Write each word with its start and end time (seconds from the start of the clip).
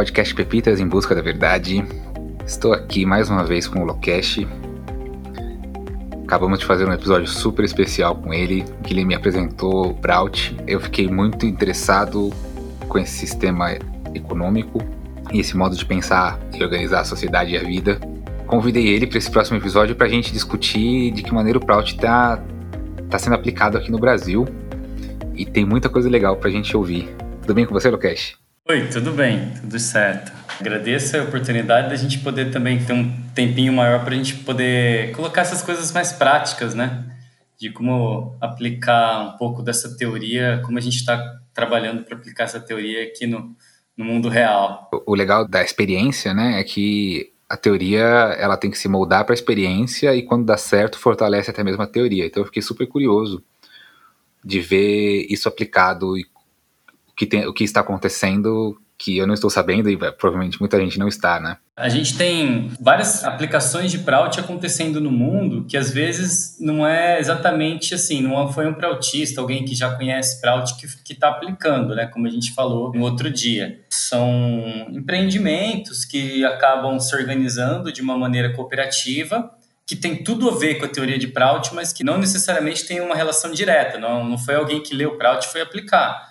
podcast 0.00 0.34
Pepitas 0.34 0.80
em 0.80 0.88
Busca 0.88 1.14
da 1.14 1.20
Verdade. 1.20 1.84
Estou 2.46 2.72
aqui 2.72 3.04
mais 3.04 3.28
uma 3.28 3.44
vez 3.44 3.68
com 3.68 3.80
o 3.80 3.84
Lokesh. 3.84 4.46
Acabamos 6.24 6.60
de 6.60 6.64
fazer 6.64 6.88
um 6.88 6.92
episódio 6.94 7.28
super 7.28 7.66
especial 7.66 8.16
com 8.16 8.32
ele, 8.32 8.64
que 8.82 8.94
ele 8.94 9.04
me 9.04 9.14
apresentou 9.14 9.90
o 9.90 9.92
Braut. 9.92 10.56
Eu 10.66 10.80
fiquei 10.80 11.06
muito 11.06 11.44
interessado 11.44 12.30
com 12.88 12.98
esse 12.98 13.12
sistema 13.12 13.72
econômico 14.14 14.82
e 15.34 15.40
esse 15.40 15.54
modo 15.54 15.76
de 15.76 15.84
pensar 15.84 16.40
e 16.58 16.64
organizar 16.64 17.00
a 17.00 17.04
sociedade 17.04 17.52
e 17.52 17.58
a 17.58 17.62
vida. 17.62 18.00
Convidei 18.46 18.86
ele 18.88 19.06
para 19.06 19.18
esse 19.18 19.30
próximo 19.30 19.58
episódio 19.58 19.94
para 19.94 20.06
a 20.06 20.10
gente 20.10 20.32
discutir 20.32 21.10
de 21.10 21.22
que 21.22 21.34
maneira 21.34 21.58
o 21.58 21.62
Braut 21.62 21.94
está 21.94 22.42
tá 23.10 23.18
sendo 23.18 23.34
aplicado 23.34 23.76
aqui 23.76 23.92
no 23.92 23.98
Brasil. 23.98 24.48
E 25.34 25.44
tem 25.44 25.66
muita 25.66 25.90
coisa 25.90 26.08
legal 26.08 26.38
para 26.38 26.48
a 26.48 26.52
gente 26.52 26.74
ouvir. 26.74 27.14
Tudo 27.42 27.52
bem 27.52 27.66
com 27.66 27.74
você, 27.74 27.90
Lokesh? 27.90 28.39
Oi, 28.70 28.86
tudo 28.86 29.10
bem, 29.10 29.52
tudo 29.60 29.80
certo. 29.80 30.30
Agradeço 30.60 31.16
a 31.16 31.24
oportunidade 31.24 31.88
da 31.88 31.96
gente 31.96 32.20
poder 32.20 32.52
também 32.52 32.78
ter 32.78 32.92
um 32.92 33.10
tempinho 33.34 33.72
maior 33.72 34.04
para 34.04 34.14
a 34.14 34.16
gente 34.16 34.36
poder 34.44 35.10
colocar 35.10 35.40
essas 35.40 35.60
coisas 35.60 35.90
mais 35.90 36.12
práticas, 36.12 36.72
né? 36.72 37.04
De 37.58 37.72
como 37.72 38.36
aplicar 38.40 39.22
um 39.22 39.36
pouco 39.36 39.60
dessa 39.60 39.96
teoria, 39.96 40.62
como 40.64 40.78
a 40.78 40.80
gente 40.80 40.98
está 40.98 41.20
trabalhando 41.52 42.04
para 42.04 42.16
aplicar 42.16 42.44
essa 42.44 42.60
teoria 42.60 43.02
aqui 43.02 43.26
no, 43.26 43.56
no 43.96 44.04
mundo 44.04 44.28
real. 44.28 44.88
O 45.04 45.16
legal 45.16 45.48
da 45.48 45.64
experiência, 45.64 46.32
né, 46.32 46.60
é 46.60 46.62
que 46.62 47.32
a 47.48 47.56
teoria 47.56 48.04
ela 48.38 48.56
tem 48.56 48.70
que 48.70 48.78
se 48.78 48.86
moldar 48.86 49.24
para 49.24 49.32
a 49.32 49.34
experiência 49.34 50.14
e 50.14 50.22
quando 50.22 50.46
dá 50.46 50.56
certo 50.56 50.96
fortalece 50.96 51.50
até 51.50 51.64
mesmo 51.64 51.82
a 51.82 51.88
teoria. 51.88 52.24
Então 52.24 52.40
eu 52.40 52.46
fiquei 52.46 52.62
super 52.62 52.86
curioso 52.86 53.42
de 54.44 54.60
ver 54.60 55.26
isso 55.28 55.48
aplicado 55.48 56.16
e 56.16 56.24
que 57.20 57.26
tem, 57.26 57.46
o 57.46 57.52
que 57.52 57.64
está 57.64 57.80
acontecendo 57.80 58.80
que 58.96 59.18
eu 59.18 59.26
não 59.26 59.34
estou 59.34 59.50
sabendo 59.50 59.90
e 59.90 59.96
provavelmente 59.96 60.58
muita 60.58 60.78
gente 60.78 60.98
não 60.98 61.06
está, 61.06 61.38
né? 61.38 61.58
A 61.76 61.90
gente 61.90 62.16
tem 62.16 62.70
várias 62.80 63.24
aplicações 63.24 63.90
de 63.90 63.98
Prout 63.98 64.40
acontecendo 64.40 65.02
no 65.02 65.10
mundo 65.10 65.66
que 65.68 65.76
às 65.76 65.90
vezes 65.90 66.56
não 66.58 66.86
é 66.86 67.20
exatamente 67.20 67.94
assim, 67.94 68.22
não 68.22 68.50
foi 68.50 68.66
um 68.66 68.72
Proutista, 68.72 69.38
alguém 69.38 69.66
que 69.66 69.74
já 69.74 69.94
conhece 69.94 70.40
Prout 70.40 70.74
que 70.76 71.12
está 71.12 71.28
aplicando, 71.28 71.94
né? 71.94 72.06
Como 72.06 72.26
a 72.26 72.30
gente 72.30 72.54
falou 72.54 72.90
no 72.94 73.02
outro 73.02 73.30
dia. 73.30 73.80
São 73.90 74.86
empreendimentos 74.90 76.06
que 76.06 76.42
acabam 76.42 76.98
se 76.98 77.14
organizando 77.14 77.92
de 77.92 78.00
uma 78.00 78.16
maneira 78.16 78.54
cooperativa 78.54 79.50
que 79.86 79.94
tem 79.94 80.24
tudo 80.24 80.48
a 80.48 80.56
ver 80.56 80.76
com 80.76 80.86
a 80.86 80.88
teoria 80.88 81.18
de 81.18 81.26
Prout, 81.26 81.74
mas 81.74 81.92
que 81.92 82.02
não 82.02 82.16
necessariamente 82.16 82.86
tem 82.86 83.02
uma 83.02 83.14
relação 83.14 83.52
direta. 83.52 83.98
Não, 83.98 84.24
não 84.26 84.38
foi 84.38 84.54
alguém 84.54 84.82
que 84.82 84.94
leu 84.94 85.18
Prout 85.18 85.46
e 85.46 85.50
foi 85.50 85.60
aplicar 85.60 86.29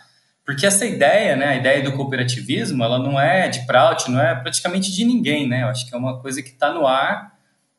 porque 0.50 0.66
essa 0.66 0.84
ideia, 0.84 1.36
né, 1.36 1.46
a 1.46 1.56
ideia 1.58 1.84
do 1.84 1.92
cooperativismo, 1.92 2.84
ela 2.84 2.98
não 2.98 3.20
é 3.20 3.48
de 3.48 3.68
Prout, 3.68 4.10
não 4.10 4.20
é 4.20 4.34
praticamente 4.34 4.92
de 4.92 5.06
ninguém, 5.06 5.48
né? 5.48 5.62
Eu 5.62 5.68
acho 5.68 5.88
que 5.88 5.94
é 5.94 5.98
uma 5.98 6.20
coisa 6.20 6.42
que 6.42 6.50
está 6.50 6.74
no 6.74 6.88
ar 6.88 7.38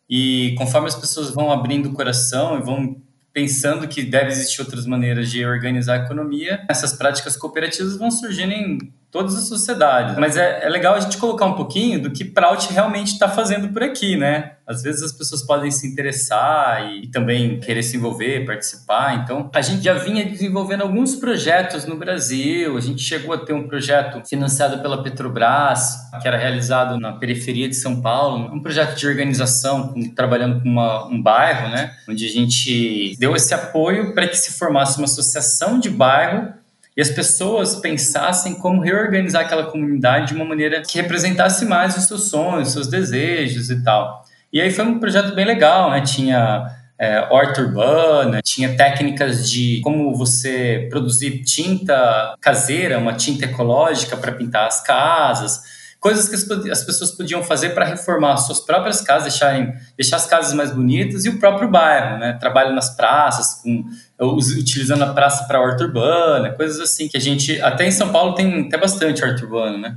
e 0.08 0.54
conforme 0.56 0.86
as 0.86 0.94
pessoas 0.94 1.30
vão 1.30 1.50
abrindo 1.50 1.88
o 1.88 1.92
coração 1.92 2.56
e 2.56 2.62
vão 2.62 3.02
pensando 3.32 3.88
que 3.88 4.04
deve 4.04 4.28
existir 4.28 4.60
outras 4.60 4.86
maneiras 4.86 5.28
de 5.28 5.44
organizar 5.44 5.94
a 5.94 6.04
economia, 6.04 6.64
essas 6.68 6.92
práticas 6.92 7.36
cooperativas 7.36 7.96
vão 7.96 8.08
surgindo 8.08 8.52
em 8.52 8.78
todas 9.10 9.34
as 9.34 9.48
sociedades. 9.48 10.16
Mas 10.16 10.36
é, 10.36 10.64
é 10.64 10.68
legal 10.68 10.94
a 10.94 11.00
gente 11.00 11.18
colocar 11.18 11.44
um 11.44 11.54
pouquinho 11.54 12.00
do 12.00 12.10
que 12.10 12.24
Prout 12.24 12.72
realmente 12.72 13.12
está 13.12 13.28
fazendo 13.28 13.68
por 13.68 13.82
aqui, 13.82 14.16
né? 14.16 14.52
Às 14.66 14.82
vezes 14.82 15.02
as 15.02 15.12
pessoas 15.12 15.42
podem 15.42 15.68
se 15.70 15.84
interessar 15.84 16.88
e, 16.92 17.04
e, 17.04 17.06
também 17.08 17.58
querer 17.58 17.82
se 17.82 17.96
envolver, 17.96 18.46
participar. 18.46 19.16
Então, 19.16 19.50
a 19.52 19.60
gente 19.60 19.82
já 19.82 19.94
vinha 19.94 20.24
desenvolvendo 20.24 20.82
alguns 20.82 21.16
projetos 21.16 21.84
no 21.86 21.96
Brasil. 21.96 22.76
A 22.76 22.80
gente 22.80 23.02
chegou 23.02 23.34
a 23.34 23.38
ter 23.38 23.52
um 23.52 23.66
projeto 23.66 24.22
financiado 24.28 24.80
pela 24.80 25.02
Petrobras, 25.02 25.96
que 26.22 26.28
era 26.28 26.36
realizado 26.36 27.00
na 27.00 27.12
periferia 27.14 27.68
de 27.68 27.74
São 27.74 28.00
Paulo, 28.00 28.54
um 28.54 28.62
projeto 28.62 28.96
de 28.96 29.08
organização, 29.08 29.88
com, 29.88 30.08
trabalhando 30.14 30.62
com 30.62 30.68
uma, 30.68 31.06
um 31.06 31.20
bairro, 31.20 31.68
né? 31.70 31.92
Onde 32.08 32.24
a 32.24 32.30
gente 32.30 33.16
deu 33.18 33.34
esse 33.34 33.52
apoio 33.52 34.14
para 34.14 34.28
que 34.28 34.36
se 34.36 34.52
formasse 34.52 34.98
uma 34.98 35.06
associação 35.06 35.80
de 35.80 35.90
bairro 35.90 36.60
e 36.96 37.00
as 37.00 37.10
pessoas 37.10 37.76
pensassem 37.76 38.54
como 38.54 38.82
reorganizar 38.82 39.42
aquela 39.42 39.64
comunidade 39.64 40.28
de 40.28 40.34
uma 40.34 40.44
maneira 40.44 40.82
que 40.82 41.00
representasse 41.00 41.64
mais 41.64 41.96
os 41.96 42.04
seus 42.04 42.28
sonhos, 42.28 42.68
os 42.68 42.74
seus 42.74 42.88
desejos 42.88 43.70
e 43.70 43.82
tal. 43.82 44.24
E 44.52 44.60
aí 44.60 44.70
foi 44.70 44.84
um 44.84 44.98
projeto 44.98 45.34
bem 45.34 45.44
legal, 45.44 45.90
né? 45.90 46.00
Tinha 46.00 46.66
é, 46.98 47.26
horta 47.30 47.62
urbana, 47.62 48.42
tinha 48.42 48.76
técnicas 48.76 49.48
de 49.50 49.80
como 49.82 50.14
você 50.14 50.88
produzir 50.90 51.42
tinta 51.44 52.34
caseira, 52.40 52.98
uma 52.98 53.14
tinta 53.14 53.46
ecológica 53.46 54.16
para 54.16 54.32
pintar 54.32 54.66
as 54.66 54.82
casas, 54.82 55.62
coisas 56.00 56.28
que 56.28 56.70
as, 56.70 56.82
pessoas 56.82 57.10
podiam 57.12 57.42
fazer 57.42 57.70
para 57.70 57.84
reformar 57.84 58.38
suas 58.38 58.60
próprias 58.60 59.02
casas, 59.02 59.32
deixarem, 59.32 59.72
deixar 59.96 60.16
as 60.16 60.26
casas 60.26 60.54
mais 60.54 60.72
bonitas 60.72 61.26
e 61.26 61.28
o 61.28 61.38
próprio 61.38 61.70
bairro, 61.70 62.18
né? 62.18 62.32
Trabalho 62.40 62.74
nas 62.74 62.96
praças, 62.96 63.62
com, 63.62 63.84
utilizando 64.20 65.02
a 65.02 65.12
praça 65.12 65.44
para 65.44 65.60
horta 65.60 65.84
urbana, 65.84 66.52
coisas 66.52 66.80
assim 66.80 67.08
que 67.08 67.16
a 67.16 67.20
gente 67.20 67.60
até 67.62 67.86
em 67.86 67.90
São 67.90 68.10
Paulo 68.10 68.34
tem 68.34 68.66
até 68.66 68.76
bastante 68.76 69.24
horta 69.24 69.42
urbana, 69.42 69.78
né? 69.78 69.96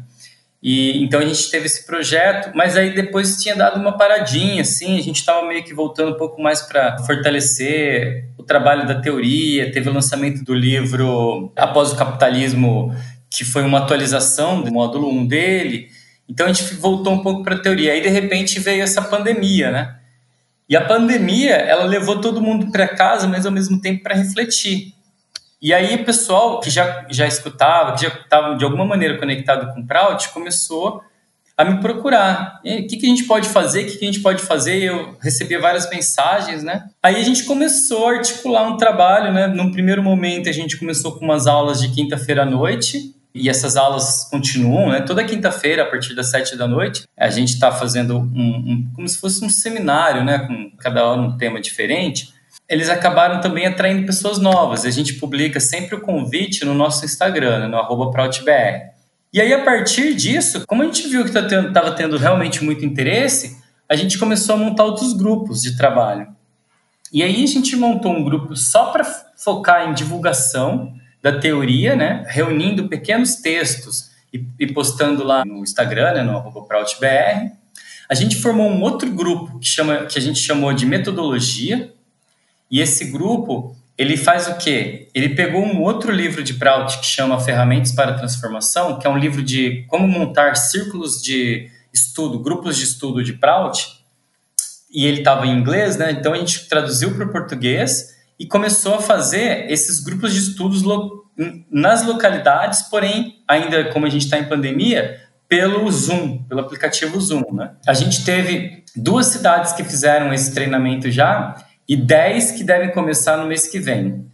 E 0.61 1.03
então 1.03 1.19
a 1.19 1.25
gente 1.25 1.51
teve 1.51 1.65
esse 1.65 1.85
projeto, 1.85 2.55
mas 2.55 2.77
aí 2.77 2.95
depois 2.95 3.35
tinha 3.41 3.53
dado 3.53 3.77
uma 3.77 3.97
paradinha, 3.97 4.61
assim, 4.61 4.97
a 4.97 5.01
gente 5.01 5.17
estava 5.17 5.45
meio 5.45 5.61
que 5.61 5.73
voltando 5.73 6.13
um 6.13 6.17
pouco 6.17 6.41
mais 6.41 6.61
para 6.61 6.97
fortalecer 6.99 8.29
o 8.37 8.43
trabalho 8.43 8.87
da 8.87 9.01
teoria. 9.01 9.69
Teve 9.73 9.89
o 9.89 9.93
lançamento 9.93 10.41
do 10.45 10.53
livro 10.53 11.51
Após 11.53 11.91
o 11.91 11.97
Capitalismo, 11.97 12.95
que 13.29 13.43
foi 13.43 13.63
uma 13.63 13.79
atualização 13.79 14.61
do 14.61 14.71
módulo 14.71 15.09
1 15.09 15.27
dele. 15.27 15.89
Então 16.29 16.45
a 16.45 16.53
gente 16.53 16.75
voltou 16.75 17.11
um 17.11 17.21
pouco 17.21 17.43
para 17.43 17.55
a 17.55 17.59
teoria. 17.59 17.91
Aí 17.91 18.01
de 18.01 18.07
repente 18.07 18.57
veio 18.61 18.83
essa 18.83 19.01
pandemia, 19.01 19.69
né? 19.69 19.95
E 20.67 20.75
a 20.75 20.85
pandemia, 20.85 21.55
ela 21.55 21.83
levou 21.83 22.21
todo 22.21 22.41
mundo 22.41 22.71
para 22.71 22.87
casa, 22.87 23.27
mas 23.27 23.45
ao 23.45 23.51
mesmo 23.51 23.79
tempo 23.81 24.03
para 24.03 24.15
refletir. 24.15 24.93
E 25.61 25.73
aí 25.73 25.95
o 25.95 26.03
pessoal 26.05 26.59
que 26.59 26.69
já, 26.69 27.05
já 27.09 27.25
escutava, 27.25 27.93
que 27.93 28.01
já 28.01 28.09
estava 28.09 28.55
de 28.55 28.65
alguma 28.65 28.85
maneira 28.85 29.17
conectado 29.17 29.73
com 29.73 29.81
o 29.81 29.87
Prout, 29.87 30.29
começou 30.29 31.01
a 31.55 31.63
me 31.63 31.79
procurar. 31.79 32.59
O 32.65 32.87
que, 32.87 32.97
que 32.97 33.05
a 33.05 33.09
gente 33.09 33.23
pode 33.25 33.47
fazer? 33.47 33.83
O 33.83 33.85
que, 33.85 33.97
que 33.97 34.05
a 34.05 34.11
gente 34.11 34.21
pode 34.21 34.41
fazer? 34.41 34.83
Eu 34.83 35.15
recebia 35.21 35.59
várias 35.59 35.89
mensagens, 35.89 36.63
né? 36.63 36.89
Aí 37.01 37.15
a 37.15 37.23
gente 37.23 37.43
começou 37.43 38.07
a 38.07 38.13
articular 38.13 38.67
um 38.67 38.75
trabalho, 38.75 39.31
né? 39.31 39.47
Num 39.47 39.71
primeiro 39.71 40.03
momento 40.03 40.49
a 40.49 40.51
gente 40.51 40.77
começou 40.77 41.13
com 41.13 41.23
umas 41.23 41.47
aulas 41.47 41.79
de 41.79 41.89
quinta-feira 41.89 42.41
à 42.41 42.45
noite, 42.45 43.15
e 43.33 43.49
essas 43.49 43.75
aulas 43.75 44.27
continuam, 44.29 44.89
né? 44.89 45.01
Toda 45.01 45.23
quinta-feira, 45.23 45.83
a 45.83 45.85
partir 45.85 46.13
das 46.13 46.29
sete 46.29 46.55
da 46.55 46.67
noite, 46.67 47.03
a 47.17 47.29
gente 47.29 47.53
está 47.53 47.71
fazendo 47.71 48.17
um, 48.17 48.21
um, 48.23 48.91
como 48.95 49.07
se 49.07 49.17
fosse 49.17 49.43
um 49.43 49.49
seminário, 49.49 50.23
né? 50.23 50.39
Com 50.39 50.71
cada 50.77 51.05
hora 51.05 51.21
um 51.21 51.37
tema 51.37 51.59
diferente 51.59 52.33
eles 52.69 52.89
acabaram 52.89 53.41
também 53.41 53.65
atraindo 53.65 54.05
pessoas 54.05 54.39
novas. 54.39 54.85
A 54.85 54.89
gente 54.89 55.15
publica 55.15 55.59
sempre 55.59 55.95
o 55.95 56.01
convite 56.01 56.65
no 56.65 56.73
nosso 56.73 57.05
Instagram, 57.05 57.59
né, 57.59 57.67
no 57.67 57.77
arroba 57.77 58.09
PrautBR. 58.09 58.93
E 59.31 59.41
aí, 59.41 59.51
a 59.51 59.63
partir 59.63 60.15
disso, 60.15 60.63
como 60.67 60.81
a 60.81 60.85
gente 60.85 61.07
viu 61.07 61.23
que 61.23 61.29
estava 61.29 61.47
tá 61.47 61.71
tendo, 61.71 61.95
tendo 61.95 62.17
realmente 62.17 62.63
muito 62.63 62.85
interesse, 62.85 63.57
a 63.89 63.95
gente 63.95 64.17
começou 64.17 64.55
a 64.55 64.57
montar 64.57 64.85
outros 64.85 65.13
grupos 65.13 65.61
de 65.61 65.75
trabalho. 65.75 66.27
E 67.11 67.21
aí 67.21 67.43
a 67.43 67.47
gente 67.47 67.75
montou 67.75 68.11
um 68.11 68.23
grupo 68.23 68.55
só 68.55 68.91
para 68.91 69.03
focar 69.35 69.89
em 69.89 69.93
divulgação 69.93 70.93
da 71.23 71.39
teoria, 71.39 71.95
né? 71.95 72.25
reunindo 72.27 72.89
pequenos 72.89 73.37
textos 73.37 74.11
e, 74.31 74.45
e 74.59 74.67
postando 74.67 75.23
lá 75.23 75.45
no 75.45 75.63
Instagram, 75.63 76.15
né? 76.15 76.21
no 76.21 76.65
PrautBR. 76.67 77.53
A 78.09 78.13
gente 78.13 78.35
formou 78.35 78.69
um 78.69 78.81
outro 78.81 79.09
grupo 79.09 79.57
que, 79.57 79.65
chama, 79.65 80.05
que 80.05 80.19
a 80.19 80.21
gente 80.21 80.39
chamou 80.39 80.73
de 80.73 80.85
metodologia, 80.85 81.93
e 82.69 82.81
esse 82.81 83.05
grupo, 83.05 83.75
ele 83.97 84.17
faz 84.17 84.47
o 84.47 84.57
quê? 84.57 85.07
Ele 85.13 85.29
pegou 85.29 85.63
um 85.63 85.81
outro 85.81 86.11
livro 86.11 86.43
de 86.43 86.55
Prout 86.55 86.99
que 86.99 87.05
chama 87.05 87.39
Ferramentas 87.39 87.91
para 87.91 88.11
a 88.11 88.17
Transformação, 88.17 88.99
que 88.99 89.07
é 89.07 89.09
um 89.09 89.17
livro 89.17 89.41
de 89.41 89.85
como 89.87 90.07
montar 90.07 90.55
círculos 90.55 91.21
de 91.21 91.69
estudo, 91.93 92.39
grupos 92.39 92.75
de 92.75 92.83
estudo 92.83 93.23
de 93.23 93.33
Prout, 93.33 94.03
e 94.91 95.05
ele 95.05 95.19
estava 95.19 95.45
em 95.45 95.57
inglês, 95.57 95.97
né? 95.97 96.11
Então 96.11 96.33
a 96.33 96.37
gente 96.37 96.67
traduziu 96.67 97.13
para 97.15 97.25
o 97.25 97.31
português 97.31 98.12
e 98.39 98.45
começou 98.47 98.95
a 98.95 99.01
fazer 99.01 99.71
esses 99.71 99.99
grupos 99.99 100.33
de 100.33 100.39
estudos 100.39 100.81
lo 100.81 101.23
nas 101.71 102.05
localidades, 102.05 102.83
porém, 102.83 103.41
ainda 103.47 103.85
como 103.91 104.05
a 104.05 104.09
gente 104.09 104.25
está 104.25 104.37
em 104.37 104.45
pandemia, 104.45 105.19
pelo 105.47 105.89
Zoom, 105.91 106.43
pelo 106.43 106.61
aplicativo 106.61 107.19
Zoom, 107.19 107.43
né? 107.53 107.71
A 107.87 107.93
gente 107.93 108.23
teve 108.23 108.83
duas 108.95 109.27
cidades 109.27 109.73
que 109.73 109.83
fizeram 109.83 110.31
esse 110.33 110.53
treinamento 110.53 111.09
já 111.09 111.55
e 111.87 111.95
10 111.95 112.51
que 112.51 112.63
devem 112.63 112.91
começar 112.91 113.37
no 113.37 113.47
mês 113.47 113.67
que 113.67 113.79
vem. 113.79 114.25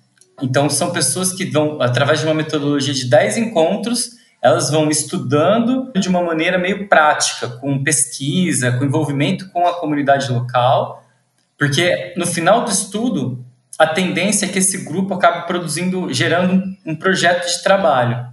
Então, 0.42 0.70
são 0.70 0.92
pessoas 0.92 1.34
que 1.34 1.46
vão, 1.46 1.82
através 1.82 2.20
de 2.20 2.26
uma 2.26 2.34
metodologia 2.34 2.94
de 2.94 3.10
10 3.10 3.38
encontros, 3.38 4.12
elas 4.42 4.70
vão 4.70 4.90
estudando 4.90 5.92
de 5.94 6.08
uma 6.08 6.22
maneira 6.22 6.58
meio 6.58 6.88
prática, 6.88 7.48
com 7.48 7.84
pesquisa, 7.84 8.72
com 8.72 8.86
envolvimento 8.86 9.50
com 9.52 9.68
a 9.68 9.80
comunidade 9.80 10.32
local, 10.32 11.04
porque 11.58 12.14
no 12.16 12.26
final 12.26 12.64
do 12.64 12.72
estudo, 12.72 13.46
a 13.80 13.88
tendência 13.88 14.46
é 14.46 14.50
que 14.50 14.60
esse 14.60 14.80
grupo 14.80 15.14
acabe 15.14 15.48
produzindo, 15.48 16.14
gerando 16.14 16.62
um 16.86 16.94
projeto 16.94 17.48
de 17.48 17.64
trabalho 17.64 18.28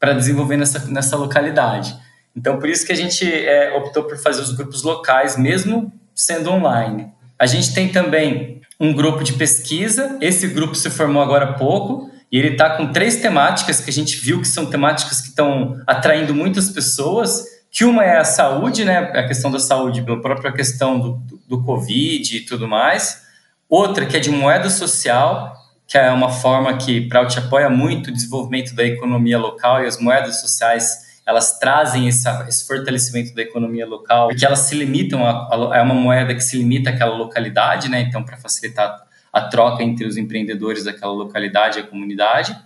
para 0.00 0.14
desenvolver 0.14 0.56
nessa, 0.56 0.86
nessa 0.86 1.16
localidade. 1.18 1.94
Então, 2.34 2.58
por 2.58 2.66
isso 2.66 2.86
que 2.86 2.92
a 2.92 2.96
gente 2.96 3.30
é, 3.30 3.76
optou 3.76 4.04
por 4.04 4.16
fazer 4.16 4.40
os 4.40 4.52
grupos 4.52 4.82
locais, 4.82 5.36
mesmo 5.36 5.92
sendo 6.14 6.50
online. 6.50 7.12
A 7.38 7.44
gente 7.44 7.74
tem 7.74 7.90
também 7.90 8.62
um 8.80 8.94
grupo 8.94 9.22
de 9.22 9.34
pesquisa, 9.34 10.16
esse 10.18 10.46
grupo 10.48 10.74
se 10.74 10.88
formou 10.88 11.22
agora 11.22 11.50
há 11.50 11.52
pouco, 11.52 12.10
e 12.32 12.38
ele 12.38 12.52
está 12.52 12.76
com 12.76 12.90
três 12.90 13.16
temáticas 13.16 13.80
que 13.80 13.90
a 13.90 13.92
gente 13.92 14.16
viu 14.16 14.40
que 14.40 14.48
são 14.48 14.66
temáticas 14.66 15.20
que 15.20 15.28
estão 15.28 15.78
atraindo 15.86 16.34
muitas 16.34 16.70
pessoas, 16.70 17.44
que 17.70 17.84
uma 17.84 18.02
é 18.02 18.16
a 18.16 18.24
saúde, 18.24 18.82
né, 18.82 18.98
a 18.98 19.26
questão 19.26 19.50
da 19.50 19.58
saúde, 19.58 20.02
pela 20.02 20.20
própria 20.22 20.52
questão 20.52 20.98
do, 20.98 21.12
do, 21.18 21.40
do 21.46 21.62
Covid 21.62 22.34
e 22.34 22.40
tudo 22.40 22.66
mais. 22.66 23.25
Outra 23.68 24.06
que 24.06 24.16
é 24.16 24.20
de 24.20 24.30
moeda 24.30 24.70
social, 24.70 25.54
que 25.86 25.98
é 25.98 26.10
uma 26.10 26.30
forma 26.30 26.76
que 26.76 27.08
Prout 27.08 27.38
apoia 27.38 27.68
muito 27.68 28.08
o 28.08 28.12
desenvolvimento 28.12 28.74
da 28.74 28.84
economia 28.84 29.38
local 29.38 29.82
e 29.82 29.86
as 29.86 29.98
moedas 29.98 30.40
sociais 30.40 31.06
elas 31.26 31.58
trazem 31.58 32.06
esse, 32.06 32.28
esse 32.46 32.64
fortalecimento 32.64 33.34
da 33.34 33.42
economia 33.42 33.84
local, 33.84 34.28
porque 34.28 34.46
elas 34.46 34.60
se 34.60 34.76
limitam 34.76 35.26
a, 35.26 35.72
a, 35.72 35.78
é 35.78 35.82
uma 35.82 35.94
moeda 35.94 36.32
que 36.32 36.40
se 36.40 36.56
limita 36.56 36.90
àquela 36.90 37.16
localidade, 37.16 37.90
né? 37.90 38.00
Então, 38.00 38.22
para 38.22 38.36
facilitar 38.36 39.04
a 39.32 39.40
troca 39.42 39.82
entre 39.82 40.06
os 40.06 40.16
empreendedores 40.16 40.84
daquela 40.84 41.12
localidade 41.12 41.78
e 41.78 41.82
a 41.82 41.86
comunidade. 41.86 42.56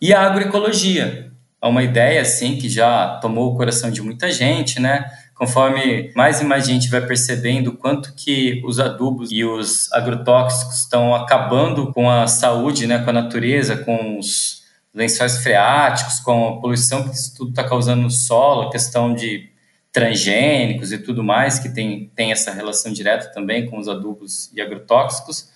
E 0.00 0.14
a 0.14 0.22
agroecologia, 0.22 1.30
é 1.60 1.66
uma 1.66 1.82
ideia 1.82 2.22
assim 2.22 2.56
que 2.56 2.70
já 2.70 3.18
tomou 3.20 3.52
o 3.52 3.56
coração 3.56 3.90
de 3.90 4.00
muita 4.00 4.30
gente, 4.32 4.80
né? 4.80 5.04
Conforme 5.38 6.10
mais 6.16 6.40
e 6.40 6.44
mais 6.44 6.66
gente 6.66 6.90
vai 6.90 7.00
percebendo 7.00 7.72
quanto 7.72 8.12
que 8.16 8.60
os 8.66 8.80
adubos 8.80 9.30
e 9.30 9.44
os 9.44 9.90
agrotóxicos 9.92 10.80
estão 10.80 11.14
acabando 11.14 11.92
com 11.92 12.10
a 12.10 12.26
saúde, 12.26 12.88
né, 12.88 12.98
com 12.98 13.10
a 13.10 13.12
natureza, 13.12 13.76
com 13.76 14.18
os 14.18 14.64
lençóis 14.92 15.38
freáticos, 15.38 16.18
com 16.18 16.48
a 16.48 16.60
poluição 16.60 17.08
que 17.08 17.14
isso 17.14 17.36
tudo 17.36 17.50
está 17.50 17.62
causando 17.62 18.02
no 18.02 18.10
solo, 18.10 18.62
a 18.62 18.70
questão 18.70 19.14
de 19.14 19.48
transgênicos 19.92 20.90
e 20.90 20.98
tudo 20.98 21.22
mais, 21.22 21.60
que 21.60 21.68
tem, 21.68 22.10
tem 22.16 22.32
essa 22.32 22.52
relação 22.52 22.92
direta 22.92 23.32
também 23.32 23.66
com 23.66 23.78
os 23.78 23.88
adubos 23.88 24.50
e 24.52 24.60
agrotóxicos. 24.60 25.50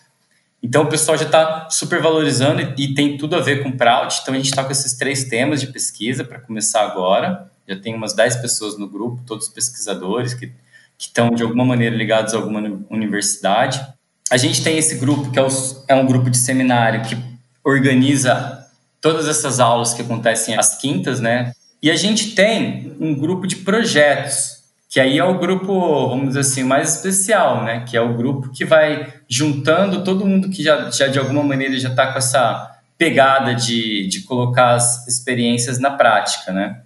Então, 0.63 0.85
o 0.85 0.87
pessoal 0.87 1.19
já 1.19 1.25
está 1.25 1.69
super 1.69 2.01
valorizando 2.01 2.61
e, 2.61 2.85
e, 2.85 2.95
tem 2.95 3.17
tudo 3.17 3.35
a 3.35 3.41
ver 3.41 3.65
com 3.65 3.73
Prout. 3.73 4.21
Então, 4.23 4.33
a 4.33 4.37
gente 4.37 4.51
está 4.51 4.63
com 4.63 4.71
esses 4.71 4.95
três 4.95 5.25
temas 5.25 5.61
de 5.61 5.67
pesquisa 5.67 6.23
para 6.23 6.39
começar 6.39 6.83
agora. 6.83 7.51
Já 7.73 7.81
tem 7.81 7.95
umas 7.95 8.13
10 8.13 8.37
pessoas 8.37 8.79
no 8.79 8.89
grupo, 8.89 9.23
todos 9.27 9.49
pesquisadores 9.49 10.35
que 10.35 10.53
estão, 10.99 11.31
de 11.31 11.43
alguma 11.43 11.65
maneira, 11.65 11.97
ligados 11.97 12.35
a 12.35 12.37
alguma 12.37 12.61
universidade. 12.91 13.85
A 14.31 14.37
gente 14.37 14.63
tem 14.63 14.79
esse 14.79 14.97
grupo, 14.97 15.31
que 15.31 15.39
é, 15.39 15.43
o, 15.43 15.49
é 15.89 15.95
um 15.95 16.07
grupo 16.07 16.31
de 16.31 16.37
seminário 16.39 17.03
que 17.03 17.17
organiza 17.65 18.67
todas 19.01 19.29
essas 19.29 19.59
aulas 19.59 19.95
que 19.95 20.03
acontecem 20.03 20.57
às 20.57 20.79
quintas, 20.81 21.21
né? 21.21 21.53
E 21.83 21.91
a 21.91 21.97
gente 21.97 22.35
tem 22.35 22.97
um 23.01 23.15
grupo 23.15 23.47
de 23.47 23.57
projetos, 23.57 24.63
que 24.89 25.01
aí 25.01 25.19
é 25.19 25.25
o 25.25 25.39
grupo, 25.39 26.09
vamos 26.09 26.29
dizer 26.29 26.41
assim, 26.41 26.63
mais 26.63 26.97
especial, 26.97 27.65
né? 27.65 27.85
Que 27.89 27.97
é 27.97 28.01
o 28.01 28.15
grupo 28.15 28.51
que 28.51 28.65
vai 28.65 29.13
juntando 29.29 30.05
todo 30.05 30.27
mundo 30.27 30.51
que 30.51 30.63
já, 30.63 30.91
já 30.91 31.09
de 31.09 31.19
alguma 31.19 31.43
maneira 31.43 31.79
já 31.79 31.89
está 31.89 32.13
com 32.13 32.19
essa 32.19 32.71
pegada 32.97 33.55
de, 33.55 34.07
de 34.07 34.21
colocar 34.21 34.75
as 34.75 35.09
experiências 35.09 35.81
na 35.81 35.91
prática, 35.91 36.53
né? 36.53 36.83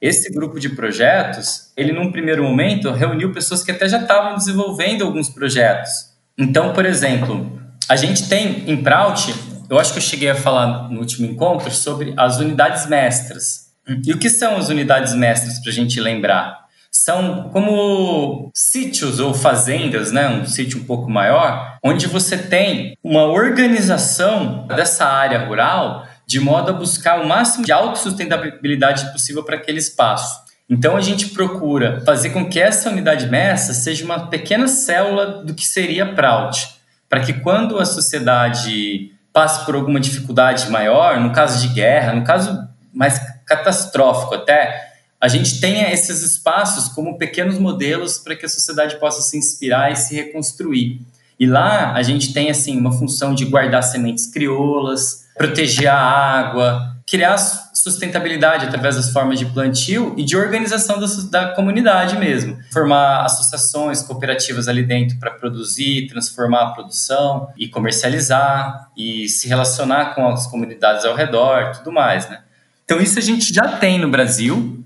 Esse 0.00 0.32
grupo 0.32 0.60
de 0.60 0.70
projetos, 0.70 1.72
ele 1.76 1.92
num 1.92 2.12
primeiro 2.12 2.42
momento 2.42 2.90
reuniu 2.92 3.32
pessoas 3.32 3.64
que 3.64 3.70
até 3.70 3.88
já 3.88 4.00
estavam 4.00 4.36
desenvolvendo 4.36 5.04
alguns 5.04 5.28
projetos. 5.28 5.90
Então, 6.38 6.72
por 6.72 6.86
exemplo, 6.86 7.60
a 7.88 7.96
gente 7.96 8.28
tem 8.28 8.70
em 8.70 8.82
Prout 8.82 9.34
eu 9.68 9.78
acho 9.78 9.92
que 9.92 9.98
eu 9.98 10.02
cheguei 10.02 10.30
a 10.30 10.34
falar 10.34 10.88
no 10.88 11.00
último 11.00 11.26
encontro 11.26 11.70
sobre 11.70 12.14
as 12.16 12.38
unidades 12.38 12.86
mestras. 12.86 13.68
E 14.06 14.12
o 14.12 14.18
que 14.18 14.30
são 14.30 14.56
as 14.56 14.68
unidades 14.68 15.14
mestras 15.14 15.60
para 15.60 15.70
a 15.70 15.74
gente 15.74 16.00
lembrar? 16.00 16.66
São 16.90 17.50
como 17.50 18.50
sítios 18.54 19.20
ou 19.20 19.34
fazendas, 19.34 20.10
né? 20.10 20.26
um 20.28 20.46
sítio 20.46 20.80
um 20.80 20.84
pouco 20.84 21.10
maior, 21.10 21.76
onde 21.84 22.06
você 22.06 22.38
tem 22.38 22.96
uma 23.04 23.24
organização 23.24 24.66
dessa 24.68 25.04
área 25.04 25.44
rural 25.46 26.06
de 26.28 26.38
modo 26.38 26.68
a 26.68 26.74
buscar 26.74 27.22
o 27.22 27.26
máximo 27.26 27.64
de 27.64 27.72
autossustentabilidade 27.72 29.10
possível 29.12 29.42
para 29.42 29.56
aquele 29.56 29.78
espaço. 29.78 30.42
Então 30.68 30.94
a 30.94 31.00
gente 31.00 31.30
procura 31.30 32.02
fazer 32.04 32.28
com 32.30 32.46
que 32.46 32.60
essa 32.60 32.90
unidade 32.90 33.26
mestra 33.28 33.72
seja 33.72 34.04
uma 34.04 34.26
pequena 34.26 34.68
célula 34.68 35.42
do 35.42 35.54
que 35.54 35.66
seria 35.66 36.12
Prout, 36.14 36.68
para 37.08 37.20
que 37.20 37.32
quando 37.32 37.78
a 37.78 37.86
sociedade 37.86 39.10
passe 39.32 39.64
por 39.64 39.74
alguma 39.74 39.98
dificuldade 39.98 40.70
maior, 40.70 41.18
no 41.18 41.32
caso 41.32 41.66
de 41.66 41.72
guerra, 41.72 42.12
no 42.12 42.24
caso 42.24 42.68
mais 42.92 43.18
catastrófico 43.46 44.34
até, 44.34 44.86
a 45.18 45.28
gente 45.28 45.58
tenha 45.58 45.90
esses 45.90 46.22
espaços 46.22 46.90
como 46.90 47.16
pequenos 47.16 47.58
modelos 47.58 48.18
para 48.18 48.36
que 48.36 48.44
a 48.44 48.50
sociedade 48.50 49.00
possa 49.00 49.22
se 49.22 49.38
inspirar 49.38 49.90
e 49.90 49.96
se 49.96 50.14
reconstruir. 50.14 51.00
E 51.40 51.46
lá 51.46 51.94
a 51.94 52.02
gente 52.02 52.34
tem 52.34 52.50
assim 52.50 52.78
uma 52.78 52.92
função 52.92 53.34
de 53.34 53.46
guardar 53.46 53.82
sementes 53.82 54.26
crioulas, 54.26 55.27
proteger 55.38 55.88
a 55.88 55.96
água, 55.96 56.96
criar 57.06 57.38
sustentabilidade 57.38 58.66
através 58.66 58.96
das 58.96 59.10
formas 59.10 59.38
de 59.38 59.46
plantio 59.46 60.14
e 60.18 60.24
de 60.24 60.36
organização 60.36 61.00
da, 61.00 61.06
da 61.30 61.54
comunidade 61.54 62.18
mesmo. 62.18 62.58
Formar 62.70 63.24
associações, 63.24 64.02
cooperativas 64.02 64.68
ali 64.68 64.82
dentro 64.82 65.18
para 65.18 65.30
produzir, 65.30 66.08
transformar 66.08 66.62
a 66.62 66.70
produção 66.72 67.48
e 67.56 67.68
comercializar 67.68 68.90
e 68.96 69.28
se 69.28 69.48
relacionar 69.48 70.14
com 70.14 70.28
as 70.28 70.46
comunidades 70.46 71.04
ao 71.04 71.14
redor 71.14 71.72
tudo 71.72 71.92
mais, 71.92 72.28
né? 72.28 72.40
Então 72.84 73.00
isso 73.00 73.18
a 73.18 73.22
gente 73.22 73.54
já 73.54 73.76
tem 73.78 73.98
no 73.98 74.10
Brasil. 74.10 74.84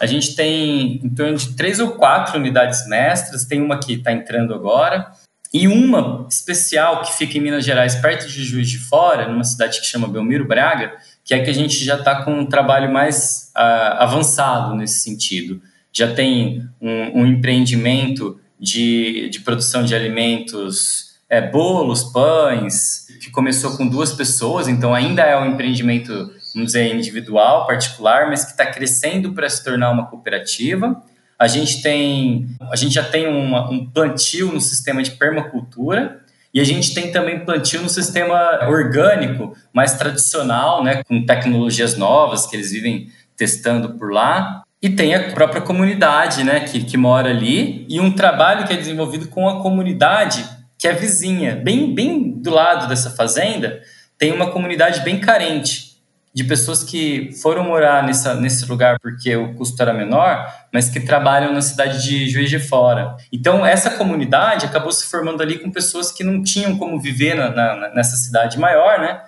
A 0.00 0.06
gente 0.06 0.34
tem 0.34 1.00
em 1.04 1.10
torno 1.10 1.36
de 1.36 1.54
três 1.54 1.78
ou 1.78 1.92
quatro 1.92 2.36
unidades 2.36 2.88
mestras, 2.88 3.44
tem 3.44 3.62
uma 3.62 3.78
que 3.78 3.94
está 3.94 4.10
entrando 4.10 4.52
agora. 4.52 5.12
E 5.52 5.68
uma 5.68 6.26
especial 6.30 7.02
que 7.02 7.12
fica 7.12 7.36
em 7.36 7.40
Minas 7.40 7.64
Gerais, 7.64 7.94
perto 7.96 8.26
de 8.26 8.42
Juiz 8.42 8.68
de 8.68 8.78
Fora, 8.78 9.28
numa 9.28 9.44
cidade 9.44 9.80
que 9.80 9.86
chama 9.86 10.08
Belmiro 10.08 10.46
Braga, 10.46 10.94
que 11.24 11.34
é 11.34 11.44
que 11.44 11.50
a 11.50 11.54
gente 11.54 11.84
já 11.84 11.96
está 11.96 12.24
com 12.24 12.32
um 12.32 12.46
trabalho 12.46 12.90
mais 12.90 13.52
uh, 13.54 13.98
avançado 13.98 14.74
nesse 14.74 15.00
sentido. 15.00 15.60
Já 15.92 16.14
tem 16.14 16.66
um, 16.80 17.20
um 17.20 17.26
empreendimento 17.26 18.40
de, 18.58 19.28
de 19.28 19.40
produção 19.40 19.84
de 19.84 19.94
alimentos, 19.94 21.12
é, 21.28 21.40
bolos, 21.40 22.04
pães, 22.04 23.06
que 23.20 23.30
começou 23.30 23.76
com 23.76 23.86
duas 23.86 24.12
pessoas, 24.12 24.68
então 24.68 24.94
ainda 24.94 25.22
é 25.22 25.36
um 25.38 25.46
empreendimento, 25.46 26.12
vamos 26.54 26.72
dizer, 26.72 26.94
individual, 26.94 27.66
particular, 27.66 28.28
mas 28.28 28.44
que 28.44 28.52
está 28.52 28.66
crescendo 28.66 29.32
para 29.32 29.48
se 29.48 29.62
tornar 29.62 29.90
uma 29.90 30.06
cooperativa. 30.06 31.02
A 31.42 31.48
gente 31.48 31.82
tem, 31.82 32.46
a 32.70 32.76
gente 32.76 32.94
já 32.94 33.02
tem 33.02 33.26
uma, 33.26 33.68
um 33.68 33.84
plantio 33.84 34.52
no 34.52 34.60
sistema 34.60 35.02
de 35.02 35.10
permacultura, 35.10 36.20
e 36.54 36.60
a 36.60 36.64
gente 36.64 36.94
tem 36.94 37.10
também 37.10 37.44
plantio 37.44 37.82
no 37.82 37.88
sistema 37.88 38.60
orgânico, 38.68 39.52
mais 39.72 39.94
tradicional, 39.94 40.84
né, 40.84 41.02
com 41.02 41.26
tecnologias 41.26 41.96
novas 41.96 42.46
que 42.46 42.54
eles 42.54 42.70
vivem 42.70 43.08
testando 43.36 43.94
por 43.94 44.12
lá. 44.12 44.62
E 44.80 44.90
tem 44.90 45.16
a 45.16 45.32
própria 45.32 45.60
comunidade 45.60 46.44
né, 46.44 46.60
que, 46.60 46.84
que 46.84 46.96
mora 46.96 47.30
ali 47.30 47.86
e 47.88 47.98
um 47.98 48.12
trabalho 48.12 48.64
que 48.64 48.72
é 48.72 48.76
desenvolvido 48.76 49.26
com 49.26 49.48
a 49.48 49.60
comunidade 49.60 50.48
que 50.78 50.86
é 50.86 50.92
vizinha. 50.92 51.56
Bem, 51.56 51.92
bem 51.92 52.40
do 52.40 52.50
lado 52.50 52.86
dessa 52.86 53.10
fazenda, 53.10 53.80
tem 54.16 54.30
uma 54.32 54.52
comunidade 54.52 55.00
bem 55.00 55.18
carente 55.18 55.91
de 56.34 56.44
pessoas 56.44 56.82
que 56.82 57.30
foram 57.42 57.64
morar 57.64 58.02
nessa, 58.04 58.34
nesse 58.34 58.64
lugar 58.66 58.98
porque 59.00 59.36
o 59.36 59.54
custo 59.54 59.80
era 59.82 59.92
menor, 59.92 60.46
mas 60.72 60.88
que 60.88 61.00
trabalham 61.00 61.52
na 61.52 61.60
cidade 61.60 62.02
de 62.02 62.28
Juiz 62.30 62.48
de 62.48 62.58
Fora. 62.58 63.16
Então, 63.30 63.66
essa 63.66 63.90
comunidade 63.90 64.64
acabou 64.64 64.90
se 64.90 65.10
formando 65.10 65.42
ali 65.42 65.58
com 65.58 65.70
pessoas 65.70 66.10
que 66.10 66.24
não 66.24 66.42
tinham 66.42 66.78
como 66.78 66.98
viver 66.98 67.34
na, 67.34 67.50
na, 67.50 67.94
nessa 67.94 68.16
cidade 68.16 68.58
maior, 68.58 68.98
né? 68.98 69.20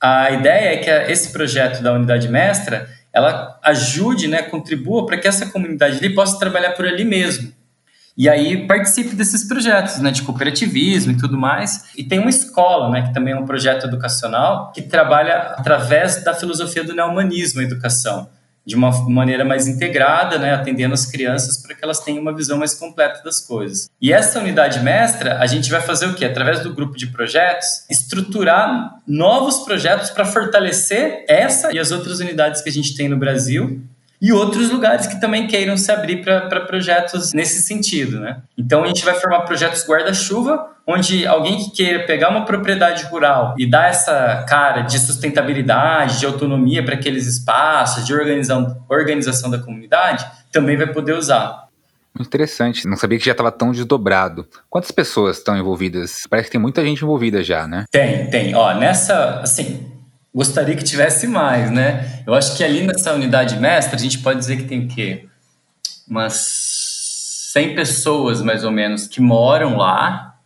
A 0.00 0.30
ideia 0.32 0.74
é 0.74 0.76
que 0.78 0.90
esse 1.12 1.32
projeto 1.32 1.82
da 1.82 1.92
unidade 1.92 2.28
mestra, 2.28 2.88
ela 3.12 3.58
ajude, 3.62 4.26
né, 4.26 4.42
contribua 4.42 5.06
para 5.06 5.16
que 5.16 5.28
essa 5.28 5.46
comunidade 5.46 5.98
ali 5.98 6.14
possa 6.14 6.38
trabalhar 6.38 6.72
por 6.72 6.84
ali 6.84 7.04
mesmo. 7.04 7.52
E 8.16 8.28
aí 8.28 8.66
participe 8.66 9.14
desses 9.14 9.44
projetos, 9.44 9.98
né, 9.98 10.10
de 10.10 10.22
cooperativismo 10.22 11.12
e 11.12 11.16
tudo 11.16 11.38
mais. 11.38 11.84
E 11.96 12.04
tem 12.04 12.18
uma 12.18 12.30
escola, 12.30 12.90
né, 12.90 13.02
que 13.02 13.14
também 13.14 13.32
é 13.32 13.36
um 13.36 13.46
projeto 13.46 13.86
educacional 13.86 14.70
que 14.72 14.82
trabalha 14.82 15.54
através 15.56 16.22
da 16.22 16.34
filosofia 16.34 16.84
do 16.84 16.94
neomanismo 16.94 17.60
a 17.60 17.64
educação, 17.64 18.28
de 18.64 18.76
uma 18.76 18.90
maneira 19.08 19.44
mais 19.44 19.66
integrada, 19.66 20.38
né, 20.38 20.54
atendendo 20.54 20.94
as 20.94 21.06
crianças 21.06 21.56
para 21.60 21.74
que 21.74 21.82
elas 21.82 22.00
tenham 22.00 22.20
uma 22.20 22.34
visão 22.34 22.58
mais 22.58 22.74
completa 22.74 23.22
das 23.24 23.40
coisas. 23.40 23.90
E 24.00 24.12
essa 24.12 24.38
unidade 24.38 24.80
mestra, 24.80 25.38
a 25.38 25.46
gente 25.46 25.70
vai 25.70 25.80
fazer 25.80 26.06
o 26.06 26.14
quê? 26.14 26.26
Através 26.26 26.60
do 26.60 26.72
grupo 26.74 26.96
de 26.96 27.08
projetos, 27.08 27.66
estruturar 27.90 28.98
novos 29.06 29.60
projetos 29.60 30.10
para 30.10 30.24
fortalecer 30.24 31.24
essa 31.28 31.72
e 31.72 31.78
as 31.78 31.90
outras 31.90 32.20
unidades 32.20 32.60
que 32.60 32.68
a 32.68 32.72
gente 32.72 32.94
tem 32.94 33.08
no 33.08 33.16
Brasil 33.16 33.82
e 34.22 34.32
outros 34.32 34.70
lugares 34.70 35.08
que 35.08 35.20
também 35.20 35.48
queiram 35.48 35.76
se 35.76 35.90
abrir 35.90 36.22
para 36.22 36.60
projetos 36.60 37.32
nesse 37.32 37.60
sentido, 37.60 38.20
né? 38.20 38.40
Então 38.56 38.84
a 38.84 38.86
gente 38.86 39.04
vai 39.04 39.14
formar 39.14 39.40
projetos 39.40 39.84
guarda-chuva, 39.84 40.68
onde 40.86 41.26
alguém 41.26 41.58
que 41.58 41.72
queira 41.72 42.06
pegar 42.06 42.28
uma 42.28 42.44
propriedade 42.44 43.04
rural 43.06 43.56
e 43.58 43.68
dar 43.68 43.88
essa 43.88 44.44
cara 44.48 44.82
de 44.82 45.00
sustentabilidade, 45.00 46.20
de 46.20 46.26
autonomia 46.26 46.84
para 46.84 46.94
aqueles 46.94 47.26
espaços, 47.26 48.06
de 48.06 48.14
organização, 48.14 48.84
organização 48.88 49.50
da 49.50 49.58
comunidade, 49.58 50.24
também 50.52 50.76
vai 50.76 50.86
poder 50.86 51.14
usar. 51.14 51.66
Interessante, 52.20 52.86
não 52.86 52.96
sabia 52.96 53.18
que 53.18 53.24
já 53.24 53.32
estava 53.32 53.50
tão 53.50 53.72
desdobrado. 53.72 54.46
Quantas 54.70 54.90
pessoas 54.92 55.38
estão 55.38 55.56
envolvidas? 55.56 56.26
Parece 56.28 56.46
que 56.46 56.52
tem 56.52 56.60
muita 56.60 56.84
gente 56.84 57.02
envolvida 57.02 57.42
já, 57.42 57.66
né? 57.66 57.86
Tem, 57.90 58.28
tem. 58.28 58.54
Ó, 58.54 58.72
nessa, 58.74 59.40
assim, 59.40 59.91
gostaria 60.34 60.76
que 60.76 60.84
tivesse 60.84 61.26
mais, 61.26 61.70
né? 61.70 62.22
Eu 62.26 62.34
acho 62.34 62.56
que 62.56 62.64
ali 62.64 62.86
nessa 62.86 63.12
unidade 63.12 63.58
mestra, 63.58 63.96
a 63.96 63.98
gente 63.98 64.18
pode 64.18 64.38
dizer 64.38 64.56
que 64.56 64.64
tem 64.64 64.84
o 64.84 64.88
quê? 64.88 65.26
Umas 66.08 67.50
100 67.52 67.74
pessoas, 67.74 68.40
mais 68.40 68.64
ou 68.64 68.70
menos, 68.70 69.06
que 69.06 69.20
moram 69.20 69.76
lá. 69.76 70.36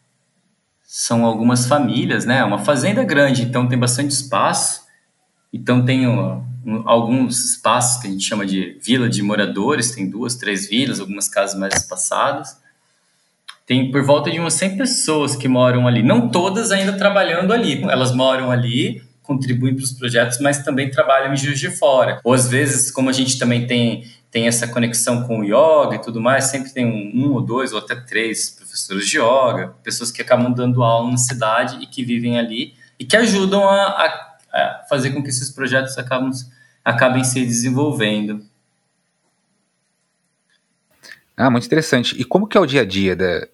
São 0.83 1.25
algumas 1.25 1.66
famílias, 1.66 2.25
né? 2.25 2.43
Uma 2.43 2.59
fazenda 2.59 3.05
grande, 3.05 3.43
então 3.43 3.69
tem 3.69 3.78
bastante 3.78 4.11
espaço. 4.11 4.85
Então 5.52 5.85
tem 5.85 6.07
um, 6.07 6.45
um, 6.64 6.83
alguns 6.85 7.45
espaços 7.45 8.00
que 8.00 8.09
a 8.09 8.11
gente 8.11 8.25
chama 8.25 8.45
de 8.45 8.78
vila 8.83 9.09
de 9.09 9.23
moradores, 9.23 9.93
tem 9.93 10.09
duas, 10.09 10.35
três 10.35 10.69
vilas, 10.69 10.99
algumas 10.99 11.28
casas 11.28 11.59
mais 11.59 11.75
espaçadas. 11.75 12.61
Tem 13.64 13.90
por 13.90 14.02
volta 14.02 14.31
de 14.31 14.38
umas 14.38 14.55
100 14.55 14.76
pessoas 14.76 15.37
que 15.37 15.49
moram 15.49 15.87
ali. 15.87 16.02
Não 16.02 16.28
todas 16.28 16.71
ainda 16.71 16.93
trabalhando 16.93 17.52
ali. 17.52 17.83
Elas 17.85 18.12
moram 18.12 18.50
ali, 18.50 19.02
contribuem 19.26 19.75
para 19.75 19.83
os 19.83 19.92
projetos, 19.92 20.38
mas 20.38 20.62
também 20.62 20.90
trabalham 20.90 21.33
em 21.33 21.37
Juiz 21.37 21.59
de 21.59 21.71
Fora. 21.71 22.21
Ou 22.23 22.33
às 22.33 22.49
vezes, 22.49 22.90
como 22.90 23.11
a 23.11 23.12
gente 23.12 23.38
também 23.38 23.66
tem, 23.66 24.06
tem 24.30 24.47
essa 24.47 24.68
conexão 24.68 25.25
com 25.25 25.40
o 25.40 25.45
yoga 25.45 25.97
e 25.97 25.99
tudo 26.00 26.21
mais, 26.21 26.45
sempre 26.45 26.73
tem 26.73 26.87
um, 26.87 27.26
um 27.26 27.33
ou 27.33 27.40
dois 27.40 27.73
ou 27.73 27.78
até 27.78 27.95
três 27.97 28.50
professores 28.50 29.09
de 29.09 29.18
yoga, 29.18 29.75
pessoas 29.83 30.11
que 30.11 30.23
acabam 30.23 30.52
dando 30.52 30.83
aula 30.83 31.11
na 31.11 31.18
cidade 31.18 31.83
e 31.83 31.87
que 31.87 32.04
vivem 32.04 32.38
ali 32.38 32.75
e 32.99 33.04
que 33.04 33.16
ajudam 33.16 33.68
a, 33.68 33.75
a, 33.75 34.37
a 34.52 34.85
fazer 34.88 35.11
com 35.11 35.23
que 35.23 35.28
esses 35.28 35.50
projetos 35.50 35.99
acabam, 35.99 36.30
acabem 36.85 37.25
se 37.25 37.45
desenvolvendo. 37.45 38.45
Ah, 41.37 41.50
muito 41.50 41.66
interessante. 41.66 42.18
E 42.18 42.25
como 42.25 42.47
que 42.47 42.56
é 42.56 42.61
o 42.61 42.66
dia 42.66 42.80
a 42.80 42.85
dia 42.85 43.14
da, 43.14 43.47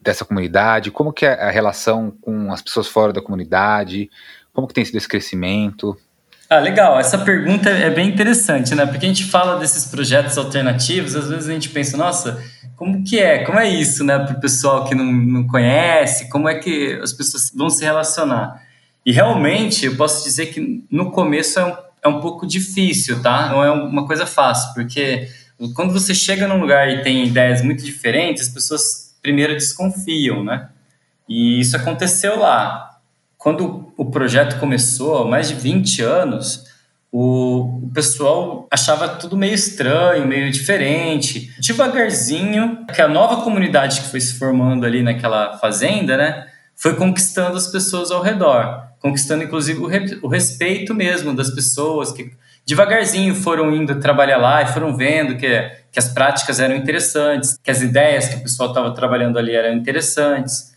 dessa 0.00 0.24
comunidade? 0.24 0.90
Como 0.90 1.12
que 1.12 1.26
é 1.26 1.32
a 1.32 1.50
relação 1.50 2.12
com 2.20 2.52
as 2.52 2.62
pessoas 2.62 2.86
fora 2.86 3.12
da 3.12 3.20
comunidade? 3.20 4.10
Como 4.52 4.66
que 4.66 4.74
tem 4.74 4.84
sido 4.84 4.96
esse 4.96 5.08
crescimento? 5.08 5.96
Ah, 6.52 6.58
legal. 6.58 7.00
Essa 7.00 7.16
pergunta 7.16 7.70
é 7.70 7.88
bem 7.88 8.08
interessante, 8.08 8.74
né? 8.74 8.84
Porque 8.84 9.06
a 9.06 9.08
gente 9.08 9.24
fala 9.24 9.58
desses 9.58 9.86
projetos 9.86 10.36
alternativos, 10.36 11.16
às 11.16 11.28
vezes 11.28 11.48
a 11.48 11.52
gente 11.52 11.70
pensa, 11.70 11.96
nossa, 11.96 12.42
como 12.76 13.02
que 13.02 13.18
é? 13.18 13.38
Como 13.38 13.58
é 13.58 13.66
isso, 13.66 14.04
né? 14.04 14.18
Para 14.18 14.36
o 14.36 14.40
pessoal 14.40 14.84
que 14.84 14.94
não, 14.94 15.04
não 15.04 15.46
conhece, 15.46 16.28
como 16.28 16.50
é 16.50 16.56
que 16.56 17.00
as 17.02 17.12
pessoas 17.12 17.50
vão 17.54 17.70
se 17.70 17.82
relacionar? 17.82 18.62
E 19.04 19.12
realmente, 19.12 19.86
eu 19.86 19.96
posso 19.96 20.22
dizer 20.24 20.46
que 20.46 20.84
no 20.90 21.10
começo 21.10 21.58
é 21.58 21.64
um, 21.64 21.76
é 22.02 22.08
um 22.08 22.20
pouco 22.20 22.46
difícil, 22.46 23.22
tá? 23.22 23.48
Não 23.48 23.64
é 23.64 23.70
uma 23.70 24.06
coisa 24.06 24.26
fácil, 24.26 24.74
porque 24.74 25.28
quando 25.74 25.92
você 25.92 26.14
chega 26.14 26.46
num 26.46 26.60
lugar 26.60 26.86
e 26.90 27.02
tem 27.02 27.26
ideias 27.26 27.62
muito 27.62 27.82
diferentes, 27.82 28.42
as 28.42 28.52
pessoas 28.52 29.16
primeiro 29.22 29.54
desconfiam, 29.54 30.44
né? 30.44 30.68
E 31.26 31.60
isso 31.60 31.74
aconteceu 31.76 32.38
lá 32.38 32.91
quando 33.42 33.92
o 33.96 34.08
projeto 34.08 34.60
começou, 34.60 35.18
há 35.18 35.28
mais 35.28 35.48
de 35.48 35.54
20 35.56 36.00
anos, 36.00 36.64
o, 37.10 37.90
pessoal 37.92 38.68
achava 38.70 39.08
tudo 39.08 39.36
meio 39.36 39.52
estranho, 39.52 40.24
meio 40.26 40.48
diferente. 40.50 41.52
Devagarzinho, 41.58 42.86
que 42.94 43.02
a 43.02 43.08
nova 43.08 43.42
comunidade 43.42 44.00
que 44.00 44.06
foi 44.06 44.20
se 44.20 44.38
formando 44.38 44.86
ali 44.86 45.02
naquela 45.02 45.58
fazenda, 45.58 46.16
né, 46.16 46.46
foi 46.76 46.94
conquistando 46.94 47.56
as 47.56 47.66
pessoas 47.66 48.12
ao 48.12 48.22
redor, 48.22 48.80
conquistando 49.00 49.42
inclusive 49.42 49.80
o, 49.80 49.86
re, 49.86 50.18
o 50.22 50.28
respeito 50.28 50.94
mesmo 50.94 51.34
das 51.34 51.50
pessoas 51.50 52.12
que 52.12 52.32
devagarzinho 52.64 53.34
foram 53.34 53.74
indo 53.74 53.98
trabalhar 53.98 54.38
lá 54.38 54.62
e 54.62 54.68
foram 54.68 54.96
vendo 54.96 55.36
que, 55.36 55.48
que 55.90 55.98
as 55.98 56.08
práticas 56.08 56.60
eram 56.60 56.76
interessantes, 56.76 57.58
que 57.60 57.72
as 57.72 57.82
ideias 57.82 58.28
que 58.28 58.36
o 58.36 58.42
pessoal 58.42 58.68
estava 58.68 58.94
trabalhando 58.94 59.36
ali 59.36 59.52
eram 59.52 59.74
interessantes. 59.74 60.71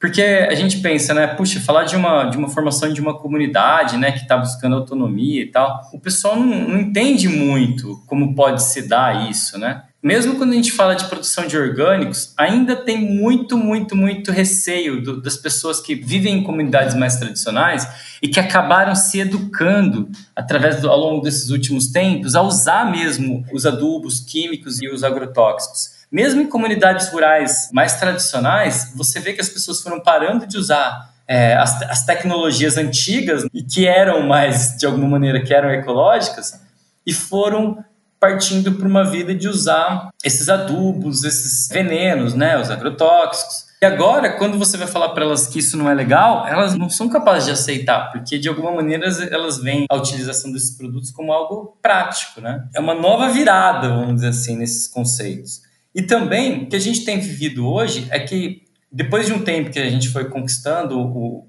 Porque 0.00 0.22
a 0.22 0.54
gente 0.54 0.78
pensa, 0.78 1.12
né, 1.12 1.26
puxa, 1.26 1.60
falar 1.60 1.84
de 1.84 1.96
uma, 1.96 2.24
de 2.24 2.36
uma 2.36 2.48
formação 2.48 2.92
de 2.92 3.00
uma 3.00 3.18
comunidade, 3.18 3.96
né, 3.96 4.12
que 4.12 4.20
está 4.20 4.36
buscando 4.36 4.76
autonomia 4.76 5.42
e 5.42 5.46
tal, 5.46 5.80
o 5.92 5.98
pessoal 5.98 6.36
não, 6.36 6.46
não 6.46 6.78
entende 6.78 7.28
muito 7.28 8.00
como 8.06 8.34
pode 8.34 8.62
se 8.62 8.86
dar 8.86 9.28
isso, 9.28 9.58
né? 9.58 9.82
Mesmo 10.00 10.36
quando 10.36 10.52
a 10.52 10.54
gente 10.54 10.70
fala 10.70 10.94
de 10.94 11.06
produção 11.06 11.48
de 11.48 11.58
orgânicos, 11.58 12.32
ainda 12.36 12.76
tem 12.76 12.96
muito, 12.98 13.58
muito, 13.58 13.96
muito 13.96 14.30
receio 14.30 15.02
do, 15.02 15.20
das 15.20 15.36
pessoas 15.36 15.80
que 15.80 15.96
vivem 15.96 16.38
em 16.38 16.44
comunidades 16.44 16.94
mais 16.94 17.16
tradicionais 17.16 18.16
e 18.22 18.28
que 18.28 18.38
acabaram 18.38 18.94
se 18.94 19.18
educando 19.18 20.08
através 20.36 20.80
do, 20.80 20.88
ao 20.88 20.96
longo 20.96 21.22
desses 21.22 21.50
últimos 21.50 21.88
tempos 21.88 22.36
a 22.36 22.42
usar 22.42 22.88
mesmo 22.88 23.44
os 23.52 23.66
adubos 23.66 24.20
químicos 24.20 24.80
e 24.80 24.88
os 24.88 25.02
agrotóxicos. 25.02 25.97
Mesmo 26.10 26.40
em 26.40 26.46
comunidades 26.46 27.08
rurais 27.08 27.68
mais 27.72 27.98
tradicionais, 27.98 28.92
você 28.94 29.20
vê 29.20 29.32
que 29.32 29.40
as 29.40 29.48
pessoas 29.48 29.80
foram 29.82 30.00
parando 30.00 30.46
de 30.46 30.56
usar 30.56 31.12
é, 31.26 31.54
as, 31.54 31.82
as, 31.82 32.06
tecnologias 32.06 32.78
antigas 32.78 33.44
e 33.52 33.62
que 33.62 33.86
eram 33.86 34.26
mais, 34.26 34.76
de 34.78 34.86
alguma 34.86 35.06
maneira, 35.06 35.42
que 35.42 35.52
eram 35.52 35.70
ecológicas 35.70 36.58
e 37.06 37.12
foram 37.12 37.84
partindo 38.18 38.72
para 38.72 38.88
uma 38.88 39.04
vida 39.04 39.34
de 39.34 39.46
usar 39.46 40.08
esses 40.24 40.48
adubos, 40.48 41.24
esses 41.24 41.68
venenos, 41.68 42.34
né, 42.34 42.58
os 42.58 42.70
agrotóxicos. 42.70 43.68
E 43.80 43.86
agora, 43.86 44.32
quando 44.32 44.58
você 44.58 44.76
vai 44.76 44.88
falar 44.88 45.10
para 45.10 45.24
elas 45.24 45.46
que 45.46 45.60
isso 45.60 45.76
não 45.76 45.88
é 45.88 45.94
legal, 45.94 46.48
elas 46.48 46.74
não 46.74 46.90
são 46.90 47.08
capazes 47.08 47.44
de 47.44 47.52
aceitar, 47.52 48.10
porque 48.10 48.36
de 48.36 48.48
alguma 48.48 48.72
maneira 48.72 49.06
elas 49.30 49.58
veem 49.58 49.86
a 49.88 49.94
utilização 49.94 50.50
desses 50.50 50.76
produtos 50.76 51.12
como 51.12 51.32
algo 51.32 51.78
prático, 51.80 52.40
né? 52.40 52.66
É 52.74 52.80
uma 52.80 52.94
nova 52.94 53.28
virada, 53.28 53.88
vamos 53.88 54.16
dizer 54.16 54.28
assim, 54.28 54.56
nesses 54.56 54.88
conceitos. 54.88 55.62
E 55.98 56.02
também, 56.02 56.62
o 56.62 56.66
que 56.68 56.76
a 56.76 56.78
gente 56.78 57.04
tem 57.04 57.18
vivido 57.18 57.68
hoje 57.68 58.06
é 58.10 58.20
que, 58.20 58.62
depois 58.90 59.26
de 59.26 59.32
um 59.32 59.42
tempo 59.42 59.68
que 59.68 59.80
a 59.80 59.90
gente 59.90 60.10
foi 60.10 60.26
conquistando 60.26 60.96
o, 60.96 61.44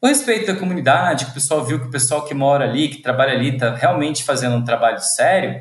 o 0.00 0.06
respeito 0.06 0.46
da 0.46 0.58
comunidade, 0.58 1.26
que 1.26 1.32
o 1.32 1.34
pessoal 1.34 1.62
viu 1.62 1.78
que 1.78 1.88
o 1.88 1.90
pessoal 1.90 2.24
que 2.24 2.32
mora 2.32 2.64
ali, 2.64 2.88
que 2.88 3.02
trabalha 3.02 3.34
ali, 3.34 3.50
está 3.50 3.74
realmente 3.74 4.24
fazendo 4.24 4.56
um 4.56 4.64
trabalho 4.64 4.98
sério, 4.98 5.60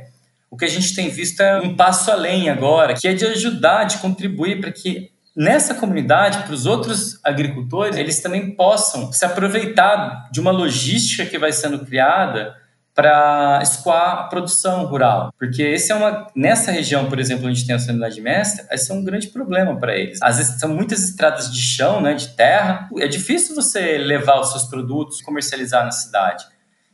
o 0.49 0.55
que 0.55 0.63
a 0.63 0.69
gente 0.69 0.95
tem 0.95 1.09
visto 1.09 1.41
é 1.41 1.59
um 1.59 1.75
passo 1.75 2.09
além 2.09 2.49
agora, 2.49 2.93
que 2.93 3.05
é 3.05 3.13
de 3.13 3.25
ajudar, 3.25 3.83
de 3.83 3.97
contribuir 3.97 4.61
para 4.61 4.71
que 4.71 5.11
nessa 5.35 5.75
comunidade, 5.75 6.43
para 6.43 6.53
os 6.53 6.65
outros 6.65 7.19
agricultores, 7.25 7.97
eles 7.97 8.21
também 8.21 8.55
possam 8.55 9.11
se 9.11 9.25
aproveitar 9.25 10.29
de 10.31 10.39
uma 10.39 10.51
logística 10.51 11.25
que 11.25 11.37
vai 11.37 11.51
sendo 11.51 11.79
criada 11.79 12.55
para 12.93 13.59
escoar 13.63 14.11
a 14.11 14.23
produção 14.23 14.85
rural, 14.85 15.33
porque 15.39 15.61
esse 15.63 15.91
é 15.91 15.95
uma 15.95 16.27
nessa 16.35 16.71
região, 16.71 17.07
por 17.07 17.19
exemplo, 17.19 17.47
onde 17.47 17.65
tem 17.65 17.75
a 17.75 17.79
unidade 17.79 18.19
mestra, 18.19 18.67
esse 18.71 18.91
é 18.91 18.93
um 18.93 19.03
grande 19.03 19.27
problema 19.27 19.75
para 19.77 19.95
eles. 19.95 20.19
Às 20.21 20.37
vezes 20.37 20.59
são 20.59 20.69
muitas 20.69 21.03
estradas 21.03 21.51
de 21.51 21.61
chão, 21.61 22.01
né, 22.01 22.13
de 22.13 22.29
terra. 22.29 22.89
É 22.99 23.07
difícil 23.07 23.55
você 23.55 23.97
levar 23.97 24.39
os 24.39 24.51
seus 24.51 24.65
produtos, 24.65 25.21
comercializar 25.21 25.85
na 25.85 25.91
cidade. 25.91 26.45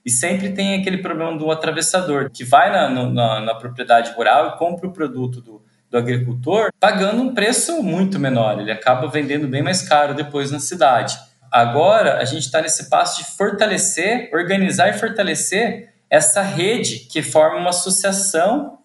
E 0.06 0.10
sempre 0.10 0.52
tem 0.54 0.80
aquele 0.80 1.00
problema 1.00 1.38
do 1.38 1.52
atravessador, 1.52 2.30
que 2.32 2.44
vai 2.44 2.72
na, 2.72 2.90
na, 2.90 3.42
na 3.42 3.56
propriedade 3.56 4.12
rural 4.12 4.48
e 4.48 4.58
compra 4.58 4.88
o 4.88 4.94
produto 4.94 5.42
do, 5.42 5.62
do 5.90 5.98
agricultor 5.98 6.72
pagando 6.80 7.22
um 7.22 7.34
preço 7.34 7.82
muito 7.84 8.18
menor. 8.20 8.60
Ele 8.60 8.72
acaba 8.72 9.08
vendendo 9.08 9.48
bem 9.48 9.62
mais 9.62 9.82
caro 9.82 10.14
depois 10.14 10.52
na 10.52 10.60
cidade. 10.60 11.18
Agora, 11.52 12.18
a 12.18 12.26
gente 12.26 12.44
está 12.44 12.62
nesse 12.62 12.90
passo 12.90 13.24
de 13.24 13.38
fortalecer, 13.38 14.30
organizar 14.34 14.90
e 14.90 14.94
fortalecer 14.94 15.94
essa 16.10 16.42
rede 16.42 17.00
que 17.00 17.22
forma 17.22 17.58
uma 17.58 17.70
associação, 17.70 18.80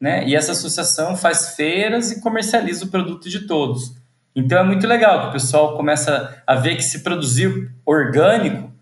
né? 0.00 0.26
E 0.26 0.34
essa 0.34 0.52
associação 0.52 1.16
faz 1.16 1.54
feiras 1.54 2.10
e 2.10 2.20
comercializa 2.20 2.84
o 2.84 2.88
produto 2.88 3.28
de 3.28 3.46
todos. 3.46 3.92
Então 4.34 4.58
é 4.58 4.64
muito 4.64 4.86
legal 4.86 5.22
que 5.22 5.28
o 5.28 5.32
pessoal 5.32 5.76
começa 5.76 6.42
a 6.46 6.54
ver 6.56 6.76
que 6.76 6.82
se 6.82 7.02
produzir 7.02 7.70
orgânico, 7.86 8.72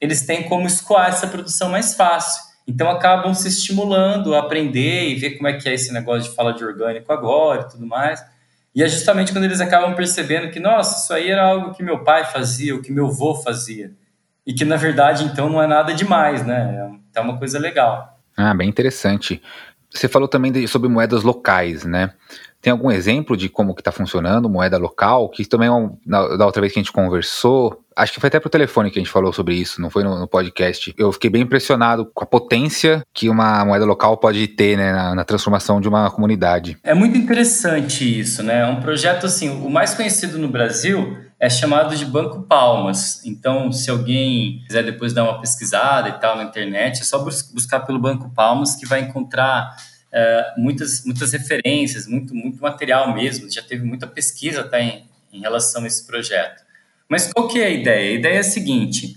eles 0.00 0.24
têm 0.24 0.48
como 0.48 0.66
escoar 0.66 1.08
essa 1.08 1.26
produção 1.26 1.68
mais 1.68 1.94
fácil. 1.94 2.42
Então 2.66 2.88
acabam 2.88 3.34
se 3.34 3.48
estimulando 3.48 4.34
a 4.34 4.38
aprender 4.38 5.08
e 5.08 5.16
ver 5.16 5.32
como 5.32 5.48
é 5.48 5.54
que 5.54 5.68
é 5.68 5.74
esse 5.74 5.92
negócio 5.92 6.30
de 6.30 6.36
falar 6.36 6.52
de 6.52 6.64
orgânico 6.64 7.12
agora 7.12 7.62
e 7.62 7.68
tudo 7.68 7.86
mais. 7.86 8.24
E 8.74 8.82
é 8.82 8.88
justamente 8.88 9.32
quando 9.32 9.44
eles 9.44 9.60
acabam 9.60 9.94
percebendo 9.94 10.50
que, 10.50 10.60
nossa, 10.60 11.02
isso 11.02 11.12
aí 11.12 11.30
era 11.30 11.42
algo 11.42 11.74
que 11.74 11.82
meu 11.82 12.04
pai 12.04 12.24
fazia, 12.24 12.74
o 12.74 12.82
que 12.82 12.92
meu 12.92 13.06
avô 13.06 13.34
fazia. 13.34 13.92
E 14.46 14.54
que, 14.54 14.64
na 14.64 14.76
verdade, 14.76 15.24
então, 15.24 15.48
não 15.48 15.62
é 15.62 15.66
nada 15.66 15.92
demais, 15.92 16.46
né? 16.46 16.90
É 17.14 17.20
uma 17.20 17.36
coisa 17.36 17.58
legal. 17.58 18.18
Ah, 18.36 18.54
bem 18.54 18.68
interessante. 18.68 19.42
Você 19.92 20.08
falou 20.08 20.28
também 20.28 20.52
de, 20.52 20.66
sobre 20.68 20.88
moedas 20.88 21.22
locais, 21.22 21.84
né? 21.84 22.12
Tem 22.60 22.70
algum 22.70 22.90
exemplo 22.90 23.36
de 23.36 23.48
como 23.48 23.74
que 23.74 23.80
está 23.80 23.92
funcionando 23.92 24.48
moeda 24.48 24.78
local? 24.78 25.28
Que 25.28 25.44
também, 25.44 25.68
é 25.68 26.36
da 26.36 26.46
outra 26.46 26.60
vez 26.60 26.72
que 26.72 26.78
a 26.78 26.82
gente 26.82 26.92
conversou, 26.92 27.82
Acho 28.00 28.14
que 28.14 28.20
foi 28.20 28.28
até 28.28 28.40
pro 28.40 28.48
telefone 28.48 28.90
que 28.90 28.98
a 28.98 29.02
gente 29.02 29.12
falou 29.12 29.30
sobre 29.30 29.54
isso, 29.54 29.78
não 29.78 29.90
foi 29.90 30.02
no, 30.02 30.18
no 30.18 30.26
podcast. 30.26 30.94
Eu 30.96 31.12
fiquei 31.12 31.28
bem 31.28 31.42
impressionado 31.42 32.06
com 32.06 32.24
a 32.24 32.26
potência 32.26 33.04
que 33.12 33.28
uma 33.28 33.62
moeda 33.62 33.84
local 33.84 34.16
pode 34.16 34.48
ter 34.48 34.74
né, 34.78 34.90
na, 34.90 35.14
na, 35.14 35.22
transformação 35.22 35.82
de 35.82 35.88
uma 35.88 36.10
comunidade. 36.10 36.78
É 36.82 36.94
muito 36.94 37.18
interessante 37.18 38.20
isso, 38.20 38.42
né? 38.42 38.60
É 38.60 38.66
um 38.66 38.80
projeto 38.80 39.26
assim, 39.26 39.50
o 39.50 39.68
mais 39.68 39.92
conhecido 39.92 40.38
no 40.38 40.48
Brasil 40.48 41.18
é 41.38 41.50
chamado 41.50 41.94
de 41.94 42.06
Banco 42.06 42.42
Palmas. 42.42 43.22
Então, 43.26 43.70
se 43.70 43.90
alguém 43.90 44.62
quiser 44.66 44.82
depois 44.82 45.12
dar 45.12 45.24
uma 45.24 45.40
pesquisada 45.40 46.08
e 46.08 46.12
tal 46.12 46.36
na 46.36 46.44
internet, 46.44 47.02
é 47.02 47.04
só 47.04 47.18
buscar 47.18 47.80
pelo 47.80 47.98
Banco 47.98 48.30
Palmas 48.30 48.76
que 48.76 48.86
vai 48.86 49.00
encontrar 49.00 49.76
é, 50.12 50.54
muitas, 50.56 51.04
muitas 51.04 51.32
referências, 51.32 52.06
muito, 52.06 52.34
muito 52.34 52.60
material 52.60 53.14
mesmo. 53.14 53.50
Já 53.50 53.62
teve 53.62 53.84
muita 53.84 54.06
pesquisa 54.06 54.60
até 54.62 54.82
em, 54.82 55.04
em 55.32 55.40
relação 55.40 55.84
a 55.84 55.86
esse 55.86 56.06
projeto. 56.06 56.62
Mas 57.08 57.32
qual 57.32 57.48
que 57.48 57.60
é 57.60 57.66
a 57.66 57.70
ideia? 57.70 58.10
A 58.12 58.18
ideia 58.18 58.36
é 58.36 58.40
a 58.40 58.44
seguinte: 58.44 59.16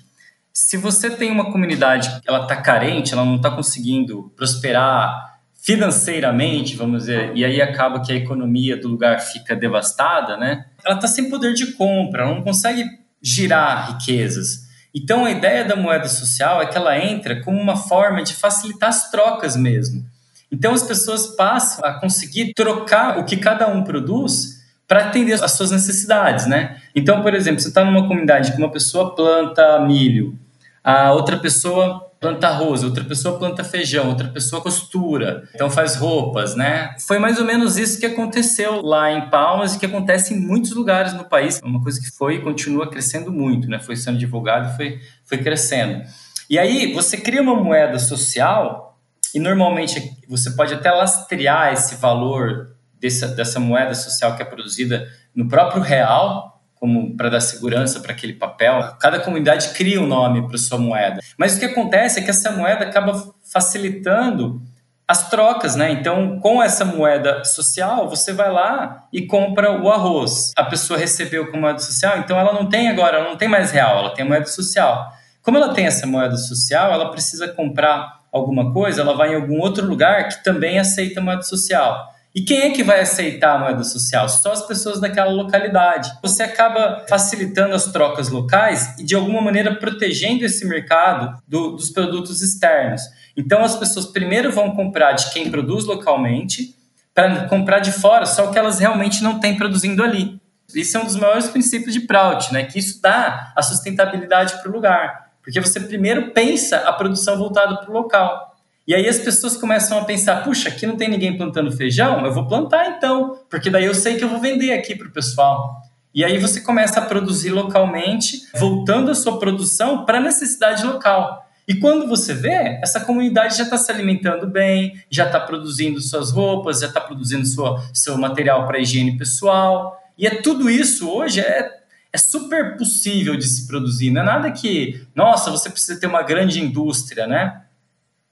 se 0.52 0.78
você 0.78 1.10
tem 1.10 1.32
uma 1.32 1.52
comunidade 1.52 2.22
que 2.22 2.30
ela 2.30 2.44
está 2.44 2.58
carente, 2.58 3.14
ela 3.14 3.26
não 3.26 3.38
está 3.38 3.52
conseguindo 3.52 4.32
prosperar 4.36 5.34
financeiramente, 5.64 6.76
vamos 6.76 7.04
dizer, 7.04 7.32
e 7.36 7.46
aí 7.46 7.62
acaba 7.62 8.02
que 8.02 8.12
a 8.12 8.16
economia 8.16 8.76
do 8.76 8.90
lugar 8.90 9.22
fica 9.22 9.56
devastada, 9.56 10.36
né? 10.36 10.66
Ela 10.86 10.96
está 10.96 11.08
sem 11.08 11.30
poder 11.30 11.54
de 11.54 11.72
compra, 11.74 12.24
ela 12.24 12.36
não 12.36 12.44
consegue 12.44 12.84
girar 13.22 13.94
riquezas. 13.94 14.64
Então 14.94 15.24
a 15.24 15.32
ideia 15.32 15.64
da 15.64 15.76
moeda 15.76 16.10
social 16.10 16.62
é 16.62 16.66
que 16.66 16.78
ela 16.78 17.00
entra 17.00 17.42
como 17.42 17.60
uma 17.60 17.78
forma 17.78 18.22
de 18.22 18.36
facilitar 18.36 18.90
as 18.90 19.10
trocas 19.10 19.56
mesmo. 19.56 20.06
Então 20.54 20.72
as 20.72 20.84
pessoas 20.84 21.36
passam 21.36 21.84
a 21.84 22.00
conseguir 22.00 22.54
trocar 22.54 23.18
o 23.18 23.26
que 23.26 23.36
cada 23.36 23.68
um 23.68 23.84
produz 23.84 24.62
para 24.88 25.06
atender 25.06 25.44
as 25.44 25.54
suas 25.54 25.72
necessidades, 25.72 26.46
né? 26.46 26.78
Então, 26.94 27.24
por 27.24 27.34
exemplo, 27.34 27.60
você 27.60 27.70
está 27.70 27.84
numa 27.84 28.08
comunidade 28.08 28.52
que 28.52 28.58
uma 28.60 28.72
pessoa 28.72 29.16
planta 29.16 29.80
milho, 29.80 30.38
a 30.84 31.12
outra 31.12 31.38
pessoa 31.38 32.12
planta 32.20 32.48
arroz, 32.48 32.84
outra 32.84 33.04
pessoa 33.04 33.40
planta 33.40 33.64
feijão, 33.64 34.10
outra 34.10 34.28
pessoa 34.28 34.62
costura, 34.62 35.50
então 35.56 35.72
faz 35.72 35.96
roupas, 35.96 36.56
né? 36.56 36.96
Foi 37.00 37.18
mais 37.18 37.40
ou 37.40 37.46
menos 37.46 37.76
isso 37.76 38.00
que 38.00 38.06
aconteceu 38.06 38.80
lá 38.82 39.12
em 39.12 39.30
Palmas 39.32 39.74
e 39.74 39.80
que 39.80 39.88
acontece 39.88 40.36
em 40.36 40.40
muitos 40.40 40.72
lugares 40.72 41.14
no 41.14 41.26
país. 41.26 41.60
É 41.62 41.66
uma 41.66 41.82
coisa 41.82 42.00
que 42.00 42.12
foi 42.12 42.36
e 42.36 42.42
continua 42.42 42.88
crescendo 42.88 43.32
muito, 43.32 43.68
né? 43.68 43.80
Foi 43.80 43.96
sendo 43.96 44.20
divulgado 44.20 44.76
foi, 44.76 45.00
foi 45.26 45.40
crescendo. 45.40 46.04
E 46.48 46.60
aí 46.60 46.94
você 46.94 47.18
cria 47.18 47.42
uma 47.42 47.56
moeda 47.56 47.98
social 47.98 48.93
e 49.34 49.40
normalmente 49.40 50.18
você 50.28 50.52
pode 50.52 50.74
até 50.74 50.92
lastrear 50.92 51.74
esse 51.74 51.96
valor 51.96 52.76
dessa, 53.00 53.28
dessa 53.28 53.60
moeda 53.60 53.94
social 53.94 54.36
que 54.36 54.42
é 54.42 54.46
produzida 54.46 55.08
no 55.36 55.48
próprio 55.48 55.82
real, 55.82 56.62
como 56.76 57.16
para 57.16 57.30
dar 57.30 57.40
segurança 57.42 58.00
para 58.00 58.12
aquele 58.12 58.34
papel. 58.34 58.96
Cada 59.00 59.20
comunidade 59.20 59.70
cria 59.70 60.02
um 60.02 60.06
nome 60.06 60.48
para 60.48 60.58
sua 60.58 60.78
moeda. 60.78 61.22
Mas 61.38 61.56
o 61.56 61.60
que 61.60 61.66
acontece 61.66 62.20
é 62.20 62.24
que 62.24 62.30
essa 62.30 62.52
moeda 62.52 62.86
acaba 62.86 63.34
facilitando 63.52 64.62
as 65.08 65.30
trocas, 65.30 65.76
né? 65.76 65.92
Então, 65.92 66.40
com 66.40 66.62
essa 66.64 66.86
moeda 66.86 67.44
social, 67.44 68.10
você 68.10 68.32
vai 68.32 68.52
lá 68.52 69.04
e 69.12 69.26
compra 69.26 69.82
o 69.82 69.90
arroz. 69.90 70.52
A 70.56 70.64
pessoa 70.64 70.98
recebeu 70.98 71.52
com 71.52 71.58
moeda 71.58 71.80
social, 71.80 72.18
então 72.20 72.40
ela 72.40 72.54
não 72.54 72.68
tem 72.70 72.90
agora, 72.90 73.18
ela 73.18 73.30
não 73.30 73.38
tem 73.38 73.48
mais 73.48 73.72
real, 73.72 74.00
ela 74.00 74.14
tem 74.14 74.26
moeda 74.26 74.46
social. 74.46 75.12
Como 75.42 75.58
ela 75.58 75.74
tem 75.74 75.86
essa 75.86 76.08
moeda 76.08 76.38
social, 76.38 76.92
ela 76.94 77.12
precisa 77.12 77.50
comprar 77.50 78.23
alguma 78.34 78.74
coisa, 78.74 79.02
ela 79.02 79.16
vai 79.16 79.34
em 79.34 79.36
algum 79.36 79.60
outro 79.60 79.86
lugar 79.86 80.28
que 80.28 80.44
também 80.44 80.80
aceita 80.80 81.22
moeda 81.22 81.44
social. 81.44 82.12
E 82.36 82.42
quem 82.42 82.64
é 82.64 82.72
que 82.72 82.84
vai 82.84 83.00
aceitar 83.00 83.56
a 83.56 83.60
moeda 83.60 83.84
social? 83.84 84.28
Só 84.28 84.52
as 84.52 84.66
pessoas 84.66 85.00
daquela 85.00 85.32
localidade. 85.32 86.12
Você 86.24 86.42
acaba 86.42 87.06
facilitando 87.08 87.76
as 87.76 87.86
trocas 87.92 88.30
locais 88.30 88.98
e, 88.98 89.04
de 89.04 89.14
alguma 89.14 89.40
maneira, 89.40 89.76
protegendo 89.76 90.44
esse 90.44 90.66
mercado 90.66 91.40
do, 91.48 91.76
dos 91.76 91.92
produtos 91.92 92.42
externos. 92.42 93.04
Então, 93.38 93.64
as 93.64 93.76
pessoas 93.76 94.08
primeiro 94.08 94.52
vão 94.52 94.76
comprar 94.76 95.14
de 95.14 95.32
quem 95.32 95.52
produz 95.52 95.86
localmente, 95.86 96.76
para 97.14 97.48
comprar 97.48 97.80
de 97.80 97.92
fora 97.92 98.26
só 98.26 98.50
o 98.50 98.52
que 98.52 98.58
elas 98.58 98.80
realmente 98.80 99.24
não 99.24 99.40
têm 99.40 99.56
produzindo 99.56 100.04
ali. 100.04 100.42
Isso 100.74 100.98
é 100.98 101.02
um 101.02 101.06
dos 101.06 101.16
maiores 101.16 101.48
princípios 101.48 101.94
de 101.94 102.02
Prout, 102.02 102.52
né? 102.52 102.64
que 102.64 102.80
isso 102.80 103.00
dá 103.00 103.54
a 103.56 103.62
sustentabilidade 103.62 104.60
para 104.60 104.72
o 104.72 104.74
lugar. 104.74 105.23
Porque 105.44 105.60
você 105.60 105.80
primeiro 105.80 106.32
pensa 106.32 106.78
a 106.78 106.94
produção 106.94 107.38
voltada 107.38 107.78
para 107.78 107.90
o 107.90 107.94
local. 107.94 108.56
E 108.88 108.94
aí 108.94 109.08
as 109.08 109.20
pessoas 109.20 109.58
começam 109.58 109.98
a 109.98 110.06
pensar: 110.06 110.44
puxa, 110.44 110.70
aqui 110.70 110.86
não 110.86 110.96
tem 110.96 111.10
ninguém 111.10 111.38
plantando 111.38 111.72
feijão, 111.72 112.26
eu 112.26 112.34
vou 112.34 112.48
plantar 112.48 112.98
então, 112.98 113.40
porque 113.50 113.70
daí 113.70 113.86
eu 113.86 113.94
sei 113.94 114.18
que 114.18 114.24
eu 114.24 114.30
vou 114.30 114.40
vender 114.40 114.74
aqui 114.74 114.96
para 114.96 115.08
o 115.08 115.12
pessoal. 115.12 115.82
E 116.14 116.24
aí 116.24 116.38
você 116.38 116.62
começa 116.62 117.00
a 117.00 117.06
produzir 117.06 117.50
localmente, 117.50 118.44
voltando 118.56 119.10
a 119.10 119.16
sua 119.16 119.40
produção 119.40 120.06
para 120.06 120.20
a 120.20 120.22
necessidade 120.22 120.86
local. 120.86 121.44
E 121.68 121.76
quando 121.76 122.08
você 122.08 122.34
vê, 122.34 122.80
essa 122.84 123.00
comunidade 123.00 123.58
já 123.58 123.64
está 123.64 123.78
se 123.78 123.92
alimentando 123.92 124.46
bem, 124.46 124.94
já 125.10 125.26
está 125.26 125.40
produzindo 125.40 126.00
suas 126.02 126.30
roupas, 126.30 126.82
já 126.82 126.88
está 126.88 127.00
produzindo 127.00 127.46
sua, 127.46 127.82
seu 127.94 128.18
material 128.18 128.68
para 128.68 128.80
higiene 128.80 129.18
pessoal. 129.18 129.98
E 130.18 130.28
é 130.28 130.42
tudo 130.42 130.70
isso 130.70 131.10
hoje 131.10 131.40
é, 131.40 131.83
é 132.14 132.18
super 132.18 132.78
possível 132.78 133.36
de 133.36 133.46
se 133.46 133.66
produzir. 133.66 134.12
Não 134.12 134.22
é 134.22 134.26
nada 134.26 134.52
que, 134.52 135.06
nossa, 135.16 135.50
você 135.50 135.70
precisa 135.70 136.00
ter 136.00 136.06
uma 136.06 136.22
grande 136.22 136.62
indústria, 136.62 137.26
né? 137.26 137.64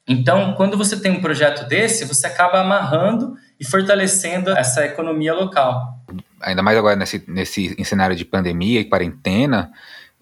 Então, 0.08 0.54
quando 0.54 0.78
você 0.78 1.00
tem 1.00 1.12
um 1.12 1.22
projeto 1.22 1.68
desse, 1.68 2.06
você 2.06 2.28
acaba 2.28 2.62
amarrando 2.62 3.36
e 3.60 3.66
fortalecendo 3.66 4.52
essa 4.52 4.86
economia 4.86 5.34
local. 5.34 6.00
Ainda 6.42 6.62
mais 6.62 6.78
agora 6.78 6.96
nesse, 6.96 7.24
nesse 7.28 7.76
cenário 7.84 8.16
de 8.16 8.26
pandemia 8.26 8.80
e 8.80 8.86
quarentena, 8.86 9.72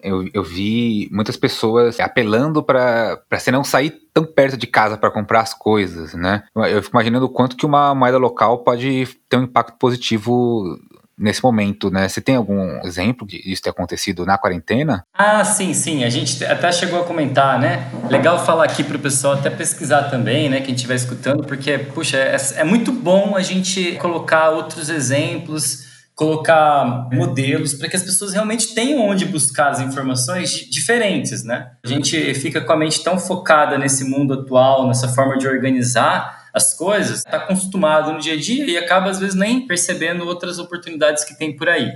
eu, 0.02 0.26
eu 0.32 0.42
vi 0.42 1.08
muitas 1.12 1.36
pessoas 1.36 2.00
apelando 2.00 2.62
para 2.62 3.20
você 3.30 3.50
não 3.50 3.64
sair 3.64 3.94
tão 4.12 4.24
perto 4.24 4.56
de 4.56 4.66
casa 4.66 4.96
para 4.96 5.10
comprar 5.10 5.40
as 5.40 5.54
coisas, 5.54 6.14
né? 6.14 6.44
Eu 6.54 6.82
fico 6.82 6.96
imaginando 6.96 7.26
o 7.26 7.30
quanto 7.30 7.56
que 7.56 7.66
uma 7.66 7.94
moeda 7.94 8.18
local 8.18 8.58
pode 8.58 9.06
ter 9.28 9.36
um 9.36 9.44
impacto 9.44 9.76
positivo 9.78 10.78
nesse 11.20 11.42
momento, 11.42 11.90
né? 11.90 12.08
Você 12.08 12.20
tem 12.20 12.36
algum 12.36 12.80
exemplo 12.84 13.26
disso 13.26 13.62
ter 13.62 13.70
acontecido 13.70 14.24
na 14.24 14.38
quarentena? 14.38 15.04
Ah, 15.14 15.44
sim, 15.44 15.74
sim. 15.74 16.02
A 16.02 16.08
gente 16.08 16.42
até 16.44 16.72
chegou 16.72 17.00
a 17.00 17.04
comentar, 17.04 17.60
né? 17.60 17.90
Legal 18.08 18.44
falar 18.44 18.64
aqui 18.64 18.82
para 18.82 18.96
o 18.96 19.00
pessoal 19.00 19.34
até 19.34 19.50
pesquisar 19.50 20.04
também, 20.04 20.48
né? 20.48 20.62
Quem 20.62 20.74
estiver 20.74 20.94
escutando, 20.94 21.44
porque, 21.44 21.76
puxa, 21.78 22.16
é, 22.16 22.36
é 22.56 22.64
muito 22.64 22.90
bom 22.90 23.36
a 23.36 23.42
gente 23.42 23.92
colocar 23.96 24.50
outros 24.50 24.88
exemplos 24.88 25.90
colocar 26.20 27.08
modelos 27.10 27.72
para 27.72 27.88
que 27.88 27.96
as 27.96 28.02
pessoas 28.02 28.34
realmente 28.34 28.74
tenham 28.74 29.08
onde 29.08 29.24
buscar 29.24 29.70
as 29.70 29.80
informações 29.80 30.50
diferentes, 30.70 31.42
né? 31.42 31.70
A 31.82 31.88
gente 31.88 32.34
fica 32.34 32.60
com 32.60 32.70
a 32.74 32.76
mente 32.76 33.02
tão 33.02 33.18
focada 33.18 33.78
nesse 33.78 34.04
mundo 34.04 34.34
atual, 34.34 34.86
nessa 34.86 35.08
forma 35.08 35.38
de 35.38 35.48
organizar 35.48 36.39
as 36.52 36.74
coisas, 36.74 37.18
está 37.18 37.36
acostumado 37.36 38.12
no 38.12 38.18
dia 38.18 38.34
a 38.34 38.40
dia 38.40 38.64
e 38.66 38.76
acaba, 38.76 39.10
às 39.10 39.18
vezes, 39.18 39.34
nem 39.34 39.66
percebendo 39.66 40.26
outras 40.26 40.58
oportunidades 40.58 41.24
que 41.24 41.36
tem 41.36 41.56
por 41.56 41.68
aí. 41.68 41.92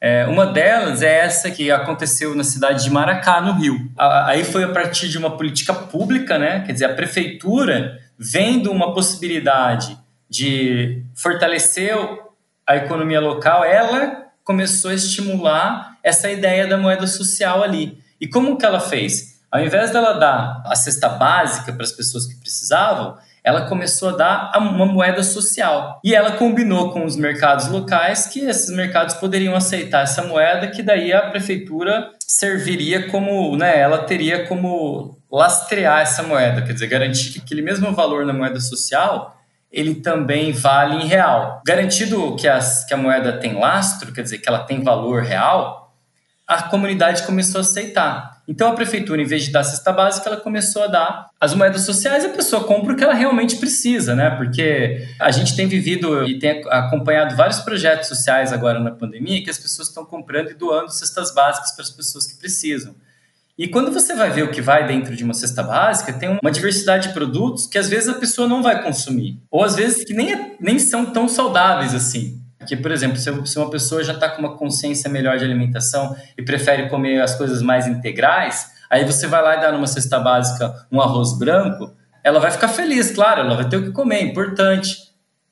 É, 0.00 0.26
uma 0.26 0.46
delas 0.46 1.02
é 1.02 1.20
essa 1.20 1.50
que 1.50 1.70
aconteceu 1.70 2.34
na 2.34 2.44
cidade 2.44 2.84
de 2.84 2.90
Maracá, 2.90 3.40
no 3.40 3.52
Rio. 3.52 3.90
aí 3.96 4.44
foi 4.44 4.64
a 4.64 4.68
partir 4.68 5.08
de 5.08 5.16
uma 5.16 5.36
política 5.36 5.72
pública, 5.72 6.38
né? 6.38 6.60
quer 6.60 6.72
dizer, 6.72 6.84
a 6.84 6.94
prefeitura, 6.94 7.98
vendo 8.18 8.70
uma 8.70 8.92
possibilidade 8.92 9.96
de 10.28 11.02
fortalecer 11.14 11.96
a 12.66 12.76
economia 12.76 13.20
local, 13.20 13.64
ela 13.64 14.26
começou 14.44 14.90
a 14.90 14.94
estimular 14.94 15.96
essa 16.02 16.30
ideia 16.30 16.66
da 16.66 16.76
moeda 16.76 17.06
social 17.06 17.62
ali. 17.62 17.98
E 18.20 18.28
como 18.28 18.58
que 18.58 18.66
ela 18.66 18.80
fez? 18.80 19.40
Ao 19.50 19.60
invés 19.60 19.90
dela 19.90 20.12
dar 20.12 20.62
a 20.66 20.76
cesta 20.76 21.08
básica 21.08 21.72
para 21.72 21.84
as 21.84 21.92
pessoas 21.92 22.26
que 22.26 22.36
precisavam, 22.36 23.16
ela 23.46 23.68
começou 23.68 24.08
a 24.08 24.16
dar 24.16 24.52
uma 24.58 24.84
moeda 24.84 25.22
social. 25.22 26.00
E 26.02 26.16
ela 26.16 26.32
combinou 26.32 26.90
com 26.90 27.04
os 27.04 27.14
mercados 27.14 27.68
locais 27.68 28.26
que 28.26 28.40
esses 28.40 28.74
mercados 28.74 29.14
poderiam 29.14 29.54
aceitar 29.54 30.02
essa 30.02 30.24
moeda, 30.24 30.66
que 30.66 30.82
daí 30.82 31.12
a 31.12 31.30
prefeitura 31.30 32.10
serviria 32.18 33.08
como, 33.08 33.56
né, 33.56 33.78
ela 33.78 33.98
teria 33.98 34.46
como 34.46 35.16
lastrear 35.30 36.00
essa 36.00 36.24
moeda, 36.24 36.62
quer 36.62 36.72
dizer, 36.72 36.88
garantir 36.88 37.32
que 37.32 37.38
aquele 37.38 37.62
mesmo 37.62 37.92
valor 37.92 38.26
na 38.26 38.32
moeda 38.32 38.58
social 38.58 39.36
ele 39.70 39.96
também 39.96 40.50
vale 40.50 41.04
em 41.04 41.06
real. 41.06 41.62
Garantido 41.64 42.34
que, 42.34 42.48
as, 42.48 42.84
que 42.84 42.94
a 42.94 42.96
moeda 42.96 43.34
tem 43.34 43.54
lastro, 43.54 44.12
quer 44.12 44.22
dizer, 44.22 44.38
que 44.38 44.48
ela 44.48 44.60
tem 44.60 44.82
valor 44.82 45.22
real, 45.22 45.94
a 46.48 46.64
comunidade 46.64 47.22
começou 47.24 47.60
a 47.60 47.62
aceitar. 47.62 48.35
Então 48.48 48.68
a 48.68 48.74
prefeitura, 48.74 49.20
em 49.20 49.24
vez 49.24 49.44
de 49.44 49.50
dar 49.50 49.64
cesta 49.64 49.92
básica, 49.92 50.28
ela 50.28 50.36
começou 50.36 50.84
a 50.84 50.86
dar 50.86 51.30
as 51.40 51.52
moedas 51.54 51.82
sociais 51.82 52.22
e 52.22 52.28
a 52.28 52.30
pessoa 52.30 52.64
compra 52.64 52.92
o 52.92 52.96
que 52.96 53.02
ela 53.02 53.14
realmente 53.14 53.56
precisa, 53.56 54.14
né? 54.14 54.30
Porque 54.30 55.04
a 55.20 55.30
gente 55.32 55.56
tem 55.56 55.66
vivido 55.66 56.24
e 56.24 56.38
tem 56.38 56.62
acompanhado 56.68 57.34
vários 57.34 57.60
projetos 57.60 58.08
sociais 58.08 58.52
agora 58.52 58.78
na 58.78 58.92
pandemia 58.92 59.42
que 59.42 59.50
as 59.50 59.58
pessoas 59.58 59.88
estão 59.88 60.04
comprando 60.04 60.50
e 60.50 60.54
doando 60.54 60.92
cestas 60.92 61.34
básicas 61.34 61.72
para 61.72 61.82
as 61.82 61.90
pessoas 61.90 62.26
que 62.26 62.38
precisam. 62.38 62.94
E 63.58 63.66
quando 63.66 63.90
você 63.90 64.14
vai 64.14 64.30
ver 64.30 64.42
o 64.42 64.50
que 64.50 64.60
vai 64.60 64.86
dentro 64.86 65.16
de 65.16 65.24
uma 65.24 65.32
cesta 65.32 65.62
básica, 65.62 66.12
tem 66.12 66.38
uma 66.42 66.50
diversidade 66.50 67.08
de 67.08 67.14
produtos 67.14 67.66
que 67.66 67.78
às 67.78 67.88
vezes 67.88 68.08
a 68.08 68.14
pessoa 68.14 68.46
não 68.46 68.62
vai 68.62 68.82
consumir, 68.82 69.40
ou 69.50 69.64
às 69.64 69.74
vezes 69.74 70.04
que 70.04 70.12
nem, 70.12 70.32
é, 70.32 70.56
nem 70.60 70.78
são 70.78 71.06
tão 71.06 71.26
saudáveis 71.26 71.94
assim. 71.94 72.38
Porque, 72.66 72.76
por 72.76 72.90
exemplo, 72.90 73.16
se 73.16 73.58
uma 73.58 73.70
pessoa 73.70 74.02
já 74.02 74.12
está 74.12 74.28
com 74.28 74.40
uma 74.40 74.56
consciência 74.56 75.08
melhor 75.08 75.38
de 75.38 75.44
alimentação 75.44 76.16
e 76.36 76.42
prefere 76.42 76.88
comer 76.88 77.22
as 77.22 77.36
coisas 77.36 77.62
mais 77.62 77.86
integrais, 77.86 78.72
aí 78.90 79.04
você 79.04 79.28
vai 79.28 79.40
lá 79.40 79.56
e 79.56 79.60
dá 79.60 79.70
numa 79.70 79.86
cesta 79.86 80.18
básica 80.18 80.74
um 80.90 81.00
arroz 81.00 81.38
branco, 81.38 81.94
ela 82.24 82.40
vai 82.40 82.50
ficar 82.50 82.66
feliz, 82.66 83.12
claro, 83.12 83.42
ela 83.42 83.54
vai 83.54 83.68
ter 83.68 83.76
o 83.76 83.84
que 83.84 83.92
comer, 83.92 84.16
é 84.16 84.22
importante. 84.22 84.96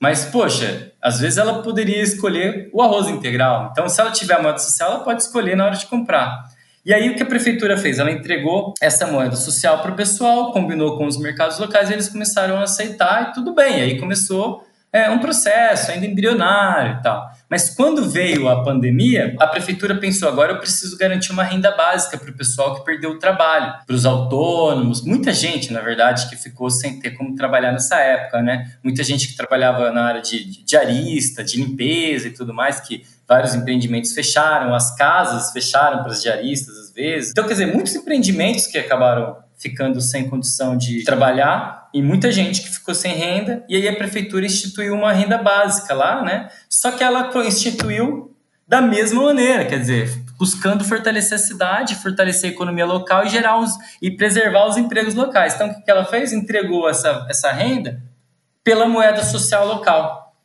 Mas, 0.00 0.24
poxa, 0.24 0.90
às 1.00 1.20
vezes 1.20 1.38
ela 1.38 1.62
poderia 1.62 2.02
escolher 2.02 2.68
o 2.72 2.82
arroz 2.82 3.06
integral. 3.06 3.68
Então, 3.70 3.88
se 3.88 4.00
ela 4.00 4.10
tiver 4.10 4.34
a 4.34 4.42
moeda 4.42 4.58
social, 4.58 4.90
ela 4.90 5.04
pode 5.04 5.22
escolher 5.22 5.56
na 5.56 5.66
hora 5.66 5.76
de 5.76 5.86
comprar. 5.86 6.52
E 6.84 6.92
aí, 6.92 7.10
o 7.10 7.14
que 7.14 7.22
a 7.22 7.26
prefeitura 7.26 7.78
fez? 7.78 8.00
Ela 8.00 8.10
entregou 8.10 8.74
essa 8.82 9.06
moeda 9.06 9.36
social 9.36 9.78
para 9.78 9.92
o 9.92 9.94
pessoal, 9.94 10.52
combinou 10.52 10.98
com 10.98 11.06
os 11.06 11.16
mercados 11.16 11.60
locais 11.60 11.90
e 11.90 11.92
eles 11.92 12.08
começaram 12.08 12.56
a 12.58 12.64
aceitar 12.64 13.30
e 13.30 13.32
tudo 13.34 13.54
bem. 13.54 13.80
Aí 13.80 14.00
começou 14.00 14.64
é, 14.94 15.10
um 15.10 15.18
processo 15.18 15.90
ainda 15.90 16.06
embrionário 16.06 16.98
e 17.00 17.02
tal. 17.02 17.28
Mas 17.50 17.68
quando 17.70 18.08
veio 18.08 18.48
a 18.48 18.62
pandemia, 18.62 19.34
a 19.40 19.46
prefeitura 19.48 19.96
pensou: 19.96 20.28
agora 20.28 20.52
eu 20.52 20.58
preciso 20.58 20.96
garantir 20.96 21.32
uma 21.32 21.42
renda 21.42 21.72
básica 21.72 22.16
para 22.16 22.30
o 22.30 22.36
pessoal 22.36 22.76
que 22.76 22.84
perdeu 22.84 23.10
o 23.10 23.18
trabalho, 23.18 23.74
para 23.84 23.94
os 23.94 24.06
autônomos, 24.06 25.04
muita 25.04 25.32
gente, 25.32 25.72
na 25.72 25.80
verdade, 25.80 26.28
que 26.28 26.36
ficou 26.36 26.70
sem 26.70 27.00
ter 27.00 27.10
como 27.10 27.34
trabalhar 27.34 27.72
nessa 27.72 27.96
época, 27.96 28.40
né? 28.40 28.72
Muita 28.84 29.02
gente 29.02 29.26
que 29.26 29.36
trabalhava 29.36 29.90
na 29.90 30.04
área 30.04 30.22
de, 30.22 30.44
de 30.44 30.64
diarista, 30.64 31.42
de 31.42 31.56
limpeza 31.56 32.28
e 32.28 32.30
tudo 32.30 32.54
mais, 32.54 32.78
que 32.78 33.02
vários 33.26 33.52
empreendimentos 33.54 34.12
fecharam, 34.12 34.74
as 34.74 34.94
casas 34.94 35.50
fecharam 35.50 36.04
para 36.04 36.12
os 36.12 36.22
diaristas 36.22 36.78
às 36.78 36.92
vezes. 36.92 37.30
Então, 37.30 37.44
quer 37.44 37.54
dizer, 37.54 37.66
muitos 37.66 37.94
empreendimentos 37.96 38.68
que 38.68 38.78
acabaram 38.78 39.43
ficando 39.64 39.98
sem 39.98 40.28
condição 40.28 40.76
de 40.76 41.02
trabalhar 41.04 41.88
e 41.94 42.02
muita 42.02 42.30
gente 42.30 42.60
que 42.60 42.68
ficou 42.68 42.94
sem 42.94 43.14
renda. 43.14 43.64
E 43.66 43.74
aí 43.74 43.88
a 43.88 43.96
prefeitura 43.96 44.44
instituiu 44.44 44.92
uma 44.92 45.10
renda 45.10 45.38
básica 45.38 45.94
lá, 45.94 46.22
né? 46.22 46.50
Só 46.68 46.92
que 46.92 47.02
ela 47.02 47.32
instituiu 47.46 48.30
da 48.68 48.82
mesma 48.82 49.22
maneira, 49.22 49.64
quer 49.64 49.78
dizer, 49.78 50.22
buscando 50.38 50.84
fortalecer 50.84 51.36
a 51.36 51.40
cidade, 51.40 51.94
fortalecer 51.94 52.50
a 52.50 52.52
economia 52.52 52.84
local 52.84 53.24
e 53.24 53.30
gerar 53.30 53.58
os, 53.58 53.72
e 54.02 54.10
preservar 54.10 54.66
os 54.66 54.76
empregos 54.76 55.14
locais. 55.14 55.54
Então, 55.54 55.70
o 55.70 55.82
que 55.82 55.90
ela 55.90 56.04
fez? 56.04 56.30
Entregou 56.34 56.86
essa, 56.86 57.26
essa 57.30 57.50
renda 57.50 58.02
pela 58.62 58.86
moeda 58.86 59.24
social 59.24 59.66
local. 59.66 60.36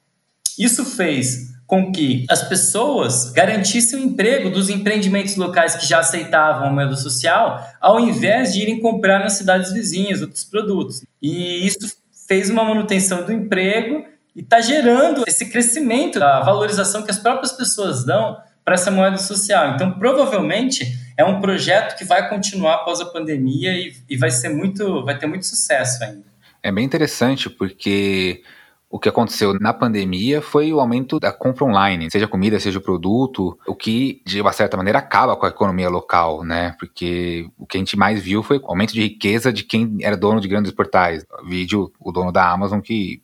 Isso 0.58 0.86
fez 0.86 1.49
com 1.70 1.92
que 1.92 2.26
as 2.28 2.42
pessoas 2.50 3.30
garantissem 3.30 4.00
o 4.00 4.04
emprego 4.04 4.50
dos 4.50 4.72
empreendimentos 4.72 5.36
locais 5.36 5.76
que 5.76 5.86
já 5.86 6.00
aceitavam 6.00 6.68
a 6.68 6.72
moeda 6.72 6.96
social, 6.96 7.64
ao 7.80 8.00
invés 8.00 8.54
de 8.54 8.62
irem 8.64 8.80
comprar 8.80 9.20
nas 9.20 9.34
cidades 9.34 9.72
vizinhas 9.72 10.20
outros 10.20 10.44
produtos. 10.44 11.06
E 11.22 11.68
isso 11.68 11.96
fez 12.28 12.50
uma 12.50 12.64
manutenção 12.64 13.24
do 13.24 13.32
emprego 13.32 14.04
e 14.36 14.42
está 14.42 14.60
gerando 14.60 15.24
esse 15.28 15.46
crescimento 15.46 16.18
da 16.18 16.40
valorização 16.40 17.04
que 17.04 17.12
as 17.12 17.20
próprias 17.20 17.52
pessoas 17.52 18.04
dão 18.04 18.36
para 18.66 18.74
essa 18.74 18.90
moeda 18.90 19.20
social. 19.20 19.76
Então, 19.76 19.92
provavelmente 19.92 20.92
é 21.16 21.24
um 21.24 21.40
projeto 21.40 21.96
que 22.00 22.04
vai 22.04 22.28
continuar 22.30 22.78
após 22.78 23.00
a 23.00 23.06
pandemia 23.06 23.74
e, 23.74 23.94
e 24.10 24.18
vai 24.18 24.32
ser 24.32 24.50
muito, 24.50 25.06
vai 25.06 25.20
ter 25.20 25.28
muito 25.28 25.46
sucesso 25.46 26.04
ainda. 26.04 26.26
É 26.64 26.72
bem 26.72 26.84
interessante 26.84 27.48
porque 27.48 28.42
o 28.90 29.00
que 29.00 29.08
aconteceu 29.08 29.54
na 29.60 29.72
pandemia 29.72 30.42
foi 30.42 30.74
o 30.74 30.80
aumento 30.80 31.20
da 31.20 31.32
compra 31.32 31.64
online, 31.64 32.10
seja 32.10 32.28
comida, 32.28 32.60
seja 32.60 32.82
produto, 32.82 33.58
o 33.68 33.76
que 33.76 34.22
de 34.26 34.42
uma 34.42 34.52
certa 34.52 34.76
maneira 34.76 34.98
acaba 34.98 35.36
com 35.36 35.46
a 35.46 35.50
economia 35.50 35.90
local, 35.90 36.44
né? 36.44 36.76
Porque 36.80 37.48
o 37.56 37.68
que 37.68 37.78
a 37.78 37.80
gente 37.80 37.96
mais 37.96 38.20
viu 38.22 38.42
foi 38.42 38.58
o 38.58 38.66
aumento 38.66 38.94
de 38.94 39.02
riqueza 39.02 39.54
de 39.54 39.64
quem 39.64 40.00
era 40.02 40.18
dono 40.18 40.42
de 40.42 40.48
grandes 40.48 40.72
portais. 40.72 41.24
Vídeo 41.48 41.94
o 42.00 42.12
dono 42.12 42.32
da 42.32 42.50
Amazon 42.52 42.82
que 42.82 43.22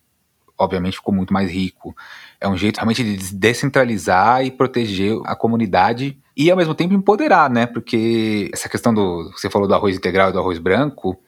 obviamente 0.57 0.97
ficou 0.97 1.13
muito 1.13 1.33
mais 1.33 1.49
rico. 1.49 1.95
É 2.39 2.47
um 2.47 2.55
jeito 2.55 2.77
realmente 2.77 3.03
de 3.03 3.35
descentralizar 3.35 4.45
e 4.45 4.51
proteger 4.51 5.19
a 5.25 5.35
comunidade 5.35 6.17
e 6.37 6.51
ao 6.51 6.57
mesmo 6.57 6.75
tempo 6.75 6.93
empoderar, 6.93 7.49
né? 7.49 7.65
Porque 7.65 8.51
essa 8.53 8.69
questão 8.69 8.93
do 8.93 9.31
você 9.31 9.49
falou 9.49 9.67
do 9.67 9.73
arroz 9.73 9.95
integral 9.95 10.29
e 10.29 10.33
do 10.33 10.39
arroz 10.39 10.59
branco, 10.59 11.19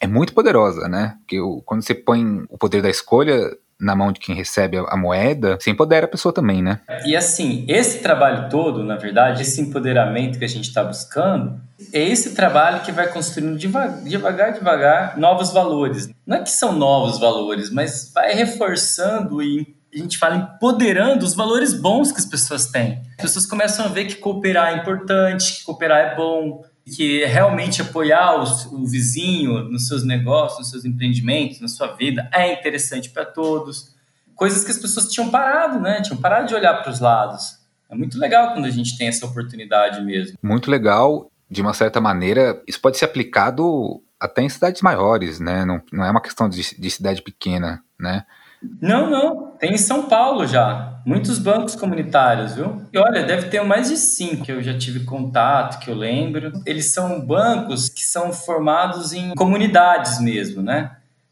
é 0.00 0.06
muito 0.06 0.34
poderosa, 0.34 0.88
né? 0.88 1.16
Porque 1.20 1.38
quando 1.64 1.82
você 1.82 1.94
põe 1.94 2.44
o 2.48 2.58
poder 2.58 2.82
da 2.82 2.90
escolha 2.90 3.56
na 3.80 3.94
mão 3.94 4.12
de 4.12 4.20
quem 4.20 4.34
recebe 4.34 4.78
a 4.78 4.96
moeda, 4.96 5.58
se 5.60 5.70
empodera 5.70 6.06
a 6.06 6.08
pessoa 6.08 6.32
também, 6.32 6.62
né? 6.62 6.80
E 7.04 7.16
assim, 7.16 7.64
esse 7.68 8.00
trabalho 8.00 8.48
todo, 8.48 8.82
na 8.82 8.96
verdade, 8.96 9.42
esse 9.42 9.60
empoderamento 9.60 10.38
que 10.38 10.44
a 10.44 10.48
gente 10.48 10.68
está 10.68 10.82
buscando, 10.82 11.60
é 11.92 12.00
esse 12.00 12.34
trabalho 12.34 12.80
que 12.80 12.92
vai 12.92 13.08
construindo 13.08 13.58
devagar, 13.58 14.52
devagar, 14.52 15.18
novos 15.18 15.52
valores. 15.52 16.08
Não 16.26 16.38
é 16.38 16.42
que 16.42 16.50
são 16.50 16.72
novos 16.72 17.18
valores, 17.18 17.70
mas 17.70 18.12
vai 18.14 18.32
reforçando 18.32 19.42
e 19.42 19.74
a 19.92 19.98
gente 19.98 20.18
fala 20.18 20.36
empoderando 20.36 21.24
os 21.24 21.34
valores 21.34 21.72
bons 21.72 22.10
que 22.10 22.18
as 22.18 22.26
pessoas 22.26 22.66
têm. 22.66 23.00
As 23.16 23.22
pessoas 23.22 23.46
começam 23.46 23.84
a 23.84 23.88
ver 23.88 24.06
que 24.06 24.16
cooperar 24.16 24.72
é 24.72 24.76
importante, 24.78 25.58
que 25.58 25.64
cooperar 25.64 26.12
é 26.12 26.16
bom, 26.16 26.64
que 26.84 27.24
realmente 27.24 27.80
apoiar 27.80 28.36
o, 28.36 28.82
o, 28.82 28.86
vizinho 28.86 29.64
nos 29.64 29.88
seus 29.88 30.04
negócios, 30.04 30.58
nos 30.58 30.70
seus 30.70 30.84
empreendimentos, 30.84 31.60
na 31.60 31.68
sua 31.68 31.88
vida 31.88 32.28
é 32.32 32.52
interessante 32.52 33.08
para 33.10 33.24
todos. 33.24 33.94
Coisas 34.34 34.64
que 34.64 34.70
as 34.70 34.78
pessoas 34.78 35.10
tinham 35.10 35.30
parado, 35.30 35.80
né? 35.80 36.02
Tinham 36.02 36.20
parado 36.20 36.48
de 36.48 36.54
olhar 36.54 36.82
para 36.82 36.90
os 36.90 37.00
lados. 37.00 37.58
É 37.88 37.94
muito 37.94 38.18
legal 38.18 38.52
quando 38.52 38.66
a 38.66 38.70
gente 38.70 38.98
tem 38.98 39.08
essa 39.08 39.24
oportunidade 39.24 40.02
mesmo. 40.02 40.36
Muito 40.42 40.70
legal. 40.70 41.30
De 41.48 41.62
uma 41.62 41.72
certa 41.72 42.00
maneira, 42.00 42.60
isso 42.66 42.80
pode 42.80 42.98
ser 42.98 43.04
aplicado 43.04 44.02
até 44.18 44.42
em 44.42 44.48
cidades 44.48 44.82
maiores, 44.82 45.38
né? 45.38 45.64
Não, 45.64 45.80
não 45.92 46.04
é 46.04 46.10
uma 46.10 46.20
questão 46.20 46.48
de, 46.48 46.74
de 46.78 46.90
cidade 46.90 47.22
pequena, 47.22 47.82
né? 47.98 48.24
Não, 48.80 49.10
não. 49.10 49.53
Tem 49.64 49.72
em 49.72 49.78
São 49.78 50.02
Paulo 50.02 50.46
já. 50.46 51.00
Muitos 51.06 51.38
bancos 51.38 51.74
comunitários, 51.74 52.54
viu? 52.54 52.82
E 52.92 52.98
olha, 52.98 53.22
deve 53.22 53.48
ter 53.48 53.62
mais 53.62 53.88
de 53.88 53.96
cinco 53.96 54.44
que 54.44 54.52
eu 54.52 54.62
já 54.62 54.76
tive 54.76 55.06
contato, 55.06 55.82
que 55.82 55.90
eu 55.90 55.94
lembro. 55.94 56.52
Eles 56.66 56.92
são 56.92 57.18
bancos 57.18 57.88
que 57.88 58.02
são 58.02 58.30
formados 58.30 59.14
em 59.14 59.34
comunidades 59.34 60.20
mesmo, 60.20 60.60
né? 60.60 60.90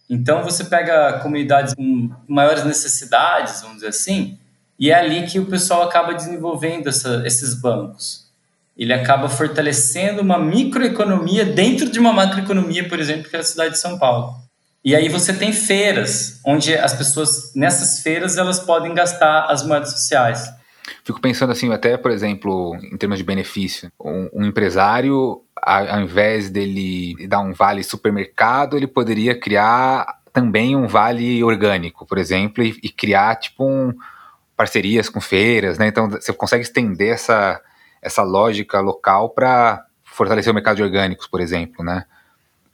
Então 0.09 0.42
você 0.42 0.64
pega 0.64 1.18
comunidades 1.18 1.75
com 1.75 2.09
maiores 2.27 2.64
necessidades, 2.64 3.61
vamos 3.61 3.77
dizer 3.77 3.88
assim, 3.88 4.38
e 4.79 4.90
é 4.90 4.95
ali 4.95 5.27
que 5.27 5.38
o 5.38 5.45
pessoal 5.45 5.83
acaba 5.83 6.14
desenvolvendo 6.14 6.88
essa, 6.88 7.23
esses 7.27 7.53
bancos. 7.53 8.31
Ele 8.75 8.95
acaba 8.95 9.29
fortalecendo 9.29 10.23
uma 10.23 10.38
microeconomia 10.38 11.45
dentro 11.45 11.90
de 11.90 11.99
uma 11.99 12.14
macroeconomia, 12.14 12.88
por 12.88 12.99
exemplo, 12.99 13.29
que 13.29 13.37
é 13.37 13.40
a 13.40 13.45
cidade 13.45 13.73
de 13.73 13.79
São 13.79 13.99
Paulo. 13.99 14.42
E 14.85 14.97
aí 14.97 15.09
você 15.09 15.33
tem 15.33 15.53
feiras, 15.53 16.40
onde 16.45 16.75
as 16.75 16.92
pessoas, 16.95 17.53
nessas 17.55 18.01
feiras, 18.01 18.37
elas 18.37 18.59
podem 18.59 18.92
gastar 18.95 19.47
as 19.47 19.64
moedas 19.64 19.90
sociais. 19.92 20.51
Fico 21.05 21.21
pensando 21.21 21.53
assim, 21.53 21.73
até, 21.73 21.97
por 21.97 22.11
exemplo, 22.11 22.77
em 22.77 22.97
termos 22.97 23.18
de 23.18 23.25
benefício, 23.25 23.92
um, 24.01 24.29
um 24.33 24.45
empresário, 24.45 25.42
ao 25.61 26.01
invés 26.01 26.51
dele 26.51 27.27
dar 27.29 27.40
um 27.40 27.53
vale 27.53 27.85
supermercado, 27.85 28.77
ele 28.77 28.88
poderia 28.88 29.38
criar 29.38 30.21
também 30.33 30.75
um 30.75 30.88
vale 30.88 31.45
orgânico, 31.45 32.05
por 32.05 32.18
exemplo, 32.18 32.64
e, 32.64 32.77
e 32.83 32.88
criar, 32.88 33.37
tipo, 33.37 33.64
um, 33.64 33.95
parcerias 34.57 35.09
com 35.09 35.21
feiras, 35.21 35.79
né? 35.79 35.87
Então, 35.87 36.11
você 36.11 36.33
consegue 36.33 36.62
estender 36.62 37.12
essa, 37.12 37.61
essa 38.01 38.23
lógica 38.23 38.81
local 38.81 39.31
para 39.31 39.85
fortalecer 40.03 40.51
o 40.51 40.55
mercado 40.55 40.77
de 40.77 40.83
orgânicos, 40.83 41.27
por 41.27 41.40
exemplo, 41.40 41.85
né? 41.85 42.05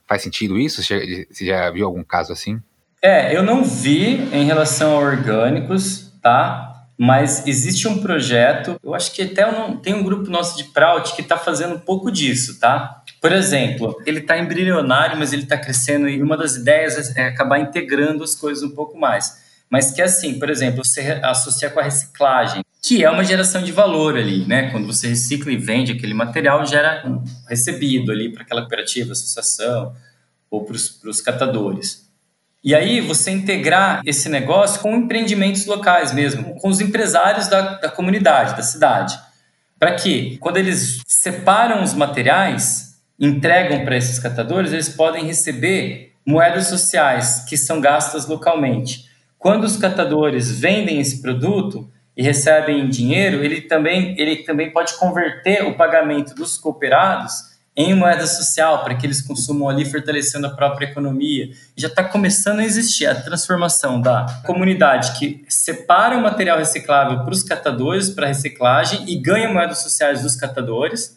Faz 0.08 0.22
sentido 0.22 0.58
isso? 0.58 0.82
Você 0.82 1.26
já 1.40 1.70
viu 1.70 1.86
algum 1.86 2.02
caso 2.02 2.32
assim? 2.32 2.60
É, 3.02 3.36
eu 3.36 3.42
não 3.42 3.62
vi 3.62 4.28
em 4.32 4.44
relação 4.44 4.92
a 4.92 4.98
orgânicos, 4.98 6.12
tá? 6.22 6.86
Mas 7.00 7.46
existe 7.46 7.86
um 7.86 8.00
projeto, 8.00 8.76
eu 8.82 8.92
acho 8.92 9.12
que 9.14 9.22
até 9.22 9.44
tem 9.82 9.94
um 9.94 10.02
grupo 10.02 10.28
nosso 10.28 10.56
de 10.56 10.64
Prout 10.64 11.14
que 11.14 11.22
está 11.22 11.36
fazendo 11.36 11.76
um 11.76 11.78
pouco 11.78 12.10
disso, 12.10 12.58
tá? 12.58 13.04
Por 13.20 13.30
exemplo, 13.30 14.02
ele 14.04 14.18
está 14.18 14.36
embrionário, 14.36 15.16
mas 15.16 15.32
ele 15.32 15.42
está 15.42 15.56
crescendo 15.56 16.08
e 16.08 16.20
uma 16.20 16.36
das 16.36 16.56
ideias 16.56 17.16
é 17.16 17.28
acabar 17.28 17.60
integrando 17.60 18.24
as 18.24 18.34
coisas 18.34 18.64
um 18.64 18.74
pouco 18.74 18.98
mais. 18.98 19.46
Mas 19.70 19.90
que 19.90 20.00
assim, 20.00 20.38
por 20.38 20.48
exemplo, 20.48 20.84
você 20.84 21.20
associa 21.22 21.68
com 21.70 21.80
a 21.80 21.82
reciclagem, 21.82 22.64
que 22.82 23.04
é 23.04 23.10
uma 23.10 23.24
geração 23.24 23.62
de 23.62 23.72
valor 23.72 24.16
ali, 24.16 24.46
né? 24.46 24.70
Quando 24.70 24.86
você 24.86 25.08
recicla 25.08 25.52
e 25.52 25.56
vende 25.56 25.92
aquele 25.92 26.14
material, 26.14 26.64
gera 26.64 27.02
um 27.06 27.22
recebido 27.48 28.10
ali 28.10 28.32
para 28.32 28.42
aquela 28.42 28.62
cooperativa, 28.62 29.12
associação 29.12 29.94
ou 30.50 30.64
para 30.64 30.74
os 30.74 31.20
catadores. 31.20 32.08
E 32.62 32.74
aí 32.74 33.00
você 33.00 33.30
integrar 33.30 34.02
esse 34.04 34.28
negócio 34.28 34.80
com 34.80 34.94
empreendimentos 34.94 35.64
locais 35.66 36.12
mesmo, 36.12 36.54
com 36.60 36.68
os 36.68 36.80
empresários 36.80 37.46
da, 37.48 37.76
da 37.76 37.90
comunidade, 37.90 38.56
da 38.56 38.62
cidade. 38.62 39.18
Para 39.78 39.94
que, 39.94 40.36
quando 40.38 40.56
eles 40.56 41.00
separam 41.06 41.82
os 41.84 41.94
materiais, 41.94 43.00
entregam 43.18 43.84
para 43.84 43.96
esses 43.96 44.18
catadores, 44.18 44.72
eles 44.72 44.88
podem 44.88 45.24
receber 45.24 46.14
moedas 46.26 46.66
sociais 46.66 47.44
que 47.48 47.56
são 47.56 47.80
gastas 47.80 48.26
localmente. 48.26 49.07
Quando 49.38 49.64
os 49.64 49.76
catadores 49.76 50.50
vendem 50.50 51.00
esse 51.00 51.22
produto 51.22 51.88
e 52.16 52.22
recebem 52.22 52.88
dinheiro, 52.88 53.44
ele 53.44 53.60
também, 53.60 54.18
ele 54.18 54.38
também 54.38 54.72
pode 54.72 54.94
converter 54.98 55.64
o 55.64 55.76
pagamento 55.76 56.34
dos 56.34 56.58
cooperados 56.58 57.48
em 57.76 57.94
moeda 57.94 58.26
social 58.26 58.82
para 58.82 58.96
que 58.96 59.06
eles 59.06 59.22
consumam 59.22 59.68
ali, 59.68 59.84
fortalecendo 59.84 60.48
a 60.48 60.50
própria 60.50 60.86
economia. 60.86 61.50
Já 61.76 61.86
está 61.86 62.02
começando 62.02 62.58
a 62.58 62.64
existir 62.64 63.06
a 63.06 63.14
transformação 63.14 64.00
da 64.00 64.26
comunidade 64.44 65.16
que 65.16 65.44
separa 65.48 66.18
o 66.18 66.20
material 66.20 66.58
reciclável 66.58 67.20
para 67.20 67.32
os 67.32 67.44
catadores, 67.44 68.10
para 68.10 68.26
reciclagem, 68.26 69.08
e 69.08 69.14
ganha 69.14 69.48
moedas 69.48 69.78
sociais 69.78 70.22
dos 70.22 70.34
catadores, 70.34 71.16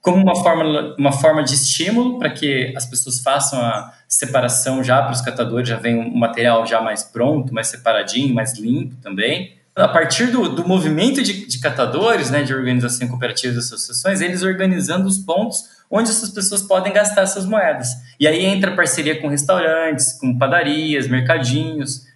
como 0.00 0.16
uma 0.16 0.34
forma, 0.34 0.94
uma 0.98 1.12
forma 1.12 1.42
de 1.42 1.54
estímulo 1.54 2.18
para 2.18 2.30
que 2.30 2.72
as 2.76 2.86
pessoas 2.86 3.20
façam 3.20 3.60
a 3.60 3.92
separação 4.08 4.82
já 4.82 5.02
para 5.02 5.12
os 5.12 5.20
catadores, 5.20 5.68
já 5.68 5.76
vem 5.76 5.96
um 5.96 6.16
material 6.16 6.66
já 6.66 6.80
mais 6.80 7.02
pronto, 7.02 7.52
mais 7.52 7.68
separadinho, 7.68 8.34
mais 8.34 8.58
limpo 8.58 8.96
também 8.96 9.60
a 9.76 9.88
partir 9.88 10.26
do, 10.26 10.48
do 10.48 10.66
movimento 10.66 11.22
de, 11.22 11.46
de, 11.46 11.60
catadores, 11.60 12.30
né, 12.30 12.42
de 12.42 12.52
organização 12.52 13.06
cooperativas 13.08 13.56
e 13.56 13.58
associações, 13.58 14.20
eles 14.20 14.42
organizando 14.42 15.06
os 15.06 15.18
pontos 15.18 15.68
onde 15.90 16.10
essas 16.10 16.30
pessoas 16.30 16.62
podem 16.62 16.92
gastar 16.92 17.26
suas 17.26 17.46
moedas. 17.46 17.88
E 18.18 18.26
aí 18.26 18.44
entra 18.44 18.74
parceria 18.74 19.20
com 19.20 19.28
restaurantes, 19.28 20.12
com 20.12 20.36
padarias, 20.36 21.08
mercadinhos. 21.08 22.06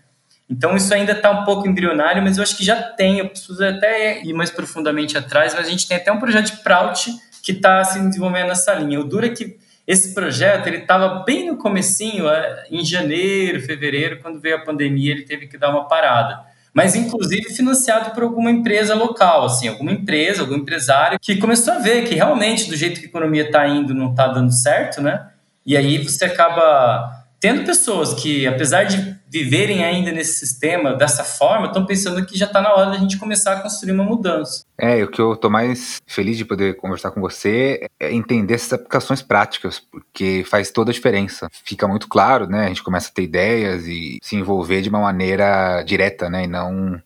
Então 0.49 0.77
isso 0.77 0.93
ainda 0.93 1.13
está 1.13 1.31
um 1.31 1.45
pouco 1.45 1.67
embrionário, 1.67 2.23
mas 2.23 2.37
eu 2.37 2.43
acho 2.43 2.57
que 2.57 2.65
já 2.65 2.81
tem. 2.81 3.19
Eu 3.19 3.29
preciso 3.29 3.65
até 3.65 4.23
ir 4.23 4.33
mais 4.33 4.51
profundamente 4.51 5.17
atrás, 5.17 5.55
mas 5.55 5.67
a 5.67 5.71
gente 5.71 5.89
tem 5.89 5.97
até 5.97 6.13
um 6.13 6.19
projeto 6.19 6.47
de 6.47 6.63
Prout 6.63 7.11
que 7.45 7.53
está 7.53 7.85
se 7.85 8.01
desenvolvendo 8.01 8.49
nessa 8.49 8.73
linha. 8.75 8.99
O 8.99 9.05
duro 9.05 9.27
é 9.27 9.29
que 9.29 9.57
esse 9.87 10.15
projeto 10.15 10.67
ele 10.67 10.79
estava 10.79 11.23
bem 11.25 11.47
no 11.47 11.59
comecinho, 11.59 12.27
é, 12.29 12.65
em 12.71 12.85
janeiro, 12.85 13.61
fevereiro, 13.61 14.21
quando 14.21 14.41
veio 14.41 14.57
a 14.57 14.61
pandemia, 14.65 15.13
ele 15.13 15.25
teve 15.25 15.47
que 15.47 15.59
dar 15.59 15.71
uma 15.71 15.87
parada 15.87 16.55
mas 16.75 16.97
inclusive 16.97 17.55
financiado 17.55 18.11
por 18.11 18.25
alguma 18.25 18.51
empresa 18.51 18.97
local, 18.97 19.45
assim, 19.45 19.69
alguma 19.69 19.93
empresa, 19.93 20.43
algum 20.43 20.57
empresário 20.57 21.21
que 21.23 21.37
começou 21.37 21.75
a 21.75 21.79
ver 21.79 22.03
que 22.03 22.17
realmente 22.17 22.69
do 22.69 22.77
jeito 22.77 22.99
que 22.99 23.07
a 23.07 23.09
economia 23.09 23.45
está 23.45 23.67
indo 23.69 23.95
não 23.95 24.11
está 24.11 24.27
dando 24.27 24.53
certo, 24.53 25.01
né? 25.01 25.29
E 25.65 25.77
aí 25.77 26.03
você 26.03 26.25
acaba 26.25 27.24
tendo 27.45 27.63
pessoas 27.63 28.15
que, 28.15 28.47
apesar 28.47 28.85
de 28.85 29.17
viverem 29.29 29.85
ainda 29.85 30.11
nesse 30.11 30.39
sistema 30.39 30.95
dessa 30.95 31.23
forma, 31.23 31.67
estão 31.67 31.85
pensando 31.85 32.25
que 32.25 32.39
já 32.39 32.47
está 32.47 32.63
na 32.63 32.73
hora 32.73 32.93
da 32.93 32.97
gente 32.97 33.19
começar 33.19 33.53
a 33.53 33.61
construir 33.61 33.93
uma 33.93 34.03
mudança. 34.03 34.65
É, 34.79 35.05
o 35.05 35.11
que 35.11 35.21
eu 35.21 35.35
estou 35.35 35.51
mais 35.51 36.01
feliz 36.07 36.39
de 36.39 36.45
poder 36.47 36.75
conversar 36.79 37.11
com 37.11 37.21
você 37.21 37.87
é 38.01 38.11
entender 38.11 38.55
essas 38.55 38.73
aplicações 38.73 39.21
práticas, 39.21 39.79
porque 39.79 40.43
faz 40.47 40.71
toda 40.71 40.91
a 40.91 40.95
diferença. 40.95 41.51
Fica 41.67 41.87
muito 41.87 42.09
claro, 42.09 42.47
né? 42.47 42.65
A 42.65 42.69
gente 42.69 42.83
começa 42.83 43.11
a 43.11 43.13
ter 43.13 43.25
ideias 43.25 43.87
e 43.87 44.19
se 44.23 44.37
envolver 44.37 44.81
de 44.81 44.89
uma 44.89 45.01
maneira 45.01 45.83
direta, 45.83 46.31
né? 46.31 46.45
E 46.45 46.47
não, 46.47 46.99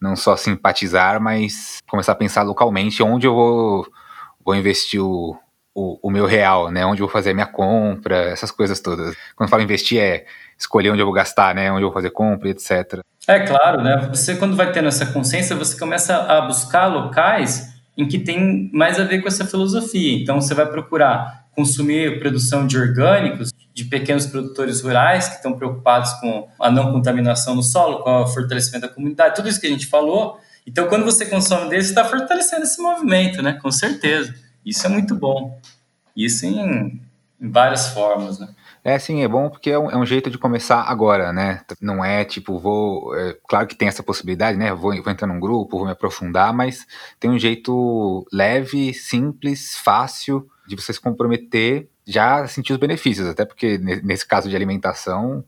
não 0.00 0.16
só 0.16 0.34
simpatizar, 0.34 1.20
mas 1.20 1.76
começar 1.86 2.12
a 2.12 2.14
pensar 2.14 2.42
localmente 2.42 3.02
onde 3.02 3.26
eu 3.26 3.34
vou, 3.34 3.86
vou 4.42 4.56
investir 4.56 5.02
o, 5.02 5.36
o, 5.78 5.98
o, 6.02 6.10
meu 6.10 6.26
real, 6.26 6.70
né? 6.70 6.84
Onde 6.84 7.00
eu 7.00 7.06
vou 7.06 7.12
fazer 7.12 7.30
a 7.30 7.34
minha 7.34 7.46
compra, 7.46 8.16
essas 8.30 8.50
coisas 8.50 8.80
todas. 8.80 9.14
Quando 9.36 9.48
falo 9.48 9.62
investir 9.62 10.00
é 10.00 10.24
escolher 10.58 10.90
onde 10.90 11.00
eu 11.00 11.06
vou 11.06 11.14
gastar, 11.14 11.54
né? 11.54 11.70
Onde 11.70 11.82
eu 11.82 11.88
vou 11.88 11.94
fazer 11.94 12.10
compra, 12.10 12.48
etc. 12.48 13.00
É 13.28 13.40
claro, 13.40 13.80
né? 13.80 14.08
Você 14.12 14.34
quando 14.34 14.56
vai 14.56 14.72
tendo 14.72 14.88
essa 14.88 15.06
consciência, 15.06 15.54
você 15.54 15.78
começa 15.78 16.16
a 16.16 16.40
buscar 16.40 16.86
locais 16.86 17.74
em 17.96 18.08
que 18.08 18.18
tem 18.18 18.70
mais 18.72 18.98
a 18.98 19.04
ver 19.04 19.20
com 19.22 19.28
essa 19.28 19.46
filosofia. 19.46 20.20
Então 20.20 20.40
você 20.40 20.52
vai 20.52 20.66
procurar 20.66 21.46
consumir 21.52 22.18
produção 22.18 22.66
de 22.66 22.78
orgânicos 22.78 23.52
de 23.72 23.84
pequenos 23.84 24.26
produtores 24.26 24.80
rurais 24.80 25.28
que 25.28 25.36
estão 25.36 25.52
preocupados 25.52 26.12
com 26.14 26.48
a 26.60 26.70
não 26.70 26.92
contaminação 26.92 27.54
no 27.54 27.62
solo, 27.62 28.02
com 28.02 28.22
o 28.22 28.26
fortalecimento 28.26 28.86
da 28.86 28.92
comunidade, 28.92 29.36
tudo 29.36 29.48
isso 29.48 29.60
que 29.60 29.66
a 29.66 29.70
gente 29.70 29.86
falou. 29.86 30.38
Então, 30.66 30.86
quando 30.88 31.04
você 31.04 31.24
consome 31.24 31.70
desse, 31.70 31.90
está 31.90 32.04
fortalecendo 32.04 32.64
esse 32.64 32.80
movimento, 32.82 33.40
né? 33.42 33.54
Com 33.54 33.70
certeza. 33.70 34.34
Isso 34.64 34.86
é 34.86 34.90
muito 34.90 35.14
bom. 35.14 35.60
Isso 36.16 36.46
em, 36.46 37.00
em 37.40 37.50
várias 37.50 37.88
formas, 37.88 38.38
né? 38.38 38.48
É, 38.84 38.98
sim, 38.98 39.22
é 39.22 39.28
bom 39.28 39.50
porque 39.50 39.70
é 39.70 39.78
um, 39.78 39.90
é 39.90 39.96
um, 39.96 40.06
jeito 40.06 40.30
de 40.30 40.38
começar 40.38 40.82
agora, 40.82 41.32
né? 41.32 41.62
Não 41.80 42.04
é 42.04 42.24
tipo, 42.24 42.58
vou. 42.58 43.14
É, 43.16 43.36
claro 43.46 43.66
que 43.66 43.76
tem 43.76 43.88
essa 43.88 44.02
possibilidade, 44.02 44.56
né? 44.56 44.72
Vou, 44.72 44.94
vou 45.02 45.12
entrar 45.12 45.26
num 45.26 45.40
grupo, 45.40 45.76
vou 45.76 45.86
me 45.86 45.92
aprofundar, 45.92 46.52
mas 46.52 46.86
tem 47.20 47.30
um 47.30 47.38
jeito 47.38 48.26
leve, 48.32 48.94
simples, 48.94 49.76
fácil 49.76 50.48
de 50.66 50.76
você 50.76 50.92
se 50.92 51.00
comprometer 51.00 51.88
já 52.06 52.46
sentir 52.46 52.72
os 52.72 52.78
benefícios, 52.78 53.28
até 53.28 53.44
porque 53.44 53.76
nesse 53.76 54.26
caso 54.26 54.48
de 54.48 54.56
alimentação, 54.56 55.44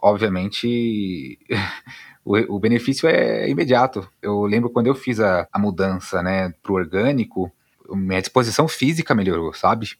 obviamente. 0.00 1.38
o, 2.24 2.56
o, 2.56 2.58
benefício 2.58 3.08
é 3.08 3.48
imediato. 3.48 4.08
Eu 4.20 4.42
lembro 4.44 4.70
quando 4.70 4.86
eu 4.86 4.94
fiz 4.94 5.20
a, 5.20 5.46
a 5.52 5.58
mudança, 5.58 6.22
né, 6.22 6.52
pro 6.62 6.74
orgânico, 6.74 7.52
minha 7.96 8.20
disposição 8.20 8.68
física 8.68 9.14
melhorou, 9.14 9.52
sabe? 9.52 9.90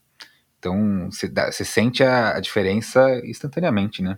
Então, 0.59 1.09
você, 1.11 1.65
sente 1.65 2.05
a, 2.05 2.37
a, 2.37 2.41
diferença 2.41 3.01
instantaneamente, 3.25 4.01
né? 4.01 4.17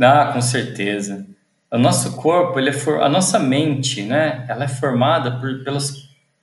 Ah, 0.00 0.30
com 0.32 0.40
certeza. 0.40 1.26
O 1.70 1.78
nosso 1.78 2.16
corpo, 2.16 2.58
ele 2.58 2.70
é 2.70 2.72
for, 2.72 3.02
a 3.02 3.08
nossa 3.08 3.38
mente, 3.38 4.02
né? 4.02 4.44
Ela 4.48 4.64
é 4.64 4.68
formada 4.68 5.38
por, 5.38 5.64
pelas, 5.64 5.92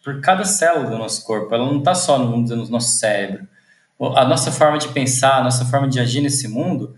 por 0.03 0.19
cada 0.19 0.43
célula 0.43 0.89
do 0.89 0.97
nosso 0.97 1.25
corpo. 1.25 1.53
Ela 1.55 1.65
não 1.65 1.79
está 1.79 1.95
só 1.95 2.19
no, 2.19 2.37
no 2.37 2.69
nosso 2.69 2.97
cérebro. 2.97 3.47
A 4.15 4.25
nossa 4.25 4.51
forma 4.51 4.77
de 4.77 4.89
pensar, 4.89 5.37
a 5.37 5.43
nossa 5.43 5.65
forma 5.65 5.87
de 5.87 5.99
agir 5.99 6.21
nesse 6.21 6.47
mundo, 6.47 6.97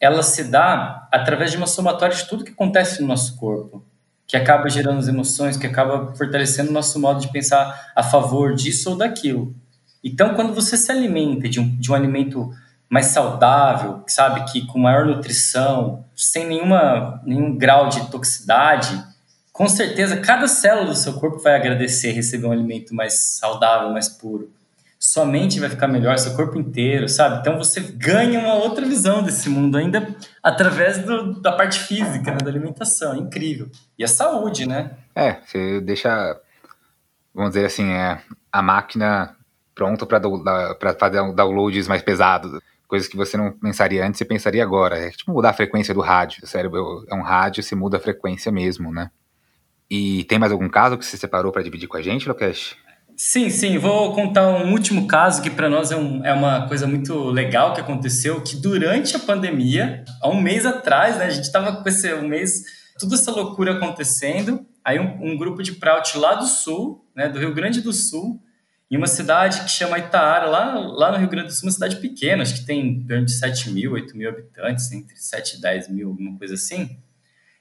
ela 0.00 0.22
se 0.22 0.44
dá 0.44 1.08
através 1.12 1.50
de 1.50 1.56
uma 1.56 1.66
somatória 1.66 2.16
de 2.16 2.26
tudo 2.26 2.44
que 2.44 2.52
acontece 2.52 3.02
no 3.02 3.08
nosso 3.08 3.36
corpo 3.36 3.84
que 4.30 4.36
acaba 4.36 4.70
gerando 4.70 5.00
as 5.00 5.08
emoções, 5.08 5.56
que 5.56 5.66
acaba 5.66 6.14
fortalecendo 6.14 6.70
o 6.70 6.72
nosso 6.72 7.00
modo 7.00 7.20
de 7.20 7.32
pensar 7.32 7.90
a 7.96 8.02
favor 8.04 8.54
disso 8.54 8.90
ou 8.90 8.96
daquilo. 8.96 9.52
Então, 10.04 10.36
quando 10.36 10.54
você 10.54 10.76
se 10.76 10.92
alimenta 10.92 11.48
de 11.48 11.58
um, 11.58 11.76
de 11.76 11.90
um 11.90 11.96
alimento 11.96 12.48
mais 12.88 13.06
saudável, 13.06 14.04
sabe, 14.06 14.44
que 14.52 14.64
com 14.68 14.78
maior 14.78 15.04
nutrição, 15.04 16.04
sem 16.14 16.46
nenhuma, 16.46 17.20
nenhum 17.26 17.58
grau 17.58 17.88
de 17.88 18.08
toxicidade, 18.08 19.02
com 19.52 19.68
certeza 19.68 20.16
cada 20.18 20.46
célula 20.46 20.86
do 20.86 20.94
seu 20.94 21.14
corpo 21.14 21.40
vai 21.40 21.56
agradecer 21.56 22.12
receber 22.12 22.46
um 22.46 22.52
alimento 22.52 22.94
mais 22.94 23.14
saudável, 23.14 23.90
mais 23.90 24.08
puro 24.08 24.48
sua 25.02 25.24
mente 25.24 25.58
vai 25.58 25.70
ficar 25.70 25.88
melhor, 25.88 26.18
seu 26.18 26.34
corpo 26.34 26.58
inteiro, 26.58 27.08
sabe? 27.08 27.40
Então 27.40 27.56
você 27.56 27.80
ganha 27.80 28.38
uma 28.38 28.52
outra 28.52 28.84
visão 28.84 29.22
desse 29.22 29.48
mundo 29.48 29.78
ainda 29.78 30.14
através 30.42 30.98
do, 30.98 31.40
da 31.40 31.52
parte 31.52 31.80
física, 31.80 32.30
né? 32.30 32.36
da 32.36 32.50
alimentação. 32.50 33.14
É 33.14 33.16
incrível. 33.16 33.70
E 33.98 34.04
a 34.04 34.08
saúde, 34.08 34.68
né? 34.68 34.90
É, 35.14 35.38
você 35.42 35.80
deixa, 35.80 36.38
vamos 37.34 37.52
dizer 37.52 37.64
assim, 37.64 37.90
é, 37.90 38.20
a 38.52 38.60
máquina 38.60 39.34
pronta 39.74 40.04
para 40.04 40.94
fazer 40.98 41.32
downloads 41.32 41.88
mais 41.88 42.02
pesados. 42.02 42.60
Coisas 42.86 43.08
que 43.08 43.16
você 43.16 43.38
não 43.38 43.52
pensaria 43.52 44.04
antes, 44.04 44.18
você 44.18 44.24
pensaria 44.26 44.62
agora. 44.62 44.98
É 44.98 45.10
tipo 45.10 45.32
mudar 45.32 45.50
a 45.50 45.54
frequência 45.54 45.94
do 45.94 46.02
rádio. 46.02 46.44
O 46.44 46.46
cérebro 46.46 47.06
é 47.08 47.14
um 47.14 47.22
rádio, 47.22 47.62
você 47.62 47.74
muda 47.74 47.96
a 47.96 48.00
frequência 48.00 48.52
mesmo, 48.52 48.92
né? 48.92 49.10
E 49.88 50.24
tem 50.24 50.38
mais 50.38 50.52
algum 50.52 50.68
caso 50.68 50.98
que 50.98 51.06
você 51.06 51.16
separou 51.16 51.50
para 51.50 51.62
dividir 51.62 51.88
com 51.88 51.96
a 51.96 52.02
gente, 52.02 52.28
Lokesh? 52.28 52.76
Sim, 53.22 53.50
sim. 53.50 53.76
Vou 53.76 54.14
contar 54.14 54.48
um 54.48 54.72
último 54.72 55.06
caso 55.06 55.42
que 55.42 55.50
para 55.50 55.68
nós 55.68 55.90
é, 55.90 55.96
um, 55.96 56.24
é, 56.24 56.32
uma 56.32 56.66
coisa 56.66 56.86
muito 56.86 57.24
legal 57.24 57.74
que 57.74 57.80
aconteceu, 57.80 58.40
que 58.40 58.56
durante 58.56 59.14
a 59.14 59.18
pandemia, 59.18 60.06
há 60.22 60.30
um 60.30 60.40
mês 60.40 60.64
atrás, 60.64 61.18
né, 61.18 61.26
a 61.26 61.30
gente 61.30 61.44
estava 61.44 61.82
com 61.82 61.86
esse 61.86 62.14
um 62.14 62.26
mês, 62.26 62.62
toda 62.98 63.16
essa 63.16 63.30
loucura 63.30 63.72
acontecendo, 63.74 64.66
aí 64.82 64.98
um, 64.98 65.32
um, 65.32 65.36
grupo 65.36 65.62
de 65.62 65.72
Prout 65.72 66.16
lá 66.16 66.36
do 66.36 66.46
Sul, 66.46 67.04
né, 67.14 67.28
do 67.28 67.38
Rio 67.38 67.52
Grande 67.52 67.82
do 67.82 67.92
Sul, 67.92 68.40
em 68.90 68.96
uma 68.96 69.06
cidade 69.06 69.64
que 69.64 69.70
chama 69.70 69.98
Itaara, 69.98 70.46
lá, 70.46 70.74
lá 70.78 71.12
no 71.12 71.18
Rio 71.18 71.28
Grande 71.28 71.48
do 71.48 71.52
Sul, 71.52 71.66
uma 71.66 71.72
cidade 71.72 71.96
pequena, 71.96 72.42
acho 72.42 72.54
que 72.54 72.64
tem 72.64 72.80
em 72.80 73.06
torno 73.06 73.26
de 73.26 73.32
7 73.32 73.68
mil, 73.68 73.92
8 73.92 74.16
mil 74.16 74.30
habitantes, 74.30 74.90
entre 74.92 75.14
7 75.14 75.58
e 75.58 75.60
10 75.60 75.90
mil, 75.90 76.08
alguma 76.08 76.38
coisa 76.38 76.54
assim 76.54 76.98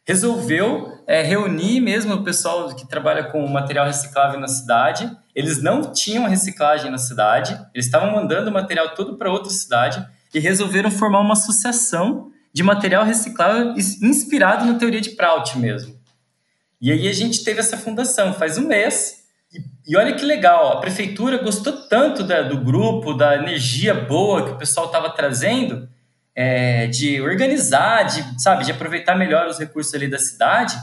resolveu 0.09 1.03
é, 1.05 1.21
reunir 1.21 1.79
mesmo 1.79 2.15
o 2.15 2.23
pessoal 2.23 2.75
que 2.75 2.87
trabalha 2.87 3.25
com 3.25 3.45
material 3.47 3.85
reciclável 3.85 4.39
na 4.39 4.47
cidade. 4.47 5.15
Eles 5.39 5.61
não 5.61 5.93
tinham 5.93 6.27
reciclagem 6.27 6.91
na 6.91 6.97
cidade, 6.97 7.57
eles 7.73 7.85
estavam 7.85 8.11
mandando 8.11 8.49
o 8.49 8.53
material 8.53 8.93
todo 8.93 9.17
para 9.17 9.31
outra 9.31 9.49
cidade 9.49 10.05
e 10.33 10.37
resolveram 10.37 10.91
formar 10.91 11.21
uma 11.21 11.31
associação 11.31 12.29
de 12.51 12.61
material 12.61 13.05
reciclável 13.05 13.73
inspirado 14.01 14.65
na 14.65 14.77
teoria 14.77 14.99
de 14.99 15.11
Prout 15.11 15.57
mesmo. 15.57 15.97
E 16.81 16.91
aí 16.91 17.07
a 17.07 17.13
gente 17.13 17.41
teve 17.45 17.61
essa 17.61 17.77
fundação 17.77 18.33
faz 18.33 18.57
um 18.57 18.67
mês. 18.67 19.23
E, 19.53 19.93
e 19.93 19.95
olha 19.95 20.13
que 20.13 20.25
legal, 20.25 20.73
a 20.73 20.81
prefeitura 20.81 21.37
gostou 21.37 21.87
tanto 21.87 22.21
da, 22.21 22.41
do 22.41 22.59
grupo, 22.59 23.13
da 23.13 23.35
energia 23.35 23.93
boa 23.93 24.43
que 24.43 24.51
o 24.51 24.57
pessoal 24.57 24.87
estava 24.87 25.09
trazendo, 25.09 25.87
é, 26.35 26.87
de 26.87 27.21
organizar, 27.21 28.03
de, 28.03 28.43
sabe, 28.43 28.65
de 28.65 28.73
aproveitar 28.73 29.15
melhor 29.15 29.47
os 29.47 29.57
recursos 29.57 29.93
ali 29.93 30.09
da 30.09 30.19
cidade, 30.19 30.75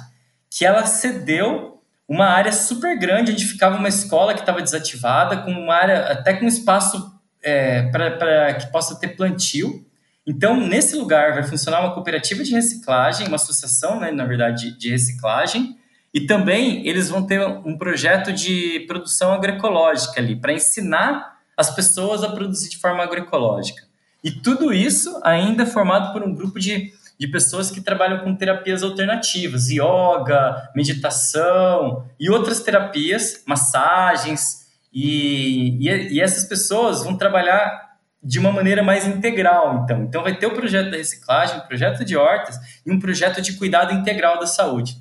que 0.51 0.64
ela 0.64 0.87
cedeu 0.87 1.76
uma 2.09 2.27
área 2.27 2.53
super 2.53 2.99
grande 2.99 3.33
onde 3.33 3.45
ficava 3.45 3.77
uma 3.77 3.88
escola 3.88 4.35
que 4.35 4.40
estava 4.40 4.62
desativada, 4.62 5.38
com 5.38 5.51
uma 5.51 5.75
área 5.75 6.12
até 6.12 6.35
com 6.35 6.47
espaço 6.47 7.12
é, 7.42 7.83
para 7.90 8.55
que 8.55 8.71
possa 8.71 8.99
ter 8.99 9.09
plantio. 9.09 9.85
Então, 10.27 10.57
nesse 10.57 10.97
lugar 10.97 11.35
vai 11.35 11.45
funcionar 11.45 11.81
uma 11.81 11.95
cooperativa 11.95 12.42
de 12.42 12.53
reciclagem, 12.53 13.27
uma 13.29 13.37
associação, 13.37 14.01
né, 14.01 14.11
na 14.11 14.25
verdade, 14.25 14.73
de, 14.73 14.79
de 14.79 14.90
reciclagem, 14.90 15.77
e 16.12 16.23
também 16.23 16.87
eles 16.87 17.09
vão 17.09 17.25
ter 17.25 17.47
um 17.47 17.77
projeto 17.77 18.33
de 18.33 18.81
produção 18.88 19.33
agroecológica 19.33 20.21
ali, 20.21 20.35
para 20.35 20.53
ensinar 20.53 21.37
as 21.57 21.75
pessoas 21.75 22.23
a 22.23 22.29
produzir 22.29 22.71
de 22.71 22.79
forma 22.79 23.03
agroecológica. 23.03 23.85
E 24.23 24.31
tudo 24.31 24.73
isso 24.73 25.21
ainda 25.23 25.64
formado 25.64 26.12
por 26.12 26.23
um 26.23 26.35
grupo 26.35 26.59
de, 26.59 26.92
de 27.19 27.27
pessoas 27.29 27.71
que 27.71 27.81
trabalham 27.81 28.19
com 28.19 28.35
terapias 28.35 28.83
alternativas, 28.83 29.69
yoga, 29.71 30.71
meditação 30.75 32.07
e 32.21 32.31
outras 32.31 32.61
terapias, 32.61 33.43
massagens. 33.47 34.67
E, 34.93 35.79
e, 35.81 36.15
e 36.15 36.21
essas 36.21 36.45
pessoas 36.45 37.03
vão 37.03 37.17
trabalhar 37.17 37.87
de 38.23 38.39
uma 38.39 38.51
maneira 38.51 38.83
mais 38.83 39.07
integral, 39.07 39.83
então. 39.85 40.03
Então 40.03 40.23
vai 40.23 40.37
ter 40.37 40.47
o 40.47 40.55
projeto 40.55 40.91
da 40.91 40.97
reciclagem, 40.97 41.59
o 41.59 41.67
projeto 41.67 42.05
de 42.05 42.17
hortas 42.17 42.59
e 42.85 42.91
um 42.91 42.99
projeto 42.99 43.41
de 43.41 43.53
cuidado 43.55 43.95
integral 43.95 44.39
da 44.39 44.47
saúde. 44.47 44.97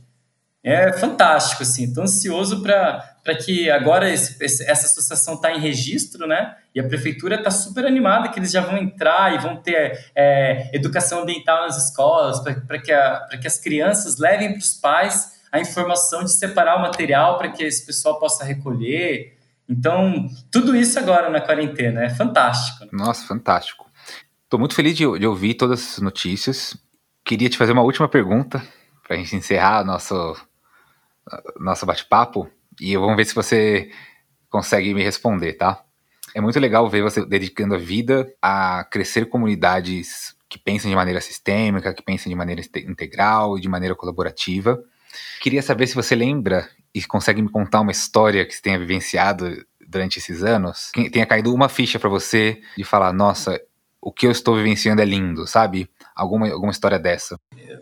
É 0.63 0.93
fantástico, 0.93 1.63
assim. 1.63 1.85
Estou 1.85 2.03
ansioso 2.03 2.61
para 2.61 3.14
que 3.33 3.71
agora 3.71 4.07
esse, 4.07 4.43
essa 4.43 4.85
associação 4.85 5.33
está 5.33 5.51
em 5.51 5.59
registro, 5.59 6.27
né? 6.27 6.55
E 6.75 6.79
a 6.79 6.87
prefeitura 6.87 7.35
está 7.35 7.49
super 7.49 7.85
animada 7.85 8.29
que 8.29 8.37
eles 8.37 8.51
já 8.51 8.61
vão 8.61 8.77
entrar 8.77 9.33
e 9.33 9.39
vão 9.39 9.55
ter 9.55 10.11
é, 10.13 10.69
educação 10.71 11.21
ambiental 11.21 11.61
nas 11.61 11.89
escolas 11.89 12.39
para 12.41 12.77
que, 12.77 12.91
que 13.39 13.47
as 13.47 13.59
crianças 13.59 14.19
levem 14.19 14.51
para 14.51 14.59
os 14.59 14.75
pais 14.75 15.33
a 15.51 15.59
informação 15.59 16.23
de 16.23 16.31
separar 16.31 16.77
o 16.77 16.81
material 16.81 17.37
para 17.37 17.49
que 17.49 17.63
esse 17.63 17.85
pessoal 17.85 18.19
possa 18.19 18.43
recolher. 18.43 19.37
Então, 19.67 20.29
tudo 20.51 20.75
isso 20.75 20.99
agora 20.99 21.29
na 21.29 21.41
quarentena 21.41 22.03
é 22.03 22.09
fantástico. 22.09 22.83
Né? 22.83 22.91
Nossa, 22.93 23.25
fantástico. 23.25 23.89
Estou 24.43 24.59
muito 24.59 24.75
feliz 24.75 24.95
de, 24.95 25.17
de, 25.17 25.25
ouvir 25.25 25.55
todas 25.55 25.81
essas 25.81 25.99
notícias. 25.99 26.77
Queria 27.23 27.49
te 27.49 27.57
fazer 27.57 27.71
uma 27.71 27.81
última 27.81 28.07
pergunta 28.07 28.61
para 29.07 29.15
a 29.15 29.19
gente 29.19 29.35
encerrar 29.35 29.83
nosso, 29.83 30.35
nosso 31.59 31.85
bate-papo. 31.85 32.49
E 32.79 32.95
vamos 32.97 33.15
ver 33.15 33.25
se 33.25 33.35
você 33.35 33.91
consegue 34.49 34.93
me 34.93 35.03
responder, 35.03 35.53
tá? 35.53 35.83
É 36.33 36.41
muito 36.41 36.59
legal 36.59 36.89
ver 36.89 37.01
você 37.01 37.25
dedicando 37.25 37.75
a 37.75 37.77
vida 37.77 38.31
a 38.41 38.85
crescer 38.91 39.27
comunidades 39.27 40.35
que 40.49 40.59
pensam 40.59 40.89
de 40.89 40.95
maneira 40.95 41.21
sistêmica, 41.21 41.93
que 41.93 42.03
pensam 42.03 42.29
de 42.29 42.35
maneira 42.35 42.61
integral 42.87 43.57
e 43.57 43.61
de 43.61 43.69
maneira 43.69 43.95
colaborativa. 43.95 44.81
Queria 45.41 45.61
saber 45.61 45.87
se 45.87 45.95
você 45.95 46.15
lembra 46.15 46.69
e 46.93 47.03
consegue 47.03 47.41
me 47.41 47.49
contar 47.49 47.81
uma 47.81 47.91
história 47.91 48.45
que 48.45 48.53
você 48.53 48.61
tenha 48.61 48.79
vivenciado 48.79 49.65
durante 49.87 50.19
esses 50.19 50.43
anos, 50.43 50.91
que 50.93 51.09
tenha 51.09 51.25
caído 51.25 51.53
uma 51.53 51.69
ficha 51.69 51.99
para 51.99 52.09
você 52.09 52.61
de 52.77 52.83
falar, 52.83 53.13
nossa, 53.13 53.59
o 54.01 54.11
que 54.11 54.27
eu 54.27 54.31
estou 54.31 54.55
vivenciando 54.55 55.01
é 55.01 55.05
lindo, 55.05 55.47
sabe? 55.47 55.89
Alguma, 56.15 56.49
alguma 56.49 56.71
história 56.71 56.97
dessa. 56.97 57.37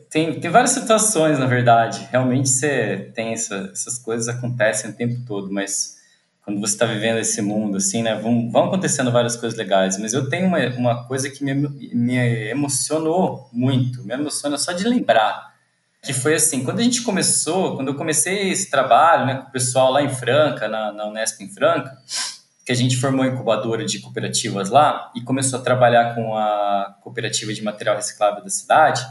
Tem, 0.09 0.39
tem 0.39 0.49
várias 0.49 0.71
situações, 0.71 1.37
na 1.37 1.45
verdade. 1.45 2.07
Realmente 2.11 2.49
você 2.49 3.11
tem 3.13 3.33
essa, 3.33 3.69
essas 3.71 3.99
coisas 3.99 4.27
acontecem 4.27 4.89
o 4.89 4.93
tempo 4.93 5.23
todo, 5.25 5.51
mas 5.51 5.97
quando 6.43 6.59
você 6.59 6.73
está 6.73 6.85
vivendo 6.85 7.19
esse 7.19 7.41
mundo, 7.41 7.77
assim, 7.77 8.01
né, 8.01 8.15
vão, 8.15 8.49
vão 8.49 8.65
acontecendo 8.65 9.11
várias 9.11 9.35
coisas 9.35 9.57
legais. 9.57 9.97
Mas 9.99 10.13
eu 10.13 10.27
tenho 10.29 10.47
uma, 10.47 10.59
uma 10.75 11.07
coisa 11.07 11.29
que 11.29 11.43
me, 11.43 11.53
me 11.93 12.17
emocionou 12.49 13.47
muito, 13.53 14.03
me 14.03 14.13
emociona 14.13 14.57
só 14.57 14.71
de 14.71 14.83
lembrar 14.83 15.53
que 16.03 16.11
foi 16.11 16.35
assim, 16.35 16.65
quando 16.65 16.79
a 16.79 16.83
gente 16.83 17.01
começou, 17.01 17.77
quando 17.77 17.87
eu 17.87 17.95
comecei 17.95 18.51
esse 18.51 18.69
trabalho, 18.69 19.25
né, 19.25 19.35
com 19.35 19.47
o 19.47 19.51
pessoal 19.51 19.89
lá 19.89 20.03
em 20.03 20.09
Franca, 20.09 20.67
na, 20.67 20.91
na 20.91 21.07
Unesp 21.07 21.41
em 21.41 21.47
Franca, 21.47 21.97
que 22.65 22.71
a 22.71 22.75
gente 22.75 22.97
formou 22.97 23.25
incubadora 23.25 23.85
de 23.85 23.99
cooperativas 23.99 24.69
lá 24.69 25.11
e 25.15 25.21
começou 25.21 25.59
a 25.59 25.61
trabalhar 25.61 26.15
com 26.15 26.35
a 26.35 26.95
cooperativa 27.01 27.53
de 27.53 27.61
material 27.61 27.95
reciclável 27.95 28.43
da 28.43 28.49
cidade, 28.49 29.05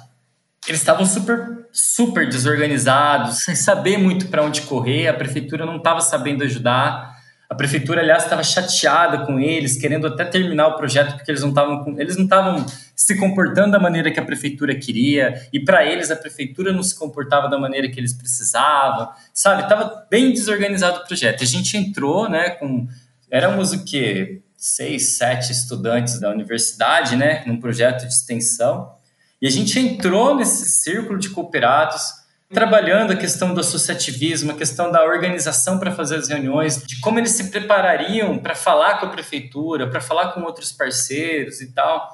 eles 0.67 0.81
estavam 0.81 1.05
super, 1.05 1.67
super 1.73 2.29
desorganizados, 2.29 3.39
sem 3.39 3.55
saber 3.55 3.99
muito 3.99 4.29
para 4.29 4.43
onde 4.43 4.63
correr, 4.63 5.09
a 5.09 5.15
prefeitura 5.15 5.67
não 5.67 5.77
estava 5.77 6.01
sabendo 6.01 6.45
ajudar. 6.45 7.21
A 7.51 7.55
prefeitura, 7.55 8.01
aliás, 8.01 8.23
estava 8.23 8.43
chateada 8.43 9.27
com 9.27 9.39
eles, 9.39 9.77
querendo 9.77 10.07
até 10.07 10.25
terminar 10.25 10.69
o 10.69 10.77
projeto 10.77 11.17
porque 11.17 11.31
eles 11.31 11.43
não 11.43 11.51
estavam 11.51 11.99
eles 11.99 12.17
não 12.17 12.25
estavam 12.25 12.65
se 12.95 13.19
comportando 13.19 13.73
da 13.73 13.81
maneira 13.81 14.11
que 14.11 14.21
a 14.21 14.25
prefeitura 14.25 14.75
queria 14.75 15.49
e 15.53 15.61
para 15.61 15.85
eles 15.85 16.11
a 16.11 16.17
prefeitura 16.17 16.73
não 16.73 16.83
se 16.83 16.97
comportava 16.99 17.49
da 17.49 17.59
maneira 17.59 17.91
que 17.91 17.99
eles 17.99 18.15
precisavam, 18.15 19.11
sabe? 19.35 19.69
Tava 19.69 20.07
bem 20.09 20.33
desorganizado 20.33 21.01
o 21.01 21.07
projeto. 21.07 21.43
A 21.43 21.47
gente 21.47 21.77
entrou, 21.77 22.31
né, 22.31 22.51
com 22.51 22.87
éramos 23.33 23.73
o 23.73 23.83
quê? 23.85 24.43
Seis, 24.55 25.17
sete 25.17 25.51
estudantes 25.51 26.21
da 26.21 26.31
universidade, 26.31 27.17
né, 27.17 27.43
num 27.47 27.59
projeto 27.59 28.07
de 28.07 28.13
extensão. 28.13 28.93
E 29.41 29.47
a 29.47 29.51
gente 29.51 29.77
entrou 29.81 30.37
nesse 30.37 30.67
círculo 30.67 31.19
de 31.19 31.31
cooperados 31.31 32.23
trabalhando 32.53 33.13
a 33.13 33.17
questão 33.17 33.55
do 33.55 33.61
associativismo, 33.61 34.53
a 34.53 34.55
questão 34.55 34.93
da 34.93 35.03
organização 35.03 35.79
para 35.79 35.91
fazer 35.91 36.17
as 36.17 36.29
reuniões, 36.29 36.83
de 36.87 37.01
como 37.01 37.19
eles 37.19 37.31
se 37.31 37.51
preparariam 37.51 38.39
para 38.39 38.55
falar 38.55 39.01
com 39.01 39.07
a 39.07 39.09
prefeitura, 39.09 39.89
para 39.89 40.03
falar 40.03 40.33
com 40.33 40.43
outros 40.43 40.71
parceiros 40.71 41.63
e 41.63 41.73
tal. 41.73 42.07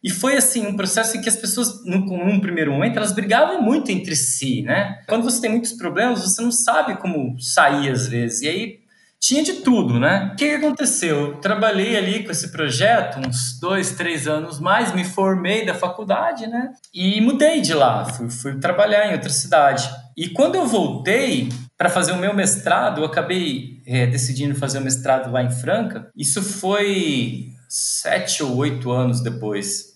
E 0.00 0.08
foi 0.08 0.36
assim 0.36 0.66
um 0.66 0.76
processo 0.76 1.16
em 1.16 1.20
que 1.20 1.28
as 1.28 1.36
pessoas, 1.36 1.84
num, 1.84 1.98
num, 1.98 2.40
primeiro 2.40 2.72
momento, 2.72 2.96
elas 2.96 3.12
brigavam 3.12 3.60
muito 3.60 3.90
entre 3.90 4.14
si, 4.14 4.62
né? 4.62 5.02
Quando 5.08 5.24
você 5.24 5.40
tem 5.40 5.50
muitos 5.50 5.72
problemas, 5.72 6.22
você 6.22 6.40
não 6.40 6.52
sabe 6.52 6.96
como 6.96 7.36
sair 7.40 7.90
às 7.90 8.06
vezes. 8.06 8.42
E 8.42 8.48
aí 8.48 8.81
tinha 9.22 9.44
de 9.44 9.52
tudo, 9.54 10.00
né? 10.00 10.30
O 10.32 10.36
que 10.36 10.50
aconteceu? 10.50 11.16
Eu 11.20 11.36
trabalhei 11.36 11.96
ali 11.96 12.24
com 12.24 12.32
esse 12.32 12.50
projeto 12.50 13.20
uns 13.20 13.56
dois, 13.60 13.92
três 13.92 14.26
anos 14.26 14.58
mais, 14.58 14.92
me 14.92 15.04
formei 15.04 15.64
da 15.64 15.74
faculdade, 15.74 16.48
né? 16.48 16.72
E 16.92 17.20
mudei 17.20 17.60
de 17.60 17.72
lá, 17.72 18.04
fui, 18.04 18.28
fui 18.28 18.58
trabalhar 18.58 19.08
em 19.08 19.12
outra 19.12 19.30
cidade. 19.30 19.88
E 20.16 20.28
quando 20.30 20.56
eu 20.56 20.66
voltei 20.66 21.48
para 21.78 21.88
fazer 21.88 22.10
o 22.10 22.18
meu 22.18 22.34
mestrado, 22.34 23.00
eu 23.00 23.04
acabei 23.04 23.80
é, 23.86 24.08
decidindo 24.08 24.56
fazer 24.56 24.78
o 24.78 24.82
mestrado 24.82 25.30
lá 25.30 25.40
em 25.40 25.50
Franca. 25.50 26.10
Isso 26.16 26.42
foi 26.42 27.52
sete 27.68 28.42
ou 28.42 28.56
oito 28.56 28.90
anos 28.90 29.22
depois. 29.22 29.92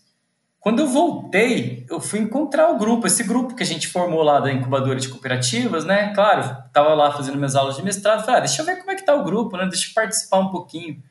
Quando 0.67 0.81
eu 0.81 0.89
voltei, 0.89 1.87
eu 1.89 2.01
fui 2.01 2.19
encontrar 2.19 2.71
o 2.71 2.77
grupo, 2.77 3.07
esse 3.07 3.23
grupo 3.23 3.55
que 3.55 3.63
a 3.63 3.67
gente 3.67 3.87
formou 3.87 4.25
lá 4.25 4.41
da 4.41 4.53
incubadora 4.53 4.99
de 4.99 5.09
cooperativas, 5.09 5.85
né? 5.85 6.13
Claro, 6.13 6.41
estava 6.67 6.93
lá 6.93 7.13
fazendo 7.13 7.37
minhas 7.37 7.55
aulas 7.55 7.77
de 7.77 7.85
mestrado, 7.85 8.25
falei, 8.25 8.39
ah, 8.39 8.41
deixa 8.41 8.63
eu 8.63 8.67
ver 8.67 8.75
como 8.79 8.91
é 8.91 8.96
tá 9.07 9.21
o 9.21 9.25
grupo, 9.25 9.57
né? 9.57 9.67
Deixa 9.67 9.89
eu 9.89 9.95
participar 9.95 10.39
um 10.39 10.51
pouquinho. 10.51 11.03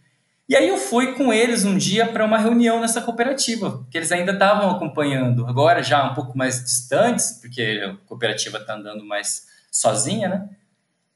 E 0.47 0.55
aí 0.55 0.69
eu 0.69 0.77
fui 0.77 1.13
com 1.13 1.33
eles 1.33 1.65
um 1.65 1.75
dia 1.75 2.05
para 2.05 2.23
uma 2.23 2.37
reunião 2.37 2.79
nessa 2.79 3.01
cooperativa, 3.01 3.83
que 3.89 3.97
eles 3.97 4.11
ainda 4.11 4.31
estavam 4.31 4.69
acompanhando, 4.69 5.47
agora 5.47 5.81
já 5.81 6.11
um 6.11 6.13
pouco 6.13 6.37
mais 6.37 6.63
distantes, 6.63 7.39
porque 7.41 7.81
a 7.83 7.95
cooperativa 8.07 8.59
está 8.59 8.75
andando 8.75 9.03
mais 9.03 9.47
sozinha, 9.71 10.29
né? 10.29 10.49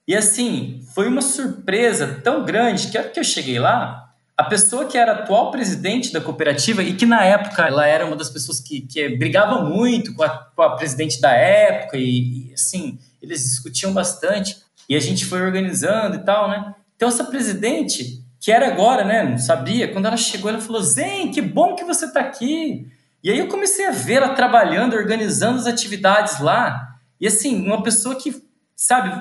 E 0.07 0.15
assim, 0.15 0.81
foi 0.95 1.07
uma 1.07 1.21
surpresa 1.21 2.19
tão 2.23 2.43
grande 2.43 2.87
que 2.87 2.97
a 2.97 3.01
hora 3.01 3.09
que 3.11 3.19
eu 3.19 3.23
cheguei 3.23 3.59
lá, 3.59 4.09
a 4.35 4.43
pessoa 4.43 4.85
que 4.85 4.97
era 4.97 5.11
atual 5.11 5.51
presidente 5.51 6.11
da 6.11 6.19
cooperativa 6.19 6.81
e 6.81 6.95
que 6.95 7.05
na 7.05 7.23
época 7.23 7.67
ela 7.67 7.85
era 7.85 8.05
uma 8.07 8.15
das 8.15 8.29
pessoas 8.31 8.59
que, 8.59 8.81
que 8.81 9.09
brigava 9.09 9.63
muito 9.63 10.15
com 10.15 10.23
a, 10.23 10.29
com 10.29 10.61
a 10.63 10.75
presidente 10.75 11.21
da 11.21 11.33
época 11.33 11.97
e, 11.97 12.49
e, 12.49 12.53
assim, 12.55 12.97
eles 13.21 13.43
discutiam 13.43 13.93
bastante 13.93 14.57
e 14.89 14.95
a 14.95 14.99
gente 14.99 15.25
foi 15.25 15.41
organizando 15.41 16.15
e 16.15 16.25
tal, 16.25 16.49
né? 16.49 16.73
Então 16.95 17.07
essa 17.07 17.23
presidente, 17.23 18.23
que 18.39 18.51
era 18.51 18.67
agora, 18.67 19.05
né, 19.05 19.23
não 19.23 19.37
sabia, 19.37 19.91
quando 19.91 20.07
ela 20.07 20.17
chegou 20.17 20.49
ela 20.49 20.59
falou, 20.59 20.81
Zen, 20.81 21.31
que 21.31 21.41
bom 21.41 21.75
que 21.75 21.85
você 21.85 22.05
está 22.05 22.19
aqui. 22.19 22.87
E 23.23 23.29
aí 23.29 23.37
eu 23.37 23.47
comecei 23.47 23.85
a 23.85 23.91
ver 23.91 24.15
ela 24.15 24.29
trabalhando, 24.29 24.95
organizando 24.95 25.59
as 25.59 25.67
atividades 25.67 26.39
lá 26.39 26.97
e 27.21 27.27
assim, 27.27 27.65
uma 27.65 27.83
pessoa 27.83 28.15
que, 28.15 28.33
sabe, 28.75 29.11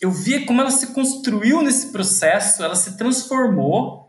eu 0.00 0.10
via 0.10 0.44
como 0.44 0.60
ela 0.60 0.70
se 0.70 0.88
construiu 0.88 1.62
nesse 1.62 1.92
processo, 1.92 2.62
ela 2.64 2.74
se 2.74 2.96
transformou 2.96 4.06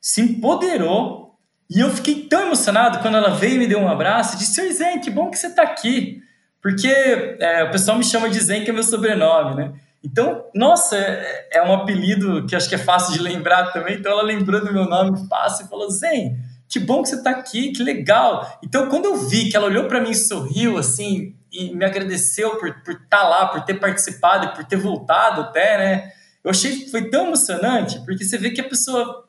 se 0.00 0.22
empoderou. 0.22 1.38
E 1.68 1.80
eu 1.80 1.90
fiquei 1.90 2.26
tão 2.26 2.42
emocionado 2.42 2.98
quando 3.00 3.16
ela 3.16 3.30
veio 3.30 3.56
e 3.56 3.58
me 3.58 3.68
deu 3.68 3.78
um 3.78 3.88
abraço 3.88 4.34
e 4.34 4.38
disse: 4.38 4.54
Senhor 4.54 4.72
Zen, 4.72 5.00
que 5.00 5.10
bom 5.10 5.30
que 5.30 5.38
você 5.38 5.48
está 5.48 5.62
aqui. 5.62 6.20
Porque 6.60 6.88
é, 6.88 7.64
o 7.64 7.70
pessoal 7.70 7.96
me 7.96 8.04
chama 8.04 8.28
de 8.28 8.40
Zen, 8.40 8.64
que 8.64 8.70
é 8.70 8.72
meu 8.72 8.82
sobrenome, 8.82 9.54
né? 9.54 9.72
Então, 10.02 10.44
nossa, 10.54 10.96
é, 10.96 11.48
é, 11.52 11.62
um 11.62 11.72
apelido 11.72 12.46
que 12.46 12.56
acho 12.56 12.68
que 12.68 12.74
é 12.74 12.78
fácil 12.78 13.12
de 13.12 13.20
lembrar 13.20 13.72
também. 13.72 13.96
Então, 13.96 14.12
ela 14.12 14.22
lembrou 14.22 14.64
do 14.64 14.72
meu 14.72 14.86
nome 14.86 15.28
fácil 15.28 15.66
e 15.66 15.68
falou: 15.68 15.90
Zen, 15.90 16.38
que 16.68 16.78
bom 16.78 17.02
que 17.02 17.10
você 17.10 17.16
está 17.16 17.30
aqui, 17.30 17.72
que 17.72 17.82
legal. 17.82 18.58
Então, 18.64 18.88
quando 18.88 19.04
eu 19.06 19.16
vi 19.16 19.50
que 19.50 19.56
ela 19.56 19.66
olhou 19.66 19.84
para 19.84 20.00
mim 20.00 20.10
e 20.10 20.14
sorriu, 20.14 20.78
assim, 20.78 21.34
e 21.52 21.74
me 21.74 21.84
agradeceu 21.84 22.56
por 22.56 22.68
estar 22.68 22.82
por 22.84 22.94
tá 23.08 23.28
lá, 23.28 23.46
por 23.48 23.60
ter 23.62 23.74
participado 23.74 24.46
e 24.46 24.54
por 24.54 24.64
ter 24.64 24.76
voltado 24.76 25.42
até, 25.42 25.78
né? 25.78 26.12
Eu 26.42 26.50
achei 26.50 26.78
que 26.78 26.90
foi 26.90 27.10
tão 27.10 27.26
emocionante, 27.26 28.00
porque 28.06 28.24
você 28.24 28.38
vê 28.38 28.50
que 28.50 28.60
a 28.60 28.68
pessoa 28.68 29.24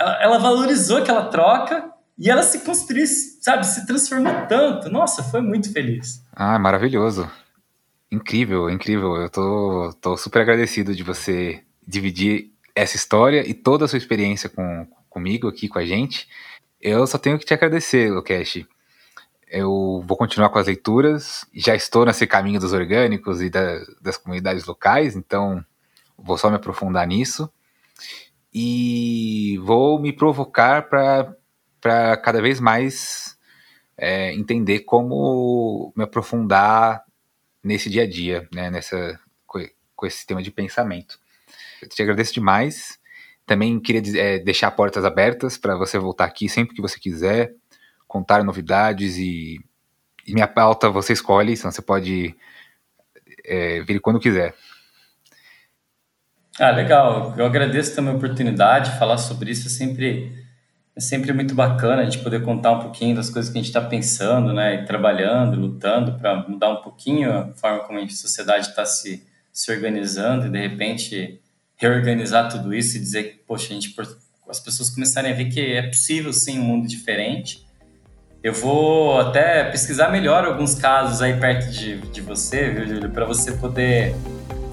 ela, 0.00 0.22
ela 0.22 0.38
valorizou 0.38 0.98
aquela 0.98 1.26
troca 1.26 1.90
e 2.18 2.28
ela 2.28 2.42
se 2.42 2.60
construiu, 2.60 3.06
sabe, 3.40 3.64
se 3.66 3.86
transformou 3.86 4.46
tanto. 4.46 4.90
Nossa, 4.90 5.22
foi 5.22 5.40
muito 5.40 5.72
feliz. 5.72 6.22
Ah, 6.34 6.58
maravilhoso. 6.58 7.30
Incrível, 8.10 8.68
incrível. 8.68 9.16
Eu 9.16 9.30
tô, 9.30 9.92
tô 10.00 10.16
super 10.16 10.42
agradecido 10.42 10.94
de 10.94 11.02
você 11.02 11.62
dividir 11.86 12.52
essa 12.74 12.96
história 12.96 13.48
e 13.48 13.54
toda 13.54 13.84
a 13.84 13.88
sua 13.88 13.98
experiência 13.98 14.48
com, 14.48 14.86
comigo 15.08 15.48
aqui 15.48 15.68
com 15.68 15.78
a 15.78 15.86
gente. 15.86 16.28
Eu 16.80 17.06
só 17.06 17.18
tenho 17.18 17.38
que 17.38 17.44
te 17.44 17.54
agradecer, 17.54 18.10
Lukesh. 18.10 18.66
Eu 19.48 20.02
vou 20.06 20.16
continuar 20.16 20.48
com 20.50 20.58
as 20.58 20.66
leituras, 20.66 21.44
já 21.52 21.74
estou 21.74 22.06
nesse 22.06 22.26
caminho 22.26 22.60
dos 22.60 22.72
orgânicos 22.72 23.42
e 23.42 23.50
da, 23.50 23.80
das 24.00 24.16
comunidades 24.16 24.64
locais, 24.64 25.16
então 25.16 25.64
vou 26.16 26.38
só 26.38 26.48
me 26.50 26.56
aprofundar 26.56 27.06
nisso. 27.06 27.50
e 28.52 29.58
vou 29.64 30.00
me 30.00 30.12
provocar 30.12 30.88
para 30.88 32.16
cada 32.18 32.42
vez 32.42 32.60
mais 32.60 33.38
é, 33.96 34.32
entender 34.34 34.80
como 34.80 35.92
me 35.96 36.04
aprofundar 36.04 37.04
nesse 37.62 37.90
dia 37.90 38.02
a 38.04 38.08
dia, 38.08 38.48
né, 38.52 38.70
nessa, 38.70 39.18
com 40.00 40.06
esse 40.06 40.16
sistema 40.16 40.42
de 40.42 40.50
pensamento. 40.50 41.18
Eu 41.82 41.88
te 41.88 42.02
agradeço 42.02 42.32
demais. 42.32 42.98
Também 43.44 43.78
queria 43.78 44.18
é, 44.18 44.38
deixar 44.38 44.70
portas 44.70 45.04
abertas 45.04 45.58
para 45.58 45.76
você 45.76 45.98
voltar 45.98 46.24
aqui 46.24 46.48
sempre 46.48 46.74
que 46.74 46.80
você 46.80 46.98
quiser, 46.98 47.52
contar 48.08 48.42
novidades 48.42 49.18
e, 49.18 49.60
e 50.26 50.32
minha 50.32 50.46
pauta 50.46 50.88
você 50.88 51.12
escolhe, 51.12 51.52
então 51.52 51.70
você 51.70 51.82
pode 51.82 52.34
é, 53.44 53.82
vir 53.82 54.00
quando 54.00 54.20
quiser. 54.20 54.54
Ah, 56.58 56.70
legal. 56.70 57.34
Eu 57.36 57.44
agradeço 57.44 57.94
também 57.94 58.12
a 58.12 58.16
oportunidade. 58.16 58.98
Falar 58.98 59.18
sobre 59.18 59.50
isso 59.50 59.66
é 59.66 59.70
sempre, 59.70 60.39
é 61.00 61.02
sempre 61.02 61.32
muito 61.32 61.54
bacana 61.54 62.02
a 62.02 62.04
gente 62.04 62.18
poder 62.18 62.42
contar 62.42 62.72
um 62.72 62.80
pouquinho 62.80 63.16
das 63.16 63.30
coisas 63.30 63.50
que 63.50 63.58
a 63.58 63.62
gente 63.62 63.70
está 63.70 63.80
pensando, 63.80 64.52
né? 64.52 64.74
E 64.74 64.84
trabalhando, 64.84 65.58
lutando 65.58 66.12
para 66.12 66.46
mudar 66.46 66.68
um 66.68 66.82
pouquinho 66.82 67.32
a 67.32 67.48
forma 67.54 67.80
como 67.80 67.98
a 67.98 68.08
sociedade 68.10 68.68
está 68.68 68.84
se, 68.84 69.26
se 69.50 69.72
organizando 69.72 70.46
e 70.46 70.50
de 70.50 70.60
repente 70.60 71.40
reorganizar 71.74 72.50
tudo 72.50 72.74
isso 72.74 72.98
e 72.98 73.00
dizer 73.00 73.22
que, 73.22 73.38
poxa, 73.46 73.68
a 73.70 73.74
gente, 73.74 73.94
as 74.46 74.60
pessoas 74.60 74.90
começarem 74.90 75.32
a 75.32 75.34
ver 75.34 75.46
que 75.46 75.72
é 75.72 75.80
possível 75.80 76.34
sim 76.34 76.58
um 76.58 76.64
mundo 76.64 76.86
diferente. 76.86 77.66
Eu 78.42 78.52
vou 78.52 79.18
até 79.20 79.64
pesquisar 79.64 80.10
melhor 80.10 80.44
alguns 80.44 80.74
casos 80.74 81.22
aí 81.22 81.40
perto 81.40 81.70
de, 81.70 81.96
de 81.96 82.20
você, 82.20 82.68
viu, 82.68 82.86
Júlio, 82.86 83.08
para 83.08 83.24
você 83.24 83.52
poder 83.52 84.14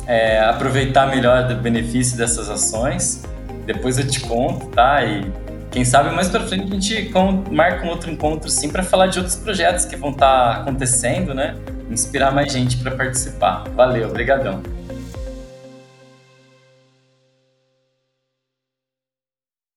é, 0.05 0.41
aproveitar 0.41 1.07
melhor 1.07 1.47
do 1.47 1.55
benefício 1.55 2.17
dessas 2.17 2.49
ações. 2.49 3.23
Depois 3.65 3.97
eu 3.97 4.05
te 4.05 4.19
conto, 4.21 4.67
tá? 4.67 5.05
E 5.05 5.46
quem 5.77 5.85
sabe 5.85 6.09
mais 6.09 6.27
para 6.27 6.39
frente 6.39 6.63
a 6.63 6.79
gente 6.79 7.13
marca 7.51 7.85
um 7.85 7.89
outro 7.89 8.09
encontro 8.09 8.49
sim 8.49 8.67
para 8.67 8.81
falar 8.81 9.05
de 9.05 9.19
outros 9.19 9.35
projetos 9.35 9.85
que 9.85 9.95
vão 9.95 10.09
estar 10.09 10.55
tá 10.55 10.61
acontecendo, 10.61 11.35
né? 11.35 11.55
Inspirar 11.87 12.31
mais 12.31 12.51
gente 12.51 12.77
para 12.77 12.95
participar. 12.95 13.63
Valeu, 13.75 14.09
obrigadão. 14.09 14.63